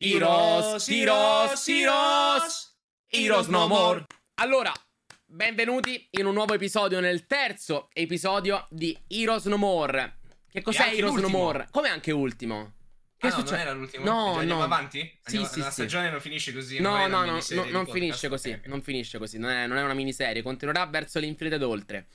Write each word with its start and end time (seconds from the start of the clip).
Heroes, 0.00 0.88
Heroes, 0.88 1.66
Heroes, 1.66 2.76
Heroes 3.08 3.46
no 3.48 3.66
more. 3.66 4.06
Allora, 4.34 4.72
benvenuti 5.26 6.06
in 6.10 6.26
un 6.26 6.34
nuovo 6.34 6.54
episodio, 6.54 7.00
nel 7.00 7.26
terzo 7.26 7.88
episodio 7.92 8.68
di 8.70 8.96
Heroes 9.08 9.46
no 9.46 9.56
more. 9.56 10.20
Che 10.48 10.62
cos'è 10.62 10.94
Heroes 10.94 11.20
no 11.20 11.28
more? 11.28 11.66
Come 11.72 11.88
anche 11.88 12.12
ultimo? 12.12 12.74
Che 13.16 13.26
ah, 13.26 13.38
no, 13.38 13.42
non 13.42 13.54
era 13.54 13.72
l'ultimo? 13.72 14.04
No, 14.04 14.12
no. 14.12 14.38
Andiamo 14.38 14.62
avanti? 14.62 15.00
Andiamo, 15.24 15.46
sì, 15.46 15.52
sì, 15.54 15.58
la 15.58 15.70
stagione 15.72 16.04
sì. 16.04 16.10
non 16.12 16.20
finisce 16.20 16.52
così. 16.52 16.78
No, 16.78 16.96
non 17.08 17.10
no, 17.10 17.24
no, 17.24 17.40
no 17.48 17.64
non 17.64 17.86
finisce 17.88 18.28
così. 18.28 18.48
Okay, 18.50 18.58
okay. 18.60 18.70
Non 18.70 18.82
finisce 18.82 19.18
così. 19.18 19.38
Non 19.38 19.50
è, 19.50 19.66
non 19.66 19.78
è 19.78 19.82
una 19.82 19.94
miniserie. 19.94 20.42
Continuerà 20.42 20.86
verso 20.86 21.18
l'infinito 21.18 21.56
ed 21.56 21.62
oltre. 21.64 22.06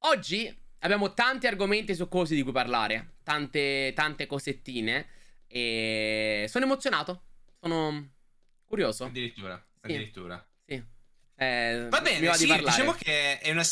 Oggi 0.00 0.54
abbiamo 0.80 1.14
tanti 1.14 1.46
argomenti 1.46 1.94
su 1.94 2.06
cose 2.06 2.34
di 2.34 2.42
cui 2.42 2.52
parlare. 2.52 3.14
Tante, 3.22 3.94
tante 3.94 4.26
cosettine. 4.26 5.08
E 5.48 6.46
sono 6.48 6.66
emozionato. 6.66 7.24
Sono 7.60 8.12
curioso. 8.64 9.06
Addirittura. 9.06 9.56
Sì. 9.56 9.86
Addirittura. 9.86 10.48
Sì. 10.64 10.84
Eh, 11.40 11.86
Va 11.88 12.00
bene, 12.00 12.18
di 12.18 12.34
sì, 12.34 12.52
diciamo 12.52 12.92
che 12.94 13.38
è 13.38 13.52
una, 13.52 13.62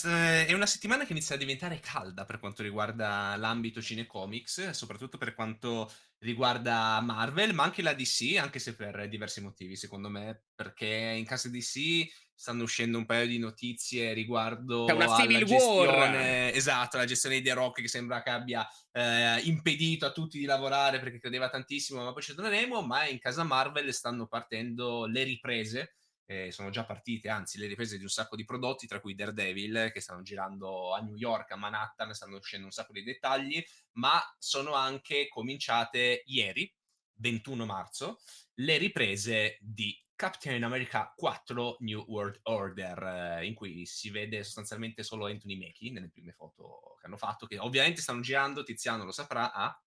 è 0.47 0.53
una 0.53 0.67
settimana 0.67 1.05
che 1.05 1.11
inizia 1.11 1.35
a 1.35 1.39
diventare 1.39 1.81
calda 1.81 2.25
per 2.25 2.39
quanto 2.39 2.63
riguarda 2.63 3.35
l'ambito 3.37 3.83
cinecomics, 3.83 4.71
soprattutto 4.71 5.19
per 5.19 5.35
quanto 5.35 5.93
riguarda 6.19 7.01
Marvel, 7.01 7.55
ma 7.55 7.65
anche 7.65 7.83
la 7.83 7.93
DC, 7.93 8.37
anche 8.39 8.61
se 8.61 8.77
per 8.77 9.09
diversi 9.09 9.41
motivi, 9.41 9.75
secondo 9.75 10.09
me, 10.09 10.45
perché 10.55 10.87
in 10.87 11.25
casa 11.25 11.49
DC 11.49 12.07
stanno 12.37 12.63
uscendo 12.63 12.99
un 12.99 13.07
paio 13.07 13.27
di 13.27 13.39
notizie 13.39 14.13
riguardo 14.13 14.85
C'è 14.85 14.93
una 14.93 15.07
alla 15.07 15.17
Civil 15.17 15.45
gestione, 15.45 15.97
War. 15.97 16.55
esatto, 16.55 16.97
la 16.99 17.05
gestione 17.07 17.39
di 17.39 17.43
The 17.43 17.55
Rock 17.55 17.81
che 17.81 17.89
sembra 17.89 18.23
che 18.23 18.31
abbia 18.31 18.69
eh, 18.93 19.41
impedito 19.45 20.07
a 20.07 20.13
tutti 20.13 20.39
di 20.39 20.45
lavorare 20.45 21.01
perché 21.01 21.19
credeva 21.19 21.49
tantissimo, 21.49 22.05
ma 22.05 22.13
poi 22.13 22.23
ci 22.23 22.35
torneremo, 22.35 22.83
ma 22.83 23.07
in 23.09 23.19
casa 23.19 23.43
Marvel 23.43 23.93
stanno 23.93 24.27
partendo 24.27 25.07
le 25.07 25.23
riprese 25.25 25.95
eh, 26.27 26.51
sono 26.51 26.71
già 26.71 26.85
partite, 26.85 27.29
anzi, 27.29 27.59
le 27.59 27.69
riprese 27.69 27.97
di 27.97 28.03
un 28.03 28.09
sacco 28.09 28.35
di 28.37 28.45
prodotti, 28.45 28.87
tra 28.87 29.01
cui 29.01 29.15
Daredevil, 29.15 29.91
che 29.93 30.01
stanno 30.01 30.23
girando 30.23 30.93
a 30.93 31.01
New 31.01 31.15
York, 31.15 31.53
a 31.53 31.57
Manhattan, 31.57 32.13
stanno 32.15 32.37
uscendo 32.37 32.67
un 32.67 32.73
sacco 32.73 32.93
di 32.93 33.05
dettagli, 33.05 33.65
ma 33.93 34.21
sono 34.39 34.75
anche 34.75 35.29
cominciate 35.29 36.23
ieri, 36.27 36.71
21 37.19 37.65
marzo, 37.65 38.19
le 38.61 38.77
riprese 38.79 39.59
di 39.61 39.99
Captain 40.15 40.63
America 40.65 41.13
4 41.15 41.77
New 41.81 42.05
World 42.09 42.41
Order, 42.45 43.39
eh, 43.41 43.47
in 43.47 43.55
cui 43.55 43.85
si 43.85 44.09
vede 44.11 44.43
sostanzialmente 44.43 45.03
solo 45.03 45.27
Anthony 45.27 45.59
Mackie 45.59 45.93
nelle 45.93 46.09
prime 46.09 46.33
foto 46.33 46.97
che 46.99 47.07
hanno 47.07 47.19
fatto, 47.19 47.47
che 47.47 47.59
ovviamente 47.59 48.01
stanno 48.01 48.21
girando, 48.21 48.63
Tiziano 48.63 49.05
lo 49.05 49.13
saprà, 49.13 49.53
a... 49.53 49.79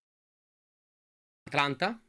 Atlanta? 1.44 2.00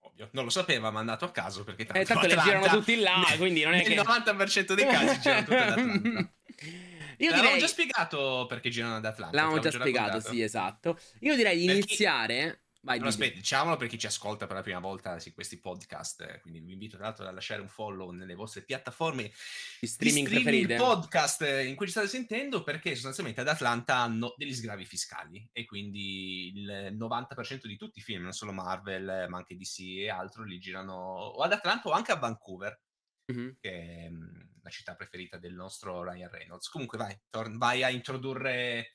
Ovvio, 0.00 0.28
non 0.32 0.42
lo 0.44 0.50
sapeva, 0.50 0.90
ma 0.90 0.98
è 0.98 1.00
andato 1.02 1.24
a 1.24 1.30
caso 1.30 1.62
perché 1.62 1.82
Eh, 1.82 2.04
tanto 2.04 2.26
le 2.26 2.32
Atlanta- 2.34 2.42
girano 2.42 2.66
tutti 2.78 2.96
là, 2.98 3.22
quindi 3.36 3.62
non 3.62 3.74
è 3.74 3.76
nel 3.76 3.86
che... 3.86 3.94
90% 3.94 4.72
dei 4.74 4.84
casi 4.86 5.20
girano 5.20 5.42
tutte 5.44 5.56
ad 5.56 5.68
Atlanta. 5.78 6.32
Io 7.18 7.28
L'avevamo 7.30 7.54
direi... 7.54 7.60
già 7.60 7.66
spiegato 7.68 8.46
perché 8.48 8.68
girano 8.70 8.96
ad 8.96 9.04
Atlanta. 9.04 9.36
L'avevamo 9.36 9.60
già 9.60 9.70
spiegato, 9.70 10.06
raccontato. 10.06 10.34
sì, 10.34 10.42
esatto. 10.42 10.98
Io 11.20 11.36
direi 11.36 11.56
di 11.58 11.66
Per 11.66 11.74
chi- 11.74 11.80
iniziare... 11.82 12.61
Vai, 12.84 12.96
Allora, 12.96 13.10
aspetta, 13.10 13.36
diciamolo 13.36 13.76
per 13.76 13.86
chi 13.86 13.96
ci 13.96 14.06
ascolta 14.06 14.48
per 14.48 14.56
la 14.56 14.62
prima 14.62 14.80
volta 14.80 15.20
su 15.20 15.32
questi 15.32 15.60
podcast, 15.60 16.20
eh, 16.22 16.40
quindi 16.40 16.58
vi 16.58 16.72
invito 16.72 16.96
tra 16.96 17.06
l'altro 17.06 17.24
a 17.26 17.30
lasciare 17.30 17.60
un 17.60 17.68
follow 17.68 18.10
nelle 18.10 18.34
vostre 18.34 18.64
piattaforme 18.64 19.30
Di 19.80 19.86
streaming, 19.86 20.28
di 20.28 20.40
streaming 20.40 20.76
podcast 20.76 21.42
eh, 21.42 21.64
in 21.66 21.76
cui 21.76 21.86
ci 21.86 21.92
state 21.92 22.08
sentendo 22.08 22.64
perché 22.64 22.94
sostanzialmente 22.94 23.40
ad 23.40 23.46
Atlanta 23.46 23.98
hanno 23.98 24.34
degli 24.36 24.52
sgravi 24.52 24.84
fiscali 24.84 25.48
e 25.52 25.64
quindi 25.64 26.48
il 26.56 26.96
90% 26.98 27.66
di 27.66 27.76
tutti 27.76 28.00
i 28.00 28.02
film, 28.02 28.24
non 28.24 28.32
solo 28.32 28.50
Marvel, 28.52 29.26
ma 29.28 29.36
anche 29.36 29.54
DC 29.54 29.78
e 29.98 30.10
altro, 30.10 30.42
li 30.42 30.58
girano 30.58 30.92
o 30.94 31.40
ad 31.42 31.52
Atlanta 31.52 31.88
o 31.88 31.92
anche 31.92 32.10
a 32.10 32.16
Vancouver, 32.16 32.80
Mhm. 33.32 33.58
che 33.60 33.70
è 33.70 34.08
mm, 34.10 34.40
la 34.60 34.70
città 34.70 34.96
preferita 34.96 35.38
del 35.38 35.54
nostro 35.54 36.02
Ryan 36.02 36.28
Reynolds. 36.28 36.68
Comunque 36.68 36.98
vai, 36.98 37.16
tor- 37.30 37.56
vai 37.56 37.84
a 37.84 37.90
introdurre 37.90 38.94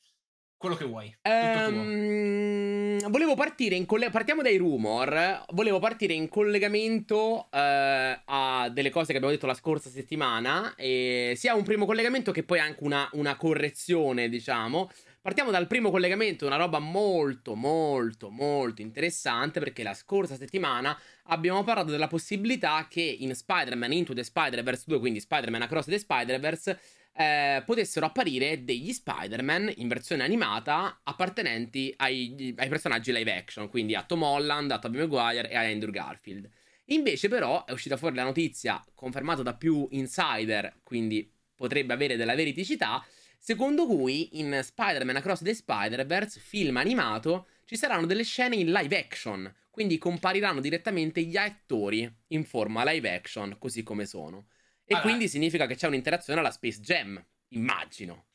quello 0.58 0.76
che 0.76 0.86
vuoi. 0.86 1.08
Tutto. 1.10 1.30
Ehm, 1.30 3.10
volevo 3.10 3.36
partire 3.36 3.76
in 3.76 3.86
colle- 3.86 4.10
partiamo 4.10 4.42
dai 4.42 4.58
rumor. 4.58 5.44
Volevo 5.54 5.80
partire 5.80 6.14
in 6.14 6.28
collegamento 6.28 7.48
eh, 7.52 8.20
a 8.26 8.70
delle 8.72 8.90
cose 8.90 9.12
che 9.12 9.18
abbiamo 9.18 9.34
detto 9.34 9.46
la 9.46 9.54
scorsa 9.54 9.90
settimana. 9.90 10.74
E 10.76 11.34
sia 11.36 11.54
un 11.54 11.64
primo 11.64 11.86
collegamento 11.86 12.32
che 12.32 12.44
poi 12.44 12.60
anche 12.60 12.84
una, 12.84 13.08
una 13.14 13.36
correzione, 13.36 14.30
diciamo. 14.30 14.90
Partiamo 15.28 15.52
dal 15.52 15.68
primo 15.68 15.92
collegamento, 15.92 16.46
una 16.46 16.56
roba 16.56 16.80
molto, 16.80 17.54
molto, 17.54 18.30
molto 18.30 18.82
interessante. 18.82 19.60
Perché 19.60 19.84
la 19.84 19.94
scorsa 19.94 20.38
settimana 20.38 20.98
abbiamo 21.24 21.66
parlato 21.66 21.92
della 21.92 22.08
possibilità 22.08 22.88
che 22.90 23.02
in 23.02 23.36
Spider-Man 23.36 23.92
Into 23.92 24.14
the 24.14 24.24
Spider-Verse 24.24 24.86
2, 24.88 25.00
quindi 25.00 25.20
Spider-Man 25.20 25.64
Across 25.64 25.88
the 25.88 26.00
Spider-Verse, 26.00 26.80
eh, 27.12 27.62
potessero 27.66 28.06
apparire 28.06 28.64
degli 28.64 28.94
Spider-Man 28.94 29.74
in 29.76 29.90
versione 29.90 30.24
animata 30.24 31.02
appartenenti 31.04 31.94
ai, 31.98 32.56
ai 32.58 32.70
personaggi 32.70 33.12
live 33.12 33.36
action, 33.36 33.68
quindi 33.68 33.96
a 33.96 34.04
Tom 34.04 34.24
Holland, 34.24 34.72
a 34.72 34.80
Tobey 34.80 35.02
Maguire 35.02 35.50
e 35.50 35.58
a 35.58 35.64
Andrew 35.64 35.92
Garfield. 35.92 36.50
Invece, 36.86 37.28
però, 37.28 37.66
è 37.66 37.74
uscita 37.74 37.98
fuori 37.98 38.16
la 38.16 38.24
notizia, 38.24 38.82
confermata 38.96 39.42
da 39.42 39.56
più 39.56 39.90
insider, 39.92 40.80
quindi 40.84 41.30
potrebbe 41.54 41.92
avere 41.92 42.16
della 42.16 42.34
veridicità, 42.34 43.06
secondo 43.48 43.86
cui 43.86 44.40
in 44.40 44.60
Spider-Man 44.62 45.16
Across 45.16 45.42
the 45.42 45.54
Spider-Verse, 45.54 46.38
film 46.38 46.76
animato, 46.76 47.48
ci 47.64 47.78
saranno 47.78 48.06
delle 48.06 48.26
scene 48.26 48.58
in 48.58 48.74
live 48.74 49.00
action, 49.00 49.56
quindi 49.72 49.98
compariranno 49.98 50.60
direttamente 50.60 51.22
gli 51.22 51.38
attori 51.38 52.14
in 52.28 52.44
forma 52.44 52.84
live 52.84 53.10
action, 53.10 53.56
così 53.58 53.84
come 53.84 54.06
sono. 54.06 54.48
E 54.84 54.96
Allora- 54.96 55.02
quindi 55.02 55.30
significa 55.30 55.66
che 55.66 55.78
c'è 55.78 55.88
un'interazione 55.88 56.42
alla 56.42 56.52
Space 56.52 56.82
Jam, 56.82 57.26
immagino. 57.52 58.26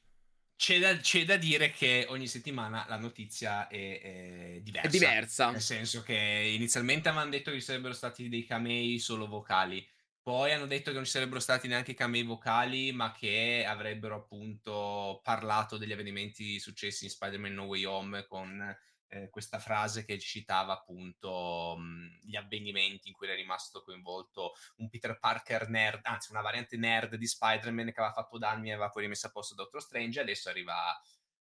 C'è 0.56 0.78
da, 0.78 0.96
c'è 0.96 1.26
da 1.26 1.36
dire 1.36 1.72
che 1.72 2.06
ogni 2.08 2.26
settimana 2.26 2.86
la 2.88 2.96
notizia 2.96 3.68
è, 3.68 4.00
è 4.00 4.60
diversa. 4.62 4.88
È 4.88 4.90
diversa. 4.90 5.50
Nel 5.50 5.60
senso 5.60 6.02
che 6.02 6.14
inizialmente 6.54 7.10
avevano 7.10 7.28
detto 7.28 7.50
che 7.50 7.58
ci 7.58 7.64
sarebbero 7.64 7.92
stati 7.92 8.30
dei 8.30 8.46
camei 8.46 8.98
solo 8.98 9.26
vocali. 9.26 9.86
Poi 10.22 10.52
hanno 10.52 10.66
detto 10.66 10.90
che 10.90 10.96
non 10.96 11.04
ci 11.04 11.10
sarebbero 11.10 11.40
stati 11.40 11.66
neanche 11.66 11.94
camei 11.94 12.22
vocali, 12.22 12.92
ma 12.92 13.10
che 13.10 13.64
avrebbero 13.66 14.14
appunto 14.14 15.20
parlato 15.20 15.76
degli 15.76 15.90
avvenimenti 15.90 16.60
successi 16.60 17.04
in 17.04 17.10
Spider-Man 17.10 17.54
No 17.54 17.64
Way 17.64 17.84
Home 17.84 18.26
con 18.26 18.76
eh, 19.08 19.28
questa 19.30 19.58
frase 19.58 20.04
che 20.04 20.20
citava 20.20 20.74
appunto 20.74 21.74
mh, 21.76 22.20
gli 22.22 22.36
avvenimenti 22.36 23.08
in 23.08 23.14
cui 23.14 23.26
era 23.26 23.34
rimasto 23.34 23.82
coinvolto 23.82 24.52
un 24.76 24.88
Peter 24.88 25.18
Parker 25.18 25.68
nerd, 25.68 26.00
anzi 26.04 26.30
una 26.30 26.40
variante 26.40 26.76
nerd 26.76 27.16
di 27.16 27.26
Spider-Man 27.26 27.86
che 27.86 28.00
aveva 28.00 28.14
fatto 28.14 28.38
danni 28.38 28.68
e 28.68 28.74
aveva 28.74 28.90
poi 28.90 29.02
rimesso 29.02 29.26
a 29.26 29.30
posto 29.30 29.56
Doctor 29.56 29.82
Strange 29.82 30.20
e 30.20 30.22
adesso 30.22 30.48
arriva, 30.48 30.74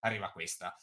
arriva 0.00 0.32
questa. 0.32 0.76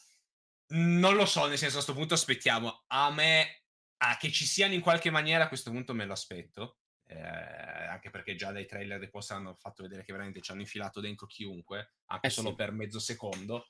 Non 0.70 1.16
lo 1.16 1.26
so, 1.26 1.46
nel 1.46 1.58
senso 1.58 1.74
a 1.74 1.84
questo 1.84 1.94
punto 1.94 2.14
aspettiamo. 2.14 2.86
A 2.88 3.12
me, 3.12 3.64
a 3.98 4.16
che 4.16 4.32
ci 4.32 4.46
siano 4.46 4.74
in 4.74 4.80
qualche 4.80 5.10
maniera 5.10 5.44
a 5.44 5.48
questo 5.50 5.72
punto 5.72 5.94
me 5.94 6.06
lo 6.06 6.14
aspetto. 6.14 6.78
Eh, 7.12 7.86
anche 7.88 8.10
perché 8.10 8.36
già 8.36 8.52
dai 8.54 8.66
trailer 8.66 8.98
dei 8.98 9.10
post 9.10 9.32
hanno 9.32 9.54
fatto 9.56 9.84
vedere 9.84 10.06
che 10.06 10.14
veramente 10.14 10.40
ci 10.40 10.52
hanno 10.52 10.62
infilato 10.62 11.02
dentro 11.02 11.28
chiunque, 11.28 11.96
anche 12.06 12.28
Eh 12.28 12.30
sì. 12.30 12.38
solo 12.38 12.56
per 12.56 12.72
mezzo 12.72 13.00
secondo. 13.00 13.68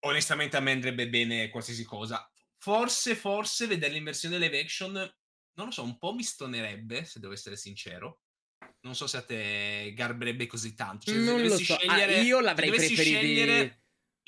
Onestamente 0.00 0.56
a 0.56 0.60
me 0.60 0.72
andrebbe 0.72 1.08
bene 1.10 1.50
qualsiasi 1.50 1.84
cosa. 1.84 2.26
Forse, 2.56 3.14
forse 3.14 3.66
vederli 3.66 3.98
in 3.98 4.04
versione 4.04 4.38
live 4.38 4.58
action, 4.58 4.92
non 4.94 5.66
lo 5.66 5.70
so, 5.70 5.82
un 5.82 5.98
po' 5.98 6.14
mi 6.14 6.22
stonerebbe, 6.22 7.04
se 7.04 7.20
devo 7.20 7.34
essere 7.34 7.56
sincero. 7.56 8.22
Non 8.80 8.94
so 8.94 9.06
se 9.06 9.16
a 9.18 9.22
te 9.24 9.92
garberebbe 9.94 10.46
così 10.46 10.74
tanto. 10.74 11.06
Cioè, 11.06 11.20
se 11.20 11.24
non 11.24 11.42
lo 11.42 11.58
so. 11.58 11.76
Ah, 11.86 12.04
io 12.04 12.40
l'avrei 12.40 12.70
dovessi 12.70 12.94
preferiti. 12.94 13.16
scegliere 13.18 13.82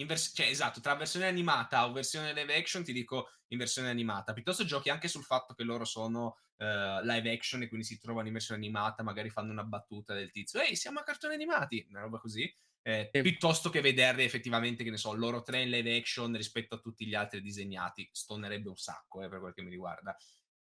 vers- 0.06 0.32
cioè, 0.34 0.46
esatto, 0.46 0.80
tra 0.80 0.94
versione 0.94 1.26
animata 1.26 1.86
o 1.86 1.92
versione 1.92 2.32
live 2.32 2.54
action 2.56 2.84
ti 2.84 2.92
dico 2.92 3.30
in 3.48 3.58
versione 3.58 3.88
animata. 3.90 4.32
Piuttosto 4.32 4.64
giochi 4.64 4.90
anche 4.90 5.08
sul 5.08 5.24
fatto 5.24 5.54
che 5.54 5.64
loro 5.64 5.84
sono 5.84 6.38
eh, 6.56 7.00
live 7.02 7.32
action 7.32 7.62
e 7.62 7.68
quindi 7.68 7.86
si 7.86 7.98
trovano 7.98 8.26
in 8.26 8.32
versione 8.32 8.60
animata, 8.60 9.02
magari 9.02 9.30
fanno 9.30 9.50
una 9.52 9.64
battuta 9.64 10.14
del 10.14 10.30
tizio, 10.30 10.60
ehi, 10.60 10.76
siamo 10.76 11.00
a 11.00 11.02
cartoni 11.02 11.34
animati, 11.34 11.86
una 11.90 12.00
roba 12.00 12.18
così. 12.18 12.52
eh, 12.82 13.12
Sì. 13.12 13.20
Piuttosto 13.20 13.68
che 13.70 13.80
vederli 13.80 14.24
effettivamente, 14.24 14.84
che 14.84 14.90
ne 14.90 14.96
so, 14.96 15.14
loro 15.14 15.42
tre 15.42 15.62
in 15.62 15.70
live 15.70 15.96
action 15.96 16.34
rispetto 16.34 16.76
a 16.76 16.78
tutti 16.78 17.06
gli 17.06 17.14
altri 17.14 17.40
disegnati. 17.42 18.08
Stonerebbe 18.12 18.68
un 18.68 18.76
sacco, 18.76 19.22
eh, 19.22 19.28
per 19.28 19.40
quel 19.40 19.52
che 19.54 19.62
mi 19.62 19.70
riguarda. 19.70 20.16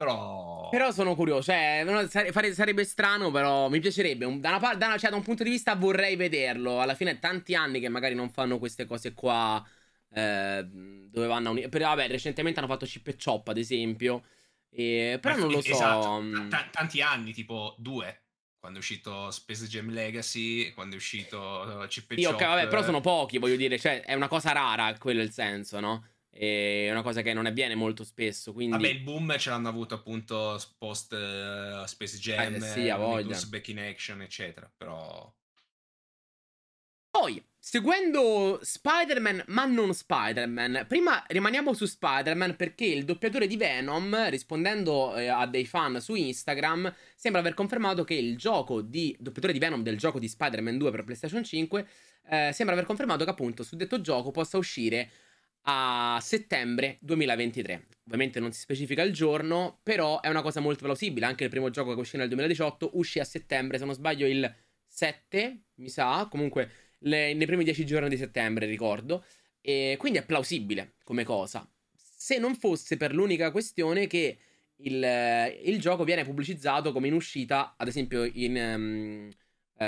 Però... 0.05 0.69
Però 0.71 0.91
sono 0.91 1.15
curioso, 1.15 1.43
cioè, 1.53 1.83
non- 1.85 2.09
sare- 2.09 2.33
fare- 2.33 2.53
sarebbe 2.55 2.85
strano, 2.85 3.31
però 3.31 3.69
mi 3.69 3.79
piacerebbe. 3.81 4.25
Da, 4.41 4.49
una, 4.51 4.59
par- 4.59 4.77
da, 4.77 4.87
una- 4.87 4.99
cioè, 4.99 5.11
da 5.11 5.17
un 5.17 5.23
punto 5.23 5.43
di 5.45 5.51
vista 5.51 5.75
vorrei 5.77 6.17
vederlo. 6.17 6.81
Alla 6.81 6.95
fine 6.95 7.13
è 7.13 7.19
tanti 7.21 7.55
anni 7.55 7.79
che 7.81 7.89
magari 7.89 8.15
non 8.15 8.31
fanno 8.31 8.59
queste 8.59 8.85
cose 8.87 9.13
qua. 9.15 9.65
eh, 10.17 10.65
dove 10.67 11.27
vanno 11.27 11.49
a 11.49 11.51
unire. 11.53 11.69
Però 11.69 11.89
vabbè, 11.89 12.09
recentemente 12.09 12.59
hanno 12.61 12.69
fatto 12.69 12.87
Chip 12.87 13.07
e 13.09 13.17
Chop, 13.23 13.49
ad 13.49 13.59
esempio. 13.59 14.25
E, 14.71 15.19
però 15.21 15.35
Ma 15.35 15.41
non 15.41 15.51
lo 15.53 15.61
so. 15.61 15.71
esatto, 15.73 16.21
mm, 16.21 16.49
ta- 16.49 16.69
tanti 16.71 17.01
anni, 17.01 17.33
tipo 17.33 17.75
due. 17.79 18.23
Quando 18.59 18.79
è 18.81 18.83
uscito 18.83 19.31
Space 19.31 19.67
Jam 19.67 19.91
Legacy, 19.91 20.73
quando 20.73 20.95
è 20.95 20.99
uscito 20.99 21.39
uh, 21.39 21.87
Chip 21.87 22.11
e 22.13 22.27
ok, 22.27 22.33
Chop, 22.33 22.45
vabbè, 22.47 22.69
però 22.69 22.81
eh. 22.81 22.85
sono 22.85 23.01
pochi, 23.01 23.39
voglio 23.39 23.57
dire, 23.57 23.79
cioè, 23.79 24.03
è 24.03 24.15
una 24.15 24.29
cosa 24.29 24.53
rara, 24.53 24.97
quello 24.99 25.21
è 25.21 25.25
il 25.25 25.33
senso, 25.33 25.81
no? 25.81 26.07
È 26.37 26.91
una 26.91 27.03
cosa 27.03 27.23
che 27.23 27.33
non 27.33 27.47
avviene 27.47 27.77
molto 27.77 28.03
spesso. 28.03 28.53
Quindi... 28.53 28.73
Vabbè, 28.77 28.89
il 28.89 29.01
boom 29.01 29.37
ce 29.39 29.51
l'hanno 29.51 29.69
avuto 29.69 29.95
appunto 29.95 30.61
post 30.79 31.13
uh, 31.13 31.87
Space 31.87 32.19
Jam, 32.19 32.55
eh, 32.57 32.61
sì, 32.61 32.89
a 32.89 32.97
voglia. 32.97 33.39
Back 33.49 33.69
in 33.69 33.79
Action, 33.79 34.21
eccetera. 34.21 34.71
Però. 34.77 35.33
Poi, 37.09 37.41
seguendo 37.57 38.59
Spider-Man, 38.61 39.45
ma 39.47 39.65
non 39.67 39.95
Spider-Man, 39.95 40.87
prima 40.89 41.23
rimaniamo 41.29 41.73
su 41.73 41.87
Spider-Man 41.87 42.57
perché 42.57 42.87
il 42.87 43.05
doppiatore 43.05 43.47
di 43.47 43.57
Venom, 43.57 44.29
rispondendo 44.29 45.15
eh, 45.15 45.29
a 45.29 45.47
dei 45.47 45.65
fan 45.65 46.01
su 46.01 46.17
Instagram, 46.17 46.93
sembra 47.15 47.41
aver 47.41 47.55
confermato 47.55 48.03
che 48.03 48.15
il 48.15 48.37
gioco 48.37 48.81
di 48.81 49.15
doppiatore 49.21 49.53
di 49.53 49.61
Venom 49.61 49.85
del 49.85 49.97
gioco 49.97 50.19
di 50.19 50.27
Spider-Man 50.27 50.77
2 50.77 50.91
per 50.91 51.05
PlayStation 51.05 51.45
5 51.45 51.87
eh, 52.27 52.51
sembra 52.53 52.75
aver 52.75 52.87
confermato 52.87 53.25
che 53.25 53.31
appunto 53.31 53.63
su 53.63 53.77
detto 53.77 54.01
gioco 54.01 54.31
possa 54.31 54.57
uscire 54.57 55.11
a 55.67 56.19
settembre 56.21 56.99
2023. 57.01 57.87
Ovviamente 58.07 58.41
non 58.41 58.53
si 58.53 58.61
specifica 58.61 59.03
il 59.03 59.13
giorno, 59.13 59.81
però 59.83 60.21
è 60.21 60.29
una 60.29 60.43
cosa 60.43 60.61
molto 60.61 60.85
plausibile. 60.85 61.27
Anche 61.27 61.45
il 61.45 61.51
primo 61.51 61.71
gioco 61.71 61.95
che 61.95 62.01
uscì 62.01 62.17
nel 62.17 62.29
2018 62.29 62.91
uscì 62.95 63.19
a 63.19 63.25
settembre, 63.25 63.79
se 63.79 63.85
non 63.85 63.95
sbaglio 63.95 64.27
il 64.27 64.53
7, 64.87 65.63
mi 65.77 65.89
sa, 65.89 66.27
comunque 66.31 66.71
le, 66.99 67.33
nei 67.33 67.47
primi 67.47 67.65
10 67.65 67.87
giorni 67.87 68.09
di 68.09 68.17
settembre, 68.17 68.67
ricordo. 68.67 69.25
E 69.61 69.97
quindi 69.99 70.19
è 70.19 70.25
plausibile 70.25 70.97
come 71.03 71.25
cosa. 71.25 71.67
Se 71.95 72.39
non 72.39 72.55
fosse 72.55 72.97
per 72.97 73.15
l'unica 73.15 73.51
questione 73.51 74.07
che 74.07 74.39
il, 74.77 75.61
il 75.65 75.81
gioco 75.81 76.05
viene 76.05 76.25
pubblicizzato 76.25 76.93
come 76.93 77.07
in 77.07 77.15
uscita, 77.15 77.75
ad 77.79 77.89
esempio 77.89 78.25
in, 78.25 78.57
um, 78.57 79.31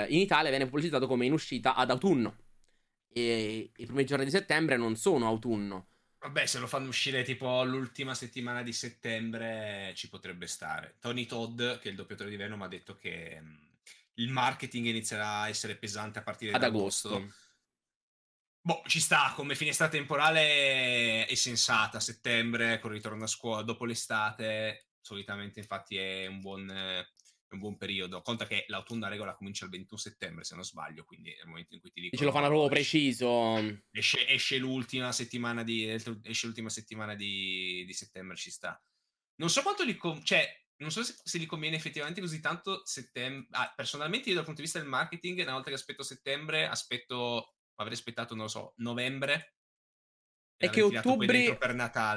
in 0.08 0.19
Italia 0.19 0.49
viene 0.49 0.64
pubblicizzato 0.64 1.06
come 1.06 1.26
in 1.26 1.32
uscita 1.32 1.75
ad 1.75 1.90
autunno 1.90 2.37
e 3.16 3.70
i 3.74 3.86
primi 3.86 4.04
giorni 4.04 4.26
di 4.26 4.30
settembre 4.30 4.76
non 4.76 4.94
sono 4.94 5.26
autunno. 5.26 5.86
Vabbè, 6.18 6.44
se 6.44 6.58
lo 6.58 6.66
fanno 6.66 6.88
uscire 6.88 7.22
tipo 7.22 7.64
l'ultima 7.64 8.14
settimana 8.14 8.62
di 8.62 8.74
settembre 8.74 9.92
ci 9.94 10.10
potrebbe 10.10 10.46
stare. 10.46 10.96
Tony 11.00 11.24
Todd, 11.24 11.56
che 11.56 11.80
è 11.84 11.88
il 11.88 11.94
doppiatore 11.94 12.28
di 12.28 12.36
Venom, 12.36 12.60
ha 12.60 12.68
detto 12.68 12.94
che 12.94 13.40
mh, 13.40 13.70
il 14.14 14.28
marketing 14.28 14.86
inizierà 14.86 15.40
a 15.40 15.48
essere 15.48 15.76
pesante 15.76 16.18
a 16.18 16.22
partire 16.22 16.52
Ad 16.52 16.60
da 16.60 16.66
agosto. 16.66 17.16
agosto. 17.16 17.34
Boh, 18.60 18.82
ci 18.86 19.00
sta, 19.00 19.32
come 19.34 19.54
finestra 19.54 19.88
temporale 19.88 21.24
è 21.24 21.34
sensata, 21.36 22.00
settembre 22.00 22.80
con 22.80 22.90
il 22.90 22.96
ritorno 22.96 23.24
a 23.24 23.28
scuola 23.28 23.62
dopo 23.62 23.86
l'estate, 23.86 24.88
solitamente 25.00 25.60
infatti 25.60 25.96
è 25.96 26.26
un 26.26 26.40
buon, 26.40 26.70
è 27.48 27.54
un 27.54 27.60
buon 27.60 27.76
periodo. 27.76 28.22
Conta 28.22 28.46
che 28.46 28.64
l'autunno 28.69 29.06
a 29.06 29.08
regola 29.08 29.34
comincia 29.34 29.64
il 29.64 29.70
21 29.70 29.98
settembre, 29.98 30.44
se 30.44 30.54
non 30.54 30.64
sbaglio, 30.64 31.04
quindi 31.04 31.31
è 31.31 31.43
il 31.43 31.48
momento 31.48 31.75
in 31.75 31.81
cui 31.81 31.90
ti 31.90 32.00
dico. 32.00 32.16
Ce 32.16 32.25
lo 32.25 32.32
fanno 32.32 32.48
proprio 32.48 32.69
preciso. 32.69 33.56
Esce, 33.90 34.26
esce, 34.28 34.58
l'ultima 34.58 35.12
settimana 35.12 35.62
di, 35.62 35.88
esce 35.88 36.46
l'ultima 36.46 36.69
settimana 36.69 37.14
di, 37.14 37.84
di 37.87 37.93
settembre, 37.93 38.37
ci 38.37 38.50
sta. 38.50 38.81
Non 39.37 39.50
so 39.50 39.62
quanto 39.62 39.84
li. 39.84 39.96
Com- 39.96 40.22
cioè, 40.22 40.48
non 40.78 40.90
so 40.90 41.02
se, 41.02 41.14
se, 41.22 41.38
gli 41.38 41.46
conviene 41.46 41.76
effettivamente 41.76 42.20
così 42.20 42.40
tanto 42.40 42.82
settembre. 42.84 43.46
Ah, 43.50 43.72
personalmente, 43.75 44.28
io 44.28 44.34
dal 44.34 44.44
punto 44.44 44.60
di 44.60 44.66
vista 44.66 44.81
del 44.81 44.88
marketing, 44.88 45.40
una 45.40 45.52
volta 45.52 45.69
che 45.69 45.76
aspetto 45.76 46.02
settembre, 46.02 46.66
aspetto. 46.66 47.52
Avrei 47.78 47.94
aspettato, 47.94 48.34
non 48.34 48.44
lo 48.44 48.50
so, 48.50 48.72
novembre 48.76 49.56
è 50.56 50.70
che 50.70 50.81
ottobre, 50.81 51.58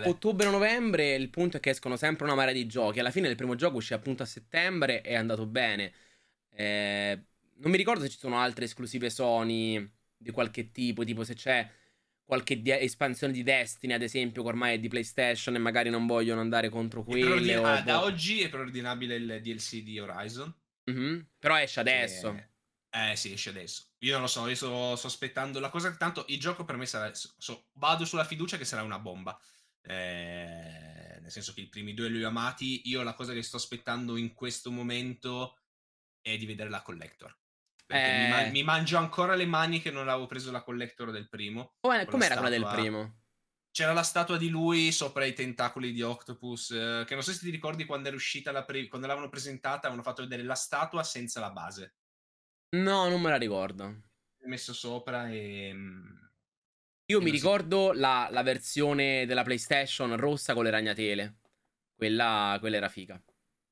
ottobre-novembre 0.06 1.14
il 1.14 1.30
punto 1.30 1.58
è 1.58 1.60
che 1.60 1.72
escono 1.72 1.98
sempre 1.98 2.26
una 2.26 2.36
marea 2.36 2.54
di 2.54 2.66
giochi. 2.68 3.00
Alla 3.00 3.12
fine 3.12 3.28
il 3.28 3.36
primo 3.36 3.56
gioco 3.56 3.78
uscì 3.78 3.94
appunto 3.94 4.24
a 4.24 4.26
settembre 4.26 5.02
e 5.02 5.10
è 5.10 5.16
andato 5.16 5.46
bene. 5.46 5.92
Eh, 6.52 7.20
non 7.56 7.72
mi 7.72 7.78
ricordo 7.78 8.02
se 8.02 8.10
ci 8.10 8.18
sono 8.18 8.40
altre 8.40 8.66
esclusive 8.66 9.10
Sony 9.10 9.92
di 10.16 10.32
qualche 10.32 10.72
tipo, 10.72 11.04
tipo 11.04 11.24
se 11.24 11.36
c'è 11.36 11.70
qualche 12.24 12.62
di- 12.62 12.72
espansione 12.72 13.34
di 13.34 13.42
Destiny, 13.42 13.94
ad 13.94 14.04
esempio, 14.04 14.44
che 14.44 14.50
ormai 14.50 14.76
è 14.76 14.80
di 14.80 14.88
PlayStation 14.88 15.56
e 15.56 15.58
magari 15.58 15.90
non 15.90 16.06
vogliono 16.06 16.42
andare 16.42 16.70
contro 16.70 17.04
quelle. 17.04 17.58
O... 17.58 17.66
Ah, 17.66 17.82
da 17.82 17.98
boh. 17.98 18.06
oggi 18.06 18.42
è 18.42 18.50
preordinabile 18.50 19.16
il 19.16 19.40
DLC 19.42 19.82
di 19.82 20.00
Horizon. 20.00 20.54
Mm-hmm. 20.92 21.20
Però 21.40 21.58
esce 21.58 21.80
adesso. 21.80 22.34
Che... 22.34 22.50
Eh 23.12 23.16
sì, 23.16 23.34
esce 23.34 23.50
adesso. 23.50 23.89
Io 24.00 24.14
non 24.14 24.22
lo 24.22 24.28
so, 24.28 24.48
io 24.48 24.56
sto, 24.56 24.96
sto 24.96 25.08
aspettando 25.08 25.60
la 25.60 25.70
cosa. 25.70 25.94
Tanto 25.96 26.26
il 26.28 26.40
gioco 26.40 26.64
per 26.64 26.78
me 26.78 26.86
sarà. 26.86 27.12
So, 27.14 27.68
vado 27.74 28.06
sulla 28.06 28.24
fiducia 28.24 28.58
che 28.58 28.66
sarà 28.66 28.84
una 28.84 29.00
bomba. 29.00 29.38
Eh, 29.82 31.18
nel 31.20 31.32
senso 31.32 31.54
che 31.54 31.62
i 31.62 31.68
primi 31.68 31.94
due 31.94 32.10
li 32.10 32.24
ho 32.24 32.28
amati. 32.28 32.88
Io 32.90 33.04
la 33.04 33.14
cosa 33.14 33.34
che 33.34 33.42
sto 33.42 33.58
aspettando 33.58 34.16
in 34.16 34.34
questo 34.34 34.72
momento 34.72 35.58
è 36.22 36.38
di 36.38 36.46
vedere 36.46 36.70
la 36.70 36.82
collector. 36.82 37.36
Perché 37.86 38.10
eh... 38.10 38.24
mi, 38.24 38.30
man- 38.30 38.52
mi, 38.52 38.64
mangio 38.64 38.98
ancora 38.98 39.36
le 39.36 39.46
mani 39.46 39.82
che 39.82 39.92
non 39.92 40.08
avevo 40.08 40.28
preso 40.28 40.52
la 40.52 40.64
collector 40.64 41.12
del 41.12 41.28
primo. 41.28 41.76
Com'era, 41.82 42.06
com'era 42.06 42.36
quella 42.36 42.50
del 42.50 42.68
primo? 42.68 43.18
C'era 43.72 43.94
la 43.94 44.04
statua 44.04 44.38
di 44.38 44.50
lui 44.50 44.92
sopra 44.92 45.26
i 45.26 45.34
tentacoli 45.34 45.92
di 45.92 46.02
Octopus. 46.02 46.72
Eh, 46.72 47.04
che 47.06 47.16
non 47.16 47.24
so 47.24 47.34
se 47.34 47.40
ti 47.40 47.50
ricordi 47.50 47.86
quando 47.86 48.08
era 48.08 48.16
uscita 48.16 48.64
pre- 48.64 48.88
quando 48.88 49.08
l'avevano 49.08 49.32
presentata, 49.32 49.88
avevano 49.88 50.04
fatto 50.04 50.22
vedere 50.22 50.44
la 50.44 50.56
statua 50.56 51.04
senza 51.04 51.40
la 51.40 51.52
base. 51.52 51.96
No, 52.72 53.10
non 53.10 53.22
me 53.22 53.30
la 53.30 53.38
ricordo. 53.38 54.02
Messo 54.44 54.74
sopra 54.74 55.30
e... 55.30 55.72
Mm, 55.74 56.18
Io 57.06 57.20
e 57.20 57.24
mi 57.24 57.32
ricordo 57.32 57.92
si... 57.94 58.00
la, 58.00 58.28
la, 58.32 58.44
versione 58.44 59.26
della 59.26 59.44
PlayStation 59.44 60.16
rossa 60.16 60.54
con 60.54 60.64
le 60.64 60.70
ragnatele. 60.70 61.38
Quella, 61.96 62.58
quella 62.60 62.78
era 62.78 62.90
figa. 62.90 63.22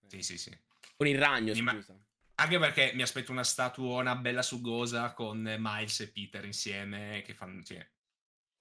Sì, 0.08 0.22
sì, 0.22 0.38
sì. 0.38 0.58
Con 0.96 1.08
il 1.08 1.18
ragno, 1.18 1.54
mi 1.54 1.60
scusa. 1.60 1.94
Ma... 1.94 2.06
Anche 2.40 2.60
perché 2.60 2.92
mi 2.94 3.02
aspetto 3.02 3.32
una 3.32 3.44
statuona 3.44 4.16
bella 4.16 4.42
sugosa 4.44 5.14
con 5.14 5.56
Miles 5.58 6.00
e 6.02 6.12
Peter 6.12 6.46
insieme 6.46 7.22
che 7.24 7.34
fanno... 7.34 7.64
Sì. 7.64 7.84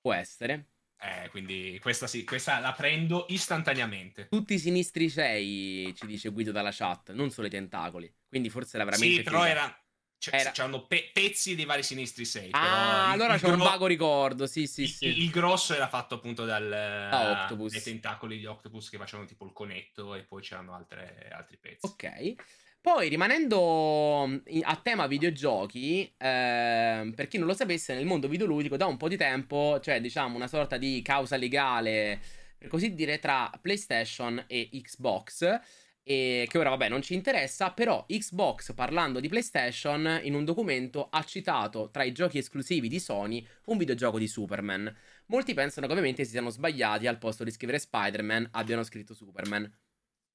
Può 0.00 0.12
essere. 0.12 0.68
Eh, 0.98 1.28
quindi 1.28 1.78
questa 1.80 2.06
sì, 2.06 2.24
questa 2.24 2.58
la 2.58 2.72
prendo 2.72 3.26
istantaneamente. 3.28 4.28
Tutti 4.28 4.54
i 4.54 4.58
sinistri 4.58 5.10
6, 5.10 5.94
ci 5.94 6.06
dice 6.06 6.30
Guido 6.30 6.52
dalla 6.52 6.72
chat, 6.72 7.12
non 7.12 7.30
solo 7.30 7.48
i 7.48 7.50
tentacoli. 7.50 8.10
Quindi 8.26 8.48
forse 8.48 8.76
era 8.76 8.84
veramente 8.84 9.16
Sì, 9.16 9.22
però 9.22 9.44
era 9.44 9.85
cioè, 10.18 10.36
era... 10.36 10.50
c'erano 10.50 10.86
pe- 10.86 11.10
pezzi 11.12 11.54
dei 11.54 11.64
vari 11.64 11.82
sinistri 11.82 12.24
6. 12.24 12.50
Ah, 12.52 13.10
allora 13.10 13.34
il 13.34 13.40
c'è 13.40 13.46
gro- 13.46 13.56
un 13.56 13.62
vago 13.62 13.86
ricordo. 13.86 14.46
Sì, 14.46 14.66
sì, 14.66 14.82
il, 14.82 14.88
sì. 14.88 15.06
Il, 15.06 15.30
grosso 15.30 15.74
era 15.74 15.88
fatto 15.88 16.14
appunto 16.14 16.44
dal, 16.44 16.68
da 16.68 17.44
Octopus. 17.44 17.72
dai 17.72 17.82
tentacoli 17.82 18.38
di 18.38 18.46
Octopus 18.46 18.88
che 18.90 18.98
facevano 18.98 19.28
tipo 19.28 19.44
il 19.44 19.52
conetto 19.52 20.14
e 20.14 20.22
poi 20.22 20.42
c'erano 20.42 20.74
altre, 20.74 21.30
altri 21.32 21.56
pezzi. 21.58 21.86
Ok. 21.86 22.34
Poi 22.80 23.08
rimanendo 23.08 24.22
a 24.62 24.76
tema 24.76 25.08
videogiochi, 25.08 26.04
eh, 26.16 27.12
per 27.16 27.26
chi 27.26 27.36
non 27.36 27.48
lo 27.48 27.54
sapesse, 27.54 27.94
nel 27.94 28.06
mondo 28.06 28.28
videoludico 28.28 28.76
da 28.76 28.86
un 28.86 28.96
po' 28.96 29.08
di 29.08 29.16
tempo 29.16 29.78
c'è 29.80 30.00
diciamo 30.00 30.36
una 30.36 30.46
sorta 30.46 30.76
di 30.76 31.02
causa 31.02 31.36
legale, 31.36 32.20
per 32.56 32.68
così 32.68 32.94
dire, 32.94 33.18
tra 33.18 33.50
PlayStation 33.60 34.44
e 34.46 34.70
Xbox 34.72 35.60
e 36.08 36.46
che 36.48 36.56
ora 36.56 36.68
vabbè 36.68 36.88
non 36.88 37.02
ci 37.02 37.14
interessa, 37.14 37.72
però 37.72 38.06
Xbox 38.06 38.74
parlando 38.74 39.18
di 39.18 39.28
PlayStation 39.28 40.20
in 40.22 40.34
un 40.34 40.44
documento 40.44 41.08
ha 41.08 41.24
citato 41.24 41.90
tra 41.90 42.04
i 42.04 42.12
giochi 42.12 42.38
esclusivi 42.38 42.86
di 42.86 43.00
Sony 43.00 43.44
un 43.64 43.76
videogioco 43.76 44.16
di 44.16 44.28
Superman. 44.28 44.96
Molti 45.26 45.52
pensano 45.52 45.86
che 45.86 45.92
ovviamente 45.92 46.22
si 46.24 46.30
siano 46.30 46.50
sbagliati 46.50 47.08
al 47.08 47.18
posto 47.18 47.42
di 47.42 47.50
scrivere 47.50 47.80
Spider-Man 47.80 48.50
abbiano 48.52 48.84
scritto 48.84 49.14
Superman. 49.14 49.68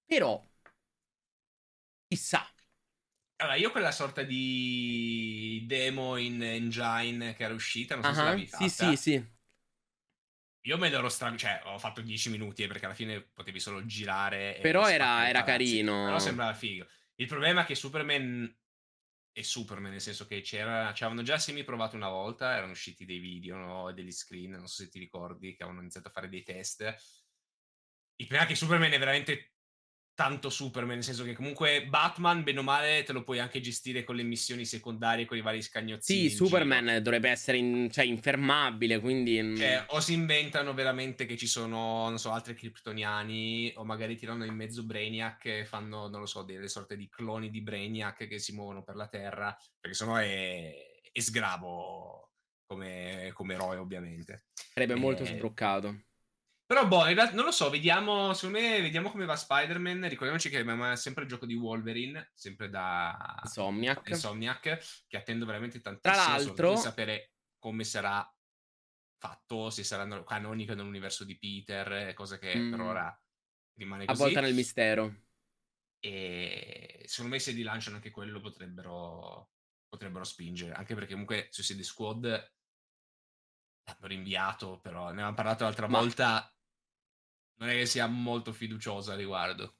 Però 0.06 0.46
chissà. 2.06 2.46
Allora, 3.38 3.56
io 3.56 3.72
quella 3.72 3.92
sorta 3.92 4.24
di 4.24 5.64
demo 5.66 6.18
in 6.18 6.44
engine 6.44 7.34
che 7.34 7.44
era 7.44 7.54
uscita, 7.54 7.96
non 7.96 8.04
so 8.04 8.10
uh-huh, 8.10 8.16
se 8.18 8.24
l'avevi 8.24 8.48
fatta. 8.48 8.68
Sì, 8.68 8.96
sì, 8.96 8.96
sì. 8.98 9.26
Io 10.66 10.78
me 10.78 10.90
l'ero 10.90 11.10
stra... 11.10 11.36
cioè 11.36 11.62
ho 11.66 11.78
fatto 11.78 12.02
10 12.02 12.30
minuti 12.30 12.64
eh, 12.64 12.68
perché 12.68 12.86
alla 12.86 12.94
fine 12.94 13.22
potevi 13.22 13.60
solo 13.60 13.86
girare. 13.86 14.60
Però 14.62 14.88
era, 14.88 15.28
era 15.28 15.44
carino. 15.44 16.06
Però 16.06 16.20
sembrava 16.20 16.54
figo. 16.54 16.86
Il 17.16 17.28
problema 17.28 17.62
è 17.62 17.66
che 17.66 17.76
Superman 17.76 18.56
è 19.34 19.42
Superman, 19.42 19.92
nel 19.92 20.02
senso 20.02 20.28
che 20.28 20.42
c'era, 20.42 20.94
ci 20.94 21.04
avevano 21.04 21.26
già 21.26 21.38
semi 21.38 21.64
provato 21.64 21.96
una 21.96 22.10
volta, 22.10 22.56
erano 22.56 22.74
usciti 22.74 23.06
dei 23.06 23.20
video 23.20 23.56
no, 23.56 23.90
e 23.90 23.94
degli 23.94 24.12
screen, 24.12 24.52
non 24.52 24.68
so 24.68 24.84
se 24.84 24.90
ti 24.90 25.00
ricordi, 25.00 25.56
che 25.56 25.64
avevano 25.64 25.82
iniziato 25.82 26.10
a 26.10 26.12
fare 26.12 26.28
dei 26.28 26.44
test. 26.44 26.82
Il 28.16 28.28
problema 28.28 28.46
è 28.46 28.48
che 28.48 28.56
Superman 28.56 28.92
è 28.92 29.00
veramente 29.00 29.51
tanto 30.14 30.50
Superman, 30.50 30.96
nel 30.96 31.04
senso 31.04 31.24
che 31.24 31.34
comunque 31.34 31.86
Batman, 31.88 32.44
bene 32.44 32.60
o 32.60 32.64
male, 32.64 33.04
te 33.04 33.12
lo 33.12 33.24
puoi 33.24 33.40
anche 33.40 33.60
gestire 33.62 34.04
con 34.04 34.16
le 34.16 34.24
missioni 34.24 34.66
secondarie, 34.66 35.26
con 35.26 35.38
i 35.38 35.42
vari 35.42 35.62
scagnozzini. 35.62 36.30
Sì, 36.30 36.36
Superman 36.36 36.86
giro. 36.86 37.00
dovrebbe 37.02 37.30
essere 37.30 37.58
in, 37.58 37.90
cioè, 37.92 38.06
infermabile, 38.06 39.00
quindi... 39.00 39.42
Mm. 39.42 39.56
Cioè, 39.56 39.86
o 39.90 40.00
si 40.00 40.14
inventano 40.14 40.74
veramente 40.74 41.26
che 41.26 41.38
ci 41.38 41.48
sono, 41.48 42.08
non 42.10 42.20
so, 42.20 42.32
altri 42.32 42.54
kryptoniani, 42.54 43.74
o 43.76 43.84
magari 43.84 44.16
tirano 44.16 44.46
in 44.46 44.54
mezzo 44.54 44.84
Brainiac 44.84 45.46
e 45.46 45.66
fanno, 45.66 46.08
non 46.08 46.20
lo 46.20 46.26
so, 46.26 46.44
delle 46.44 46.68
sorte 46.68 46.96
di 46.96 47.10
cloni 47.10 47.50
di 47.50 47.62
Brainiac 47.62 48.28
che 48.28 48.40
si 48.40 48.54
muovono 48.54 48.84
per 48.84 48.96
la 48.96 49.08
Terra, 49.08 49.56
perché 49.80 49.96
sennò 49.96 50.16
è, 50.16 50.74
è 51.12 51.20
sgravo 51.20 52.32
come, 52.66 53.32
come 53.34 53.54
eroe, 53.54 53.78
ovviamente. 53.78 54.46
Sarebbe 54.54 54.96
molto 54.96 55.26
sbroccato. 55.26 56.04
Però, 56.72 56.88
boh, 56.88 57.06
in 57.10 57.16
realtà 57.16 57.36
non 57.36 57.44
lo 57.44 57.52
so, 57.52 57.70
vediamo, 57.70 58.34
secondo 58.34 58.60
me, 58.62 58.80
vediamo 58.80 59.12
come 59.12 59.26
va 59.26 59.36
Spider-Man. 59.36 60.08
Ricordiamoci 60.08 60.50
che 60.50 60.62
è 60.62 60.96
sempre 60.96 61.24
il 61.24 61.30
gioco 61.30 61.46
di 61.46 61.54
Wolverine, 61.54 62.32
sempre 62.34 62.70
da 62.70 63.42
Insomniac, 63.44 64.08
Insomniac 64.08 65.06
che 65.06 65.18
attendo 65.18 65.46
veramente 65.46 65.82
tantissimo 65.82 66.24
Tra 66.24 66.32
l'altro, 66.32 66.76
di 66.76 66.80
sapere 66.80 67.34
come 67.60 67.84
sarà 67.84 68.26
fatto, 69.18 69.70
se 69.70 69.84
saranno 69.84 70.24
canoniche 70.24 70.74
nell'universo 70.74 71.26
di 71.26 71.38
Peter, 71.38 72.14
cosa 72.14 72.40
che 72.40 72.56
mm. 72.56 72.72
per 72.72 72.80
ora 72.80 73.24
rimane 73.78 74.06
così. 74.06 74.22
Avvolta 74.22 74.40
nel 74.40 74.54
mistero. 74.54 75.14
E 76.00 77.04
secondo 77.06 77.36
me 77.36 77.42
se 77.42 77.52
rilanciano 77.52 77.98
anche 77.98 78.12
quello 78.12 78.40
potrebbero, 78.40 79.52
potrebbero 79.90 80.24
spingere, 80.24 80.72
anche 80.72 80.94
perché 80.94 81.12
comunque 81.12 81.50
Suicide 81.52 81.84
Squad 81.84 82.24
l'hanno 83.84 84.08
rinviato, 84.08 84.80
però 84.80 85.08
ne 85.08 85.12
avevamo 85.12 85.36
parlato 85.36 85.66
l'altra 85.66 85.90
Ma... 85.90 86.00
volta, 86.00 86.56
non 87.62 87.70
è 87.70 87.78
che 87.78 87.86
sia 87.86 88.08
molto 88.08 88.52
fiduciosa 88.52 89.14
a 89.14 89.16
riguardo. 89.16 89.76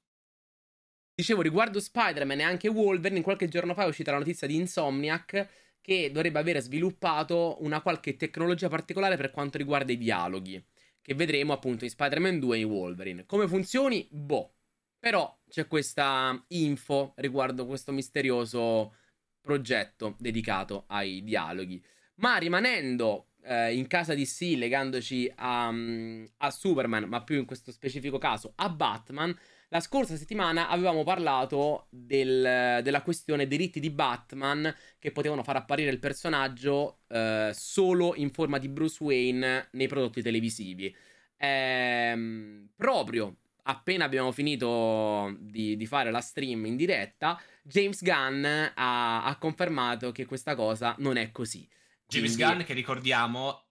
Dicevo, 1.14 1.42
riguardo 1.42 1.80
Spider-Man 1.80 2.40
e 2.40 2.44
anche 2.44 2.68
Wolverine, 2.68 3.20
qualche 3.22 3.48
giorno 3.48 3.74
fa 3.74 3.84
è 3.84 3.88
uscita 3.88 4.12
la 4.12 4.18
notizia 4.18 4.46
di 4.46 4.56
Insomniac 4.56 5.48
che 5.80 6.10
dovrebbe 6.12 6.38
avere 6.38 6.60
sviluppato 6.60 7.56
una 7.60 7.82
qualche 7.82 8.16
tecnologia 8.16 8.68
particolare 8.68 9.16
per 9.16 9.32
quanto 9.32 9.58
riguarda 9.58 9.90
i 9.92 9.98
dialoghi, 9.98 10.64
che 11.02 11.14
vedremo 11.14 11.52
appunto 11.52 11.84
in 11.84 11.90
Spider-Man 11.90 12.38
2 12.38 12.56
e 12.56 12.60
in 12.60 12.66
Wolverine. 12.66 13.26
Come 13.26 13.48
funzioni? 13.48 14.06
Boh. 14.10 14.54
Però 14.98 15.40
c'è 15.48 15.66
questa 15.66 16.40
info 16.48 17.14
riguardo 17.16 17.66
questo 17.66 17.90
misterioso 17.90 18.94
progetto 19.40 20.14
dedicato 20.20 20.84
ai 20.86 21.24
dialoghi. 21.24 21.84
Ma 22.16 22.36
rimanendo 22.36 23.31
eh, 23.44 23.74
in 23.76 23.86
casa 23.86 24.14
di 24.14 24.26
sì, 24.26 24.56
legandoci 24.56 25.30
a, 25.36 25.72
a 26.38 26.50
Superman, 26.50 27.04
ma 27.04 27.22
più 27.22 27.38
in 27.38 27.44
questo 27.44 27.72
specifico 27.72 28.18
caso 28.18 28.52
a 28.56 28.68
Batman, 28.68 29.36
la 29.68 29.80
scorsa 29.80 30.16
settimana 30.16 30.68
avevamo 30.68 31.02
parlato 31.02 31.86
del, 31.88 32.80
della 32.82 33.02
questione 33.02 33.46
diritti 33.46 33.80
di 33.80 33.88
Batman 33.88 34.74
che 34.98 35.12
potevano 35.12 35.42
far 35.42 35.56
apparire 35.56 35.90
il 35.90 35.98
personaggio 35.98 36.98
eh, 37.08 37.52
solo 37.54 38.14
in 38.14 38.30
forma 38.30 38.58
di 38.58 38.68
Bruce 38.68 39.02
Wayne 39.02 39.68
nei 39.72 39.86
prodotti 39.86 40.20
televisivi. 40.20 40.94
Ehm, 41.38 42.68
proprio 42.76 43.36
appena 43.64 44.04
abbiamo 44.04 44.32
finito 44.32 45.34
di, 45.38 45.76
di, 45.76 45.86
fare 45.86 46.10
la 46.10 46.20
stream 46.20 46.66
in 46.66 46.76
diretta, 46.76 47.40
James 47.62 48.02
Gunn 48.02 48.44
ha, 48.44 49.24
ha, 49.24 49.36
confermato 49.38 50.12
che 50.12 50.26
questa 50.26 50.54
cosa 50.54 50.94
non 50.98 51.16
è 51.16 51.30
così. 51.30 51.66
James 52.12 52.34
Quindi... 52.34 52.52
Gunn, 52.52 52.62
che 52.62 52.74
ricordiamo, 52.74 53.68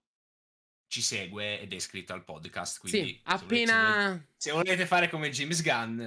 ci 0.88 1.02
segue 1.02 1.62
ed 1.62 1.72
è 1.72 1.76
iscritto 1.76 2.14
al 2.14 2.24
podcast. 2.24 2.80
Quindi 2.80 3.08
sì, 3.08 3.22
appena. 3.26 3.74
Se 3.76 4.10
volete, 4.10 4.28
se 4.36 4.52
volete, 4.52 4.86
fare 4.88 5.10
come 5.10 5.30
James 5.30 5.62
Gunn, 5.62 6.02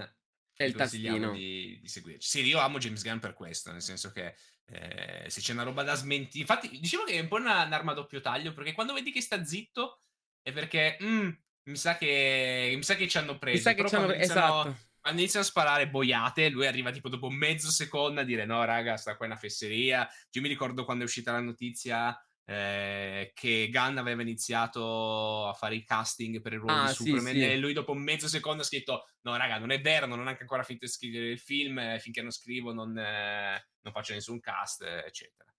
è 0.56 0.64
il 0.64 0.74
tastino 0.74 1.32
di, 1.32 1.78
di, 1.80 1.88
seguirci. 1.88 2.28
Sì, 2.28 2.44
io 2.44 2.58
amo 2.58 2.78
James 2.78 3.02
Gunn 3.02 3.18
per 3.18 3.34
questo, 3.34 3.70
nel 3.70 3.82
senso 3.82 4.10
che 4.10 4.34
eh, 4.66 5.26
se 5.28 5.40
c'è 5.40 5.52
una 5.52 5.62
roba 5.62 5.84
da 5.84 5.94
smentire. 5.94 6.40
Infatti, 6.40 6.68
dicevo 6.80 7.04
che 7.04 7.12
è 7.12 7.20
un 7.20 7.28
po' 7.28 7.36
una, 7.36 7.64
un'arma 7.64 7.92
a 7.92 7.94
doppio 7.94 8.20
taglio, 8.20 8.52
perché 8.52 8.72
quando 8.72 8.92
vedi 8.94 9.12
che 9.12 9.20
sta 9.20 9.44
zitto 9.44 10.00
è 10.42 10.52
perché 10.52 10.98
mm, 11.00 11.30
mi, 11.64 11.76
sa 11.76 11.96
che, 11.96 12.72
mi 12.74 12.82
sa 12.82 12.96
che 12.96 13.06
ci 13.06 13.16
hanno 13.16 13.38
preso. 13.38 13.56
Mi 13.56 13.62
sa 13.62 13.82
che 13.82 13.88
ci 13.88 13.94
hanno 13.94 14.06
preso. 14.06 14.22
Esatto. 14.32 14.76
Quando 15.04 15.20
iniziano 15.20 15.44
a 15.44 15.48
sparare 15.50 15.90
boiate, 15.90 16.48
lui 16.48 16.66
arriva 16.66 16.90
tipo 16.90 17.10
dopo 17.10 17.28
mezzo 17.28 17.70
secondo 17.70 18.22
a 18.22 18.24
dire: 18.24 18.46
No, 18.46 18.64
raga, 18.64 18.96
sta 18.96 19.16
qua 19.16 19.26
è 19.26 19.28
una 19.28 19.38
fesseria. 19.38 20.08
Io 20.30 20.40
mi 20.40 20.48
ricordo 20.48 20.86
quando 20.86 21.02
è 21.02 21.06
uscita 21.06 21.30
la 21.30 21.40
notizia 21.40 22.18
eh, 22.46 23.30
che 23.34 23.68
Gunn 23.70 23.98
aveva 23.98 24.22
iniziato 24.22 25.46
a 25.46 25.52
fare 25.52 25.74
i 25.74 25.84
casting 25.84 26.40
per 26.40 26.54
il 26.54 26.60
ruolo 26.60 26.84
ah, 26.84 26.86
di 26.86 26.94
Superman 26.94 27.34
sì, 27.34 27.40
sì. 27.40 27.44
e 27.44 27.58
lui 27.58 27.74
dopo 27.74 27.92
mezzo 27.92 28.28
secondo 28.28 28.62
ha 28.62 28.64
scritto 28.64 29.08
no 29.22 29.36
raga 29.36 29.58
non 29.58 29.70
è 29.70 29.80
vero 29.80 30.06
non 30.06 30.20
ho 30.20 30.22
neanche 30.22 30.42
ancora 30.42 30.62
finito 30.62 30.84
di 30.84 30.90
scrivere 30.90 31.28
il 31.28 31.38
film 31.38 31.78
eh, 31.78 31.98
finché 32.00 32.20
non 32.20 32.30
scrivo 32.30 32.74
non, 32.74 32.96
eh, 32.98 33.66
non 33.80 33.92
faccio 33.94 34.12
nessun 34.12 34.40
cast 34.40 34.82
eccetera 34.82 35.54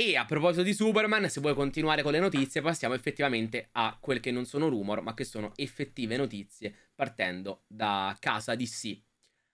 e 0.00 0.16
a 0.16 0.24
proposito 0.24 0.62
di 0.62 0.72
Superman, 0.72 1.28
se 1.28 1.42
vuoi 1.42 1.52
continuare 1.52 2.00
con 2.00 2.12
le 2.12 2.20
notizie, 2.20 2.62
passiamo 2.62 2.94
effettivamente 2.94 3.68
a 3.72 3.98
quel 4.00 4.18
che 4.18 4.30
non 4.30 4.46
sono 4.46 4.68
rumor, 4.68 5.02
ma 5.02 5.12
che 5.12 5.24
sono 5.24 5.52
effettive 5.56 6.16
notizie, 6.16 6.89
partendo 7.00 7.64
da 7.66 8.14
casa 8.20 8.54
DC. 8.54 9.02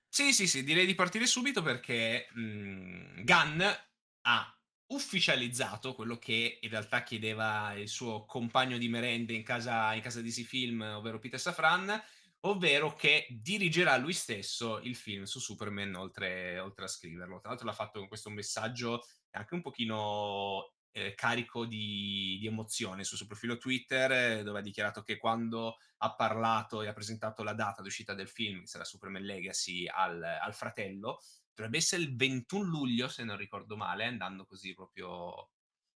Sì, 0.09 0.33
sì, 0.33 0.49
sì, 0.49 0.65
direi 0.65 0.85
di 0.85 0.97
partire 0.97 1.27
subito 1.27 1.63
perché 1.63 2.27
mh, 2.33 2.41
mm, 2.41 3.23
Gunn 3.23 3.63
ha 4.23 4.61
ufficializzato 4.87 5.95
quello 5.95 6.17
che 6.17 6.59
in 6.61 6.69
realtà 6.69 7.05
chiedeva 7.05 7.73
il 7.75 7.89
suo 7.89 8.25
compagno 8.25 8.79
di 8.79 8.89
merende 8.89 9.33
in 9.33 9.45
casa, 9.45 9.95
in 9.95 10.03
casa 10.03 10.21
DC 10.21 10.43
Film, 10.43 10.81
ovvero 10.81 11.21
Peter 11.21 11.39
Safran, 11.39 12.03
ovvero 12.41 12.95
che 12.95 13.29
dirigerà 13.31 13.97
lui 13.97 14.13
stesso 14.13 14.81
il 14.81 14.97
film 14.97 15.23
su 15.23 15.39
Superman 15.39 15.95
oltre, 15.95 16.59
oltre 16.59 16.87
a 16.87 16.89
scriverlo. 16.89 17.39
Tra 17.39 17.51
l'altro 17.51 17.67
l'ha 17.69 17.73
fatto 17.73 18.01
con 18.01 18.09
questo 18.09 18.31
messaggio 18.31 19.05
anche 19.31 19.55
un 19.55 19.61
pochino 19.61 20.73
eh, 20.97 21.15
carico 21.15 21.67
di, 21.67 22.39
di, 22.41 22.47
emozione 22.47 23.05
sul 23.05 23.19
suo 23.19 23.27
profilo 23.27 23.59
Twitter, 23.59 24.11
eh, 24.13 24.43
dove 24.43 24.61
ha 24.61 24.63
dichiarato 24.63 25.03
che 25.03 25.19
quando 25.19 25.77
ha 25.99 26.15
parlato 26.15 26.81
e 26.81 26.89
ha 26.89 26.95
presentato 26.95 27.43
la 27.43 27.53
data 27.53 27.83
d'uscita 27.83 28.15
del 28.15 28.29
film, 28.29 28.61
che 28.61 28.67
sarà 28.67 28.85
Superman 28.85 29.23
Legacy, 29.23 29.87
al, 29.87 30.23
al 30.23 30.55
fratello, 30.55 31.21
dovrebbe 31.55 31.77
essere 31.77 32.01
il 32.01 32.17
21 32.17 32.65
luglio, 32.65 33.09
se 33.09 33.25
non 33.25 33.37
ricordo 33.37 33.77
male, 33.77 34.07
andando 34.07 34.47
così 34.47 34.73
proprio... 34.73 35.51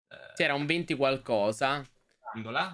Eh, 0.08 0.34
C'era 0.34 0.56
un 0.56 0.66
20 0.66 0.96
qualcosa. 0.96 1.86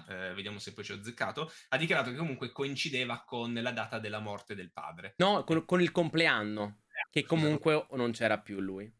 Eh, 0.08 0.32
vediamo 0.32 0.58
se 0.58 0.72
poi 0.72 0.82
ci 0.82 0.92
ho 0.92 0.96
azzeccato, 0.96 1.52
ha 1.68 1.76
dichiarato 1.76 2.10
che 2.10 2.16
comunque 2.16 2.52
coincideva 2.52 3.22
con 3.22 3.52
la 3.52 3.70
data 3.70 3.98
della 3.98 4.20
morte 4.20 4.54
del 4.54 4.72
padre. 4.72 5.12
No, 5.18 5.44
con, 5.44 5.66
con 5.66 5.82
il 5.82 5.92
compleanno, 5.92 6.84
eh, 6.88 7.08
che 7.10 7.24
comunque 7.26 7.86
non 7.90 8.12
c'era 8.12 8.38
più 8.38 8.60
lui. 8.60 8.90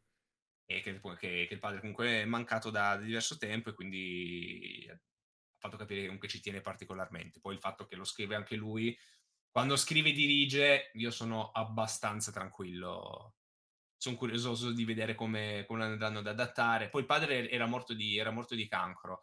E 0.76 0.80
che, 0.80 1.00
che, 1.00 1.46
che, 1.46 1.54
il 1.54 1.58
padre 1.58 1.80
comunque 1.80 2.22
è 2.22 2.24
mancato 2.24 2.70
da 2.70 2.96
diverso 2.96 3.36
tempo 3.36 3.70
e 3.70 3.74
quindi 3.74 4.86
ha 4.90 4.98
fatto 5.58 5.76
capire 5.76 6.00
che 6.00 6.06
comunque 6.06 6.28
ci 6.28 6.40
tiene 6.40 6.60
particolarmente. 6.60 7.40
Poi 7.40 7.54
il 7.54 7.60
fatto 7.60 7.86
che 7.86 7.96
lo 7.96 8.04
scrive 8.04 8.34
anche 8.34 8.56
lui, 8.56 8.96
quando 9.50 9.76
scrive 9.76 10.10
e 10.10 10.12
dirige, 10.12 10.90
io 10.94 11.10
sono 11.10 11.50
abbastanza 11.50 12.32
tranquillo 12.32 13.34
sono 14.04 14.16
curioso 14.16 14.72
di 14.72 14.84
vedere 14.84 15.14
come, 15.14 15.64
come 15.66 15.84
andranno 15.84 16.18
ad 16.18 16.26
adattare. 16.26 16.90
Poi 16.90 17.00
il 17.00 17.06
padre 17.06 17.48
era 17.48 17.64
morto 17.64 17.94
di, 17.94 18.18
era 18.18 18.30
morto 18.30 18.54
di 18.54 18.68
cancro. 18.68 19.22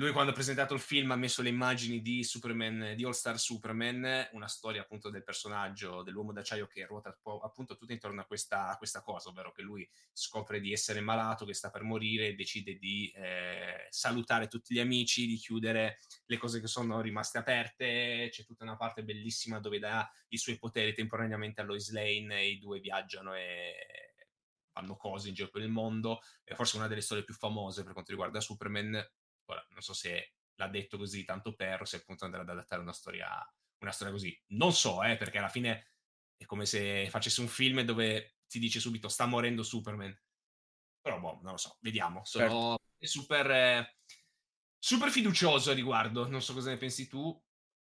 Lui 0.00 0.12
quando 0.12 0.30
ha 0.30 0.34
presentato 0.34 0.72
il 0.72 0.80
film 0.80 1.10
ha 1.10 1.16
messo 1.16 1.42
le 1.42 1.50
immagini 1.50 2.00
di 2.00 2.24
Superman, 2.24 2.94
di 2.96 3.04
All 3.04 3.10
Star 3.10 3.38
Superman, 3.38 4.30
una 4.32 4.46
storia 4.46 4.80
appunto 4.80 5.10
del 5.10 5.22
personaggio 5.22 6.02
dell'uomo 6.02 6.32
d'acciaio 6.32 6.66
che 6.66 6.86
ruota 6.86 7.14
appunto 7.42 7.76
tutto 7.76 7.92
intorno 7.92 8.22
a 8.22 8.24
questa, 8.24 8.70
a 8.70 8.78
questa 8.78 9.02
cosa, 9.02 9.28
ovvero 9.28 9.52
che 9.52 9.60
lui 9.60 9.86
scopre 10.10 10.58
di 10.58 10.72
essere 10.72 11.02
malato, 11.02 11.44
che 11.44 11.52
sta 11.52 11.68
per 11.68 11.82
morire 11.82 12.34
decide 12.34 12.78
di 12.78 13.12
eh, 13.14 13.88
salutare 13.90 14.48
tutti 14.48 14.72
gli 14.72 14.80
amici, 14.80 15.26
di 15.26 15.36
chiudere 15.36 15.98
le 16.24 16.38
cose 16.38 16.62
che 16.62 16.66
sono 16.66 17.02
rimaste 17.02 17.36
aperte. 17.36 18.30
C'è 18.30 18.46
tutta 18.46 18.64
una 18.64 18.76
parte 18.76 19.04
bellissima 19.04 19.60
dove 19.60 19.78
dà 19.78 20.10
i 20.28 20.38
suoi 20.38 20.56
poteri 20.56 20.94
temporaneamente 20.94 21.60
a 21.60 21.64
Lois 21.64 21.90
Lane 21.90 22.42
i 22.42 22.58
due 22.58 22.80
viaggiano 22.80 23.34
e 23.34 23.74
fanno 24.72 24.96
cose 24.96 25.28
in 25.28 25.34
giro 25.34 25.50
per 25.50 25.60
il 25.60 25.68
mondo. 25.68 26.20
È 26.42 26.54
forse 26.54 26.78
una 26.78 26.86
delle 26.86 27.02
storie 27.02 27.22
più 27.22 27.34
famose 27.34 27.82
per 27.82 27.92
quanto 27.92 28.12
riguarda 28.12 28.40
Superman 28.40 29.06
Ora, 29.50 29.66
non 29.70 29.82
so 29.82 29.92
se 29.92 30.34
l'ha 30.54 30.68
detto 30.68 30.96
così 30.96 31.24
tanto 31.24 31.54
per 31.54 31.86
se 31.86 31.96
appunto 31.96 32.24
andrà 32.24 32.42
ad 32.42 32.48
adattare 32.48 32.82
una 32.82 32.92
storia, 32.92 33.28
una 33.78 33.90
storia 33.90 34.12
così. 34.12 34.44
Non 34.48 34.72
so, 34.72 35.02
eh, 35.02 35.16
perché 35.16 35.38
alla 35.38 35.48
fine 35.48 35.94
è 36.36 36.44
come 36.44 36.66
se 36.66 37.08
facesse 37.10 37.40
un 37.40 37.48
film 37.48 37.80
dove 37.82 38.36
ti 38.46 38.58
dice 38.58 38.80
subito 38.80 39.08
sta 39.08 39.26
morendo 39.26 39.62
Superman. 39.62 40.16
Però, 41.00 41.18
boh, 41.18 41.40
non 41.42 41.52
lo 41.52 41.56
so, 41.56 41.78
vediamo. 41.80 42.24
Sono 42.24 42.76
certo. 42.78 43.06
super, 43.06 43.50
eh, 43.50 43.96
super 44.78 45.10
fiducioso 45.10 45.70
a 45.70 45.74
riguardo. 45.74 46.28
Non 46.28 46.42
so 46.42 46.52
cosa 46.54 46.70
ne 46.70 46.76
pensi 46.76 47.08
tu. 47.08 47.42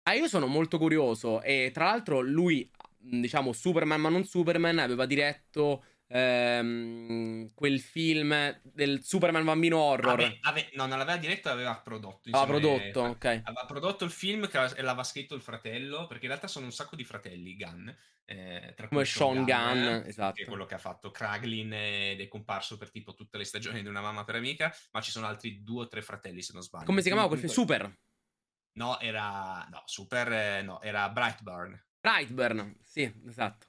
Ah, 0.03 0.13
io 0.13 0.27
sono 0.27 0.48
molto 0.48 0.77
curioso. 0.77 1.41
E 1.41 1.72
tra 1.74 1.86
l'altro, 1.86 2.22
lui, 2.22 2.70
diciamo, 2.98 3.53
Superman 3.53 4.00
ma 4.00 4.10
non 4.10 4.24
Superman, 4.24 4.79
aveva 4.79 5.05
diretto 5.05 5.86
ehm, 6.11 7.51
quel 7.53 7.79
film 7.79 8.59
del 8.63 9.03
Superman 9.03 9.45
bambino 9.45 9.77
horror. 9.77 10.19
Ave, 10.19 10.37
ave, 10.41 10.69
no, 10.73 10.85
non 10.85 10.97
l'aveva 10.97 11.17
diretto, 11.17 11.49
aveva 11.49 11.79
prodotto. 11.79 12.29
Aveva 12.31 12.45
prodotto, 12.45 12.99
ok. 13.01 13.25
Aveva 13.25 13.65
prodotto 13.65 14.03
il 14.03 14.11
film 14.11 14.47
che 14.47 14.57
l'aveva 14.57 15.03
scritto 15.03 15.35
il 15.35 15.41
fratello, 15.41 16.07
perché 16.07 16.25
in 16.25 16.29
realtà 16.29 16.47
sono 16.47 16.65
un 16.65 16.71
sacco 16.71 16.95
di 16.95 17.03
fratelli, 17.03 17.55
Gunn. 17.55 17.89
Eh, 18.25 18.75
Come 18.87 19.03
Sean 19.05 19.43
Gunn, 19.43 19.45
Gunn 19.45 19.77
eh, 19.77 20.07
esatto. 20.07 20.35
Che 20.35 20.43
è 20.43 20.47
quello 20.47 20.65
che 20.65 20.75
ha 20.75 20.79
fatto 20.79 21.11
Kraglin 21.11 21.73
ed 21.73 22.21
è 22.21 22.27
comparso 22.27 22.77
per 22.77 22.91
tipo 22.91 23.13
tutte 23.13 23.37
le 23.37 23.43
stagioni 23.43 23.81
di 23.81 23.87
Una 23.87 24.01
mamma 24.01 24.23
per 24.23 24.35
amica, 24.35 24.73
ma 24.91 25.01
ci 25.01 25.11
sono 25.11 25.27
altri 25.27 25.63
due 25.63 25.83
o 25.83 25.87
tre 25.87 26.01
fratelli 26.01 26.41
se 26.41 26.53
non 26.53 26.61
sbaglio. 26.61 26.85
Come 26.85 27.01
si 27.01 27.07
chiamava 27.07 27.27
quel 27.27 27.39
film? 27.39 27.51
Super? 27.51 27.99
No, 28.73 28.99
era... 28.99 29.67
No, 29.69 29.83
Super... 29.85 30.31
Eh, 30.31 30.61
no, 30.61 30.81
era 30.81 31.09
Brightburn. 31.09 31.85
Brightburn, 31.99 32.77
sì, 32.83 33.11
esatto. 33.27 33.67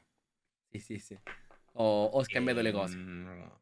Sì, 0.70 0.78
sì, 0.78 0.99
sì 0.99 1.18
ho, 1.73 2.05
ho 2.05 2.25
scambiato 2.25 2.61
e, 2.61 2.62
le 2.62 2.73
cose. 2.73 2.97
Ehm, 2.97 3.61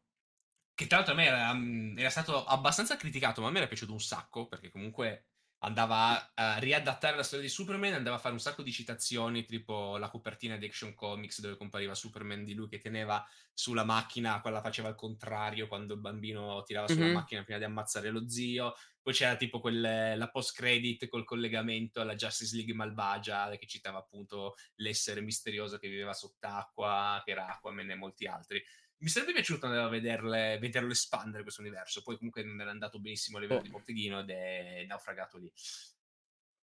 che 0.73 0.87
tra 0.87 0.97
l'altro 0.97 1.13
a 1.13 1.17
me 1.17 1.25
era, 1.25 1.53
mm, 1.53 1.97
era, 1.97 2.09
stato 2.09 2.45
abbastanza 2.45 2.95
criticato, 2.97 3.41
ma 3.41 3.47
a 3.47 3.51
me 3.51 3.59
era 3.59 3.67
piaciuto 3.67 3.91
un 3.93 4.01
sacco, 4.01 4.47
perché 4.47 4.69
comunque 4.69 5.30
andava 5.63 6.31
a 6.33 6.57
riadattare 6.57 7.15
la 7.15 7.23
storia 7.23 7.45
di 7.45 7.51
Superman, 7.51 7.93
andava 7.93 8.15
a 8.15 8.19
fare 8.19 8.33
un 8.33 8.39
sacco 8.39 8.63
di 8.63 8.71
citazioni, 8.71 9.45
tipo 9.45 9.97
la 9.97 10.09
copertina 10.09 10.57
di 10.57 10.65
Action 10.65 10.95
Comics 10.95 11.39
dove 11.39 11.57
compariva 11.57 11.93
Superman 11.93 12.43
di 12.43 12.53
lui 12.53 12.67
che 12.67 12.79
teneva 12.79 13.25
sulla 13.53 13.83
macchina, 13.83 14.41
quella 14.41 14.61
faceva 14.61 14.87
al 14.87 14.95
contrario 14.95 15.67
quando 15.67 15.93
il 15.93 15.99
bambino 15.99 16.63
tirava 16.63 16.87
sulla 16.87 17.05
mm-hmm. 17.05 17.13
macchina 17.13 17.43
prima 17.43 17.59
di 17.59 17.65
ammazzare 17.65 18.09
lo 18.09 18.27
zio, 18.27 18.73
poi 19.01 19.13
c'era 19.13 19.35
tipo 19.35 19.59
quel, 19.59 20.17
la 20.17 20.29
post 20.29 20.55
credit 20.55 21.07
col 21.07 21.25
collegamento 21.25 22.01
alla 22.01 22.15
Justice 22.15 22.55
League 22.55 22.73
malvagia 22.73 23.49
che 23.57 23.67
citava 23.67 23.99
appunto 23.99 24.55
l'essere 24.75 25.21
misterioso 25.21 25.77
che 25.77 25.89
viveva 25.89 26.13
sott'acqua, 26.13 27.21
che 27.23 27.31
era 27.31 27.47
Aquaman 27.47 27.91
e 27.91 27.95
molti 27.95 28.25
altri. 28.25 28.63
Mi 29.01 29.09
sarebbe 29.09 29.33
piaciuto 29.33 29.65
andare 29.65 29.83
a 29.83 29.89
vederle, 29.89 30.57
vederlo 30.59 30.91
espandere 30.91 31.41
questo 31.41 31.61
universo, 31.61 32.03
poi 32.03 32.17
comunque 32.17 32.43
non 32.43 32.61
era 32.61 32.69
andato 32.69 32.99
benissimo 32.99 33.37
a 33.37 33.41
livello 33.41 33.59
oh. 33.59 33.63
di 33.63 33.69
botteghino 33.69 34.19
ed 34.19 34.29
è 34.29 34.85
naufragato 34.87 35.37
lì. 35.39 35.51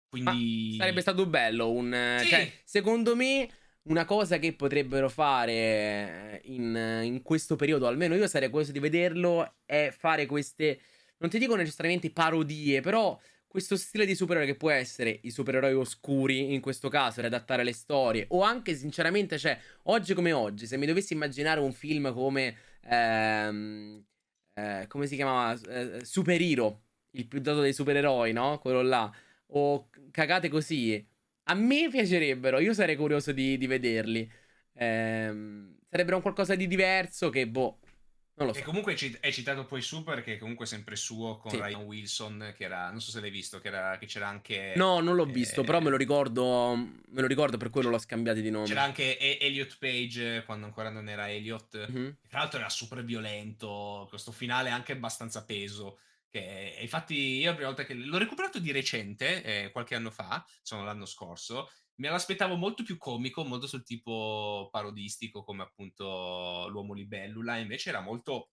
Quindi... 0.08 0.72
Ma 0.76 0.84
sarebbe 0.84 1.00
stato 1.02 1.26
bello 1.26 1.70
un... 1.70 2.16
Sì. 2.20 2.28
Cioè, 2.28 2.52
secondo 2.64 3.14
me 3.14 3.48
una 3.84 4.04
cosa 4.04 4.38
che 4.38 4.54
potrebbero 4.54 5.08
fare 5.08 6.40
in, 6.44 7.00
in, 7.02 7.22
questo 7.22 7.56
periodo, 7.56 7.86
almeno 7.86 8.14
io 8.14 8.26
sarei 8.26 8.48
curioso 8.48 8.72
di 8.72 8.78
vederlo, 8.78 9.56
è 9.66 9.94
fare 9.96 10.26
queste, 10.26 10.80
non 11.18 11.28
ti 11.28 11.38
dico 11.38 11.54
necessariamente 11.56 12.10
parodie, 12.12 12.80
però 12.80 13.18
questo 13.52 13.76
stile 13.76 14.06
di 14.06 14.14
supereroe 14.14 14.46
che 14.46 14.56
può 14.56 14.70
essere 14.70 15.18
i 15.24 15.30
supereroi 15.30 15.74
oscuri, 15.74 16.54
in 16.54 16.62
questo 16.62 16.88
caso, 16.88 17.20
riadattare 17.20 17.62
le 17.62 17.74
storie, 17.74 18.24
o 18.28 18.40
anche 18.40 18.74
sinceramente, 18.74 19.38
cioè, 19.38 19.58
oggi 19.84 20.14
come 20.14 20.32
oggi, 20.32 20.66
se 20.66 20.78
mi 20.78 20.86
dovessi 20.86 21.12
immaginare 21.12 21.60
un 21.60 21.72
film 21.74 22.14
come, 22.14 22.56
ehm, 22.84 24.02
eh, 24.54 24.86
come 24.88 25.06
si 25.06 25.16
chiamava, 25.16 25.60
eh, 25.68 26.02
Super 26.02 26.40
Hero, 26.40 26.84
il 27.10 27.26
più 27.26 27.40
dato 27.40 27.60
dei 27.60 27.74
supereroi, 27.74 28.32
no? 28.32 28.58
Quello 28.58 28.80
là, 28.80 29.12
o 29.48 29.90
cagate 30.10 30.48
così 30.48 31.06
a 31.44 31.54
me 31.54 31.88
piacerebbero, 31.90 32.58
io 32.58 32.72
sarei 32.72 32.96
curioso 32.96 33.32
di, 33.32 33.58
di 33.58 33.66
vederli. 33.66 34.30
Ehm, 34.74 35.76
sarebbero 35.90 36.16
un 36.16 36.22
qualcosa 36.22 36.54
di 36.54 36.66
diverso 36.66 37.28
che, 37.28 37.46
boh, 37.46 37.80
so. 38.34 38.58
E 38.58 38.62
comunque 38.62 38.94
è 38.94 39.30
citato 39.30 39.66
poi 39.66 39.82
Super, 39.82 40.22
che 40.22 40.34
è 40.34 40.38
comunque 40.38 40.66
sempre 40.66 40.96
suo 40.96 41.36
con 41.36 41.50
sì. 41.50 41.60
Ryan 41.60 41.82
Wilson, 41.82 42.54
che 42.56 42.64
era, 42.64 42.90
non 42.90 43.00
so 43.00 43.10
se 43.10 43.20
l'hai 43.20 43.30
visto, 43.30 43.60
che, 43.60 43.68
era, 43.68 43.98
che 43.98 44.06
c'era 44.06 44.28
anche... 44.28 44.72
No, 44.76 45.00
non 45.00 45.14
l'ho 45.14 45.26
visto, 45.26 45.60
eh, 45.60 45.64
però 45.64 45.80
me 45.80 45.90
lo 45.90 45.96
ricordo, 45.96 46.74
me 46.74 47.20
lo 47.20 47.26
ricordo 47.26 47.56
per 47.56 47.70
quello 47.70 47.90
l'ho 47.90 47.98
scambiato 47.98 48.40
di 48.40 48.50
nome. 48.50 48.66
C'era 48.66 48.82
anche 48.82 49.18
Elliot 49.38 49.76
Page, 49.78 50.42
quando 50.46 50.66
ancora 50.66 50.90
non 50.90 51.08
era 51.08 51.30
Elliot. 51.30 51.90
Mm-hmm. 51.90 52.10
Tra 52.28 52.38
l'altro 52.40 52.58
era 52.58 52.68
super 52.68 53.04
violento, 53.04 54.06
questo 54.08 54.32
finale 54.32 54.70
anche 54.70 54.92
abbastanza 54.92 55.44
peso. 55.44 55.98
Che, 56.32 56.78
infatti, 56.80 57.14
io 57.14 57.50
la 57.50 57.54
prima 57.54 57.68
volta 57.68 57.84
che 57.84 57.92
l'ho 57.92 58.16
recuperato 58.16 58.58
di 58.58 58.72
recente, 58.72 59.42
eh, 59.42 59.70
qualche 59.70 59.94
anno 59.94 60.10
fa, 60.10 60.42
sono 60.62 60.82
l'anno 60.82 61.04
scorso, 61.04 61.68
me 61.96 62.08
l'aspettavo 62.08 62.56
molto 62.56 62.82
più 62.84 62.96
comico, 62.96 63.44
molto 63.44 63.66
sul 63.66 63.84
tipo 63.84 64.66
parodistico, 64.72 65.44
come 65.44 65.62
appunto 65.62 66.68
l'uomo 66.70 66.94
libellula, 66.94 67.58
invece 67.58 67.90
era 67.90 68.00
molto, 68.00 68.48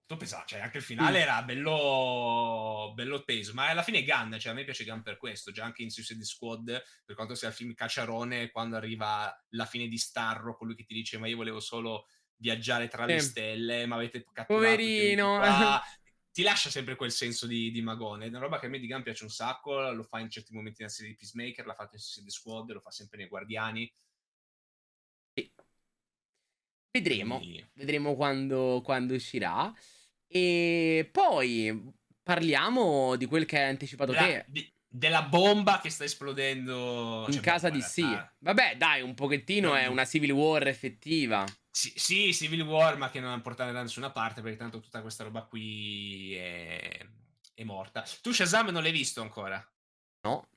molto 0.00 0.16
pesante. 0.16 0.48
Cioè, 0.48 0.62
anche 0.62 0.78
il 0.78 0.82
finale 0.82 1.20
mm. 1.20 1.22
era 1.22 1.42
bello, 1.44 2.92
bello 2.96 3.22
peso, 3.22 3.54
ma 3.54 3.68
alla 3.68 3.84
fine 3.84 4.02
Gunn, 4.02 4.36
cioè 4.36 4.50
a 4.50 4.56
me 4.56 4.64
piace 4.64 4.82
Gunn 4.82 5.02
per 5.02 5.16
questo, 5.16 5.52
già 5.52 5.62
anche 5.62 5.84
in 5.84 5.90
Suicide 5.90 6.24
Squad, 6.24 6.82
per 7.04 7.14
quanto 7.14 7.36
sia 7.36 7.46
il 7.46 7.54
film 7.54 7.72
cacciarone, 7.72 8.50
quando 8.50 8.74
arriva 8.74 9.32
la 9.50 9.64
fine 9.64 9.86
di 9.86 9.96
Starro, 9.96 10.56
colui 10.56 10.74
che 10.74 10.82
ti 10.82 10.94
dice 10.94 11.18
ma 11.18 11.28
io 11.28 11.36
volevo 11.36 11.60
solo 11.60 12.08
viaggiare 12.34 12.88
tra 12.88 13.04
le 13.04 13.20
stelle, 13.20 13.86
ma 13.86 13.94
avete 13.94 14.24
catturato 14.24 14.54
Poverino! 14.54 15.38
ti 16.34 16.42
lascia 16.42 16.68
sempre 16.68 16.96
quel 16.96 17.12
senso 17.12 17.46
di, 17.46 17.70
di 17.70 17.80
magone. 17.80 18.26
È 18.26 18.28
una 18.28 18.40
roba 18.40 18.58
che 18.58 18.66
a 18.66 18.68
me 18.68 18.80
di 18.80 18.88
Gun 18.88 19.04
piace 19.04 19.22
un 19.22 19.30
sacco, 19.30 19.92
lo 19.92 20.02
fa 20.02 20.18
in 20.18 20.28
certi 20.28 20.52
momenti 20.52 20.78
nella 20.80 20.90
serie 20.90 21.12
di 21.12 21.16
Peacemaker, 21.16 21.64
l'ha 21.64 21.74
fatto 21.74 21.94
in 21.94 22.00
Suicide 22.00 22.28
Squad, 22.28 22.72
lo 22.72 22.80
fa 22.80 22.90
sempre 22.90 23.18
nei 23.18 23.28
Guardiani. 23.28 23.88
Sì. 25.32 25.52
Vedremo, 26.90 27.36
Quindi... 27.36 27.64
vedremo 27.74 28.16
quando, 28.16 28.82
quando, 28.84 29.14
uscirà. 29.14 29.72
E 30.26 31.08
poi 31.12 31.92
parliamo 32.20 33.14
di 33.14 33.26
quel 33.26 33.44
che 33.44 33.60
hai 33.60 33.68
anticipato 33.68 34.10
La, 34.10 34.24
te. 34.24 34.44
Di, 34.48 34.74
della 34.88 35.22
bomba 35.22 35.78
che 35.78 35.88
sta 35.88 36.02
esplodendo 36.02 37.26
in 37.28 37.34
cioè, 37.34 37.42
casa 37.42 37.70
di 37.70 37.80
sì. 37.80 38.04
Vabbè, 38.38 38.76
dai, 38.76 39.02
un 39.02 39.14
pochettino 39.14 39.76
è 39.76 39.86
una 39.86 40.04
civil 40.04 40.32
war 40.32 40.66
effettiva. 40.66 41.46
Sì, 41.76 41.92
sì, 41.96 42.32
Civil 42.32 42.60
War, 42.60 42.96
ma 42.96 43.10
che 43.10 43.18
non 43.18 43.42
portare 43.42 43.72
da 43.72 43.82
nessuna 43.82 44.12
parte, 44.12 44.42
perché 44.42 44.56
tanto 44.56 44.78
tutta 44.78 45.02
questa 45.02 45.24
roba 45.24 45.42
qui 45.42 46.32
è, 46.36 47.04
è 47.52 47.64
morta. 47.64 48.04
Tu 48.22 48.30
Shazam 48.30 48.68
non 48.68 48.80
l'hai 48.80 48.92
visto 48.92 49.20
ancora? 49.22 49.60
No. 50.20 50.48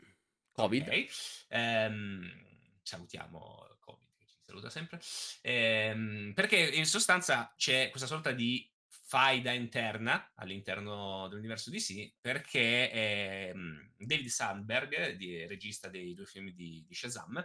Covid. 0.51 0.83
Okay. 0.83 1.09
Ehm, 1.47 2.77
salutiamo 2.83 3.77
Covid, 3.79 4.09
che 4.15 4.27
ci 4.27 4.37
saluta 4.43 4.69
sempre. 4.69 5.01
Ehm, 5.41 6.33
perché 6.35 6.59
in 6.59 6.85
sostanza 6.85 7.51
c'è 7.57 7.89
questa 7.89 8.07
sorta 8.07 8.31
di 8.31 8.71
faida 8.87 9.51
interna 9.53 10.33
all'interno 10.35 11.27
dell'universo 11.29 11.71
DC 11.71 12.17
perché 12.21 12.91
ehm, 12.91 13.93
David 13.97 14.27
Sandberg, 14.27 15.15
di, 15.15 15.47
regista 15.47 15.89
dei 15.89 16.13
due 16.13 16.27
film 16.27 16.51
di, 16.51 16.85
di 16.87 16.93
Shazam, 16.93 17.43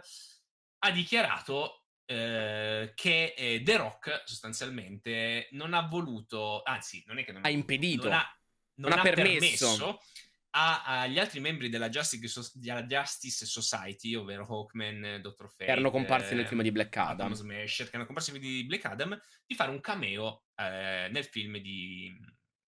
ha 0.77 0.91
dichiarato 0.91 1.82
eh, 2.05 2.91
che 2.95 3.33
eh, 3.37 3.61
The 3.63 3.77
Rock 3.77 4.23
sostanzialmente 4.25 5.47
non 5.51 5.73
ha 5.73 5.87
voluto, 5.87 6.61
anzi, 6.63 7.03
non 7.07 7.17
è 7.19 7.23
che 7.23 7.31
non 7.31 7.43
ha, 7.43 7.47
ha 7.47 7.51
impedito, 7.51 8.03
non 8.03 8.13
ha, 8.13 8.39
non 8.75 8.89
non 8.89 8.99
ha 8.99 9.01
permesso, 9.01 9.67
permesso 9.67 9.99
a, 10.55 11.01
agli 11.01 11.19
altri 11.19 11.39
membri 11.39 11.69
della 11.69 11.89
Justice, 11.89 12.51
della 12.53 12.83
Justice, 12.83 13.45
Society, 13.45 14.13
ovvero 14.13 14.45
Hawkman, 14.45 15.19
Dr. 15.21 15.47
Fate, 15.49 15.65
che 15.65 15.71
erano 15.71 15.91
comparsi 15.91 16.35
nel 16.35 16.47
film 16.47 16.61
di 16.61 16.71
Black 16.71 16.95
Adam, 16.95 17.33
Smasher, 17.33 17.85
che 17.85 17.91
erano 17.91 18.05
comparsi 18.05 18.31
nel 18.31 18.41
film 18.41 18.53
di 18.53 18.65
Black 18.65 18.85
Adam, 18.85 19.19
di 19.45 19.55
fare 19.55 19.71
un 19.71 19.81
cameo 19.81 20.45
eh, 20.55 21.09
nel 21.11 21.25
film 21.25 21.57
di 21.57 22.11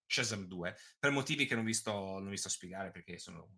Shazam 0.08 0.46
2, 0.46 0.76
per 0.98 1.12
motivi 1.12 1.46
che 1.46 1.56
non 1.56 1.66
vi 1.66 1.74
sto, 1.74 1.92
non 2.20 2.30
vi 2.30 2.38
sto 2.38 2.48
a 2.48 2.52
spiegare 2.52 2.92
perché 2.92 3.20
sono, 3.20 3.58